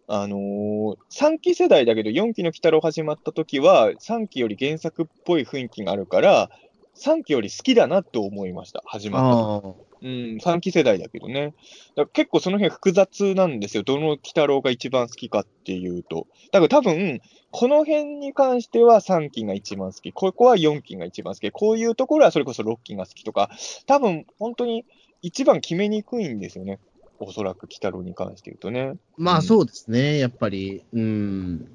[0.08, 6.52] あのー、3期世代だけど4期の鬼太郎始まった時は、3期より原作っぽい雰囲気があるから、
[6.98, 9.68] 3期より好きだなと思いました、始まった。
[10.06, 11.48] うん、3期世代だけどね。
[11.48, 11.56] だか
[12.04, 13.82] ら結構その辺複雑なんですよ。
[13.82, 16.28] どの鬼太郎が一番好きかっていうと。
[16.52, 20.12] だから多分、この辺に関しては3期が一番好き。
[20.12, 21.50] ここは4期が一番好き。
[21.50, 23.50] こういうところはそれこそ6期が好きとか、
[23.88, 24.86] 多分本当に
[25.24, 26.80] 一番決めにくいんですよね。
[27.18, 28.98] おそらく鬼太郎に関して言うとね。
[29.18, 30.84] まあ、そうですね、やっぱり。
[30.94, 31.68] うん。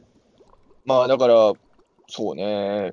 [0.85, 1.53] まあだから、
[2.07, 2.93] そうね。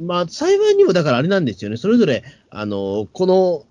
[0.00, 1.76] まあ、幸いにも、だからあれなんですよね。
[1.76, 3.66] それぞれ、あの、この、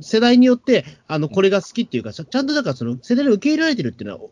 [0.00, 4.30] 世代によって、あの、これが好きっていうか、ちゃんとだからその世代で受け入れられてるっていうのはお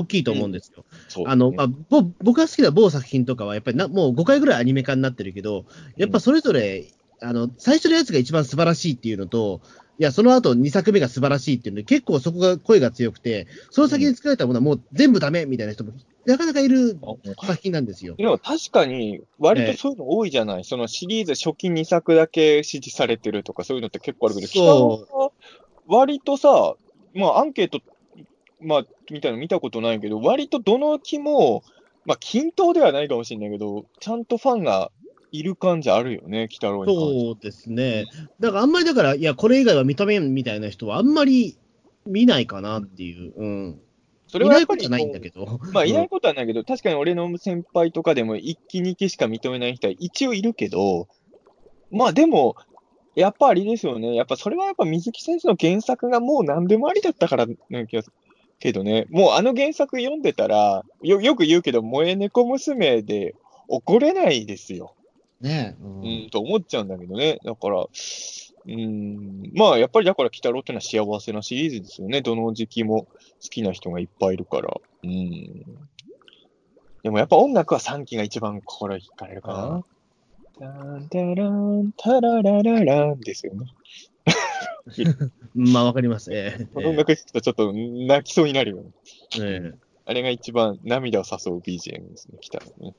[0.00, 0.84] 大きいと思うんですよ。
[1.08, 5.66] そうあの、まあ、ぼ僕が好きな某作品とかは、やっぱりなもう5回ぐらいアニメ化になってるけど、
[5.96, 6.86] やっぱそれぞれ、
[7.22, 9.60] あの、最初のやつが一番素晴らしいっていうのと、
[9.98, 15.92] いや、その後2作目が素晴らしいっていうので、結構そこが声が強くて、その先に作られたものはもう全部ダメみたいな人も
[16.26, 16.98] なかなかいる
[17.40, 18.14] 作品なんですよ。
[18.16, 25.42] でも確かに、割とそういうの多いじゃない、そのシリーズ初期2作だけ支持されてるとか、そういうのって結構あるけど、そう
[25.86, 26.74] 割とさ、
[27.14, 27.80] まあアンケート、
[28.60, 31.62] まあ、みたいなの見たことないけど、割とどの期も、
[32.06, 34.90] まあ均等ではないかもしれないけど、ちゃんとファンが
[35.34, 38.04] いる感じあるよね、北郎に関してそうですね。
[38.40, 41.58] だからあんまりだから、いや、これ以外は認めんみたいな人はあんまり
[42.06, 43.32] 見ないかなっていう。
[43.36, 43.80] うん。
[44.34, 45.60] それはやっぱりいないことはないんだけど。
[45.72, 51.06] まあ、いないことはないけど、確かに俺の先輩とかでも1期、2期しか認めない人は一応いるけど、
[51.92, 52.56] まあでも、
[53.14, 54.16] やっぱあれですよね。
[54.16, 58.14] やっぱそれはやっぱ水木先生の原作がもう何でもありだったからな気がする。
[58.58, 63.36] けどね、もうあの原作読んでたら、よ、よく言うけど、萌え猫娘で
[63.68, 64.94] 怒れないですよ。
[65.40, 67.38] ねううん、と思っちゃうんだけどね。
[67.44, 67.86] だから、
[68.66, 72.22] うん、まあやっぱりだから、鬼太郎ってのは幸せなシリーズですよね。
[72.22, 73.08] どの時期も好
[73.40, 74.74] きな人がいっぱいいるから。
[75.02, 75.64] うん。
[77.02, 79.84] でもやっぱ音楽は3期が一番心惹かれるかな。
[80.58, 83.66] タンタラン、タラララランですよね。
[85.54, 86.32] まあ、わかります。
[86.32, 88.90] ええこの音楽聴くとちょっと泣きそうになるよね。
[89.40, 92.94] ええあれが一番涙を誘う BGM ですね、鬼太郎ね。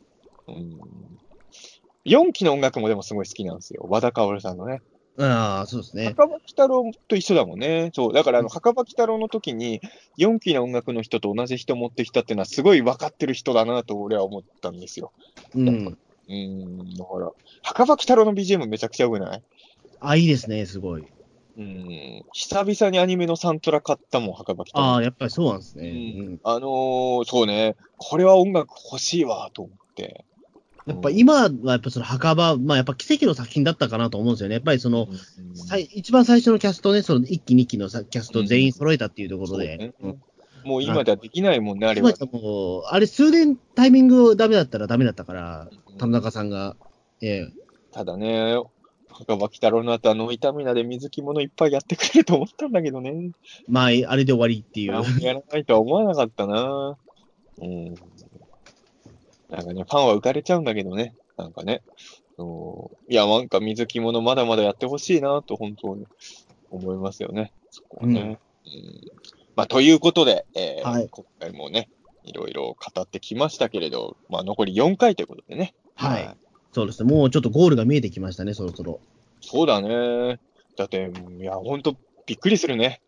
[0.48, 0.80] うん。
[2.06, 3.86] 4期の音楽もでもすごい好きなんですよ。
[3.88, 4.82] 和田薫さんのね。
[5.18, 6.06] ああ、そうですね。
[6.08, 7.90] 墓場鬼太郎と一緒だもんね。
[7.94, 8.14] そう。
[8.14, 9.80] だから、あの、墓場鬼太郎の時に、
[10.18, 15.14] 4期の音楽の人と同じ人持ってきたっていうのは、すごい分かってる人だなと俺は思ったんですよ。
[15.54, 15.68] うん。
[15.68, 17.32] うーん、だから、
[17.64, 19.44] 墓場鬼太郎の BGM めちゃくちゃ良くない？
[20.02, 21.06] あ、いいですね、すごい。
[21.58, 22.22] うん。
[22.34, 24.84] 久々にアニメのサントラ買ったもん、墓場鬼太郎。
[24.84, 25.88] ああ、やっぱりそうなんですね。
[25.90, 27.76] ううんあのー、そうね。
[27.98, 30.26] これは音楽欲しいわ、と思って。
[30.86, 34.56] やっぱ今はやっぱその墓場、まあやっぱ奇跡の作品だったかなと思うんですよね。
[34.56, 39.78] やっぱりその、うんさい一番最初のキャストね、その1期2期のさキャスト全員揃えたっていうところで。
[39.78, 40.22] ねうん
[40.66, 42.12] もう今ではできないもんね、あれは。
[42.32, 46.76] もう、あれ数年タイミングダメだったらダメだったから、田中さんが。
[47.22, 47.54] ええ
[47.92, 48.60] ただね、
[49.10, 53.32] 墓場鬼太郎の後、あの痛みなで水着物いっぱいやってくれると思ったんだけどね。
[53.68, 54.96] まあ、あれで終わりっていう。
[54.96, 56.98] あんまやらないとは思わなかったな。
[57.62, 57.96] うん。
[59.50, 61.14] なんかね、ファンは浮かれちゃうんだけどね。
[61.38, 61.82] なんかね。
[63.08, 66.06] いや、なんか水着物まだまだやってほしいなと、本当に
[66.70, 67.52] 思いますよね。
[67.72, 68.40] そこはね。
[68.66, 69.02] うん
[69.56, 71.88] まあ、ということで、えーはい今回もね、
[72.26, 75.74] いろいろ語ってきましたけれど、まあ、残り4回ということでね。
[75.96, 76.38] はい。
[76.74, 77.14] そうですね。
[77.14, 79.00] もうちょっとゴールが見えてきましたね、そろそろ。
[79.40, 80.40] そうだね。
[80.76, 81.10] だって、
[81.40, 83.02] いや、ほんとびっくりするね。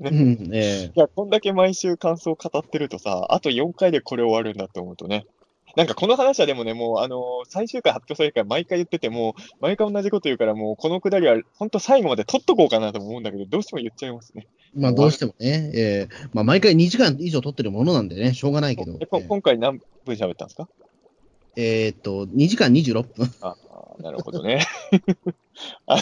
[0.00, 5.26] うん、ええいや、こんだけ毎週感想を語ってるとさ、あと4回でこれ終わるんだって思うとね。
[5.76, 14.48] なんかこの話はでもね、もうあの最終回発表されるから毎回言ってても、毎回同じこと言うからもうこのくだりは本当最後まで取っとこうかなと思うんだけど、どうしても言っちゃいますね。
[14.74, 18.96] まあ、どうしてもね、ええまあ、毎回2時間以上撮ってるものなんでね、しょうがないけど。
[19.00, 20.68] えこ今回何分喋ったんですか？
[21.56, 23.30] ええーっと、2時間26分。
[23.42, 23.56] あ
[23.98, 24.64] あ、なるほどね。
[25.86, 25.98] あ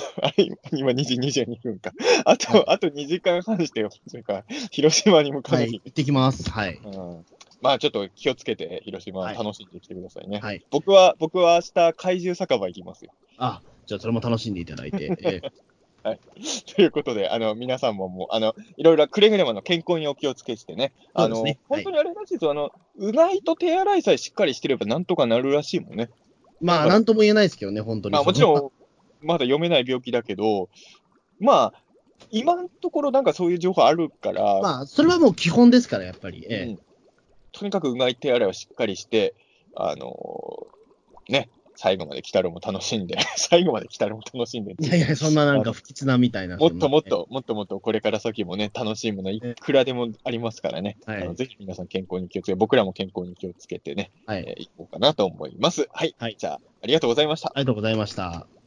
[0.73, 1.93] 今2時22分か。
[2.25, 6.51] あと、あと2時間半して、それか、広島に向かわは、ない行ってきます。
[6.51, 6.77] はい。
[6.85, 7.25] うん
[7.61, 10.39] まあちょっと気をつけて、広島はい楽しんできてくださいね。
[10.39, 10.65] はい。
[10.71, 13.13] 僕は、僕は明日、怪獣酒場行きますよ。
[13.37, 15.13] あ、じゃあそれも楽しんでいただいて。
[15.23, 15.41] え
[16.11, 16.19] え
[16.75, 20.93] ということで、あの、皆さんももう、あの、いろいろくれぐれもの健康にお気をつけしてね。
[21.15, 22.51] あの、ねはい本当にあれらしいですよ。
[22.51, 26.11] あの、うがいと手洗いさえしっかりしてればなんとかなるらしいもんね。
[26.61, 28.15] まあ、なんとも言えないですけどね、本当に。
[28.15, 28.73] まあもちろ
[29.23, 30.69] ん、まだ読めない病気だけど、
[31.41, 31.83] まあ、
[32.31, 36.47] 今のところなんかそういう情報あるから、まあ、それはもう基本ですから、やっぱり。
[36.49, 36.79] えうん
[37.53, 39.35] とにかくうがい手洗いをしっかりして、
[39.75, 40.69] あの
[41.29, 41.49] ね、
[41.81, 44.75] 最後まで来たるも楽しんで、 最後まで来たるも楽しんで。
[44.83, 44.85] え。
[44.85, 46.57] いやいや、そんななんか不吉なみたいな。
[46.57, 50.97] もっともっと、もっともっとこれから先もね、楽しいものいくらでもありますからね。
[51.07, 54.35] はいあのぜひ皆さん健康に気をつけて、僕らも健康に気をつけてね、な。
[54.35, 54.45] はい。
[54.45, 55.87] えーいこうかなと思います。
[55.93, 56.17] はい。
[56.19, 57.53] はいじゃあ、ありがとうございました。
[57.55, 58.58] ありがとうございました。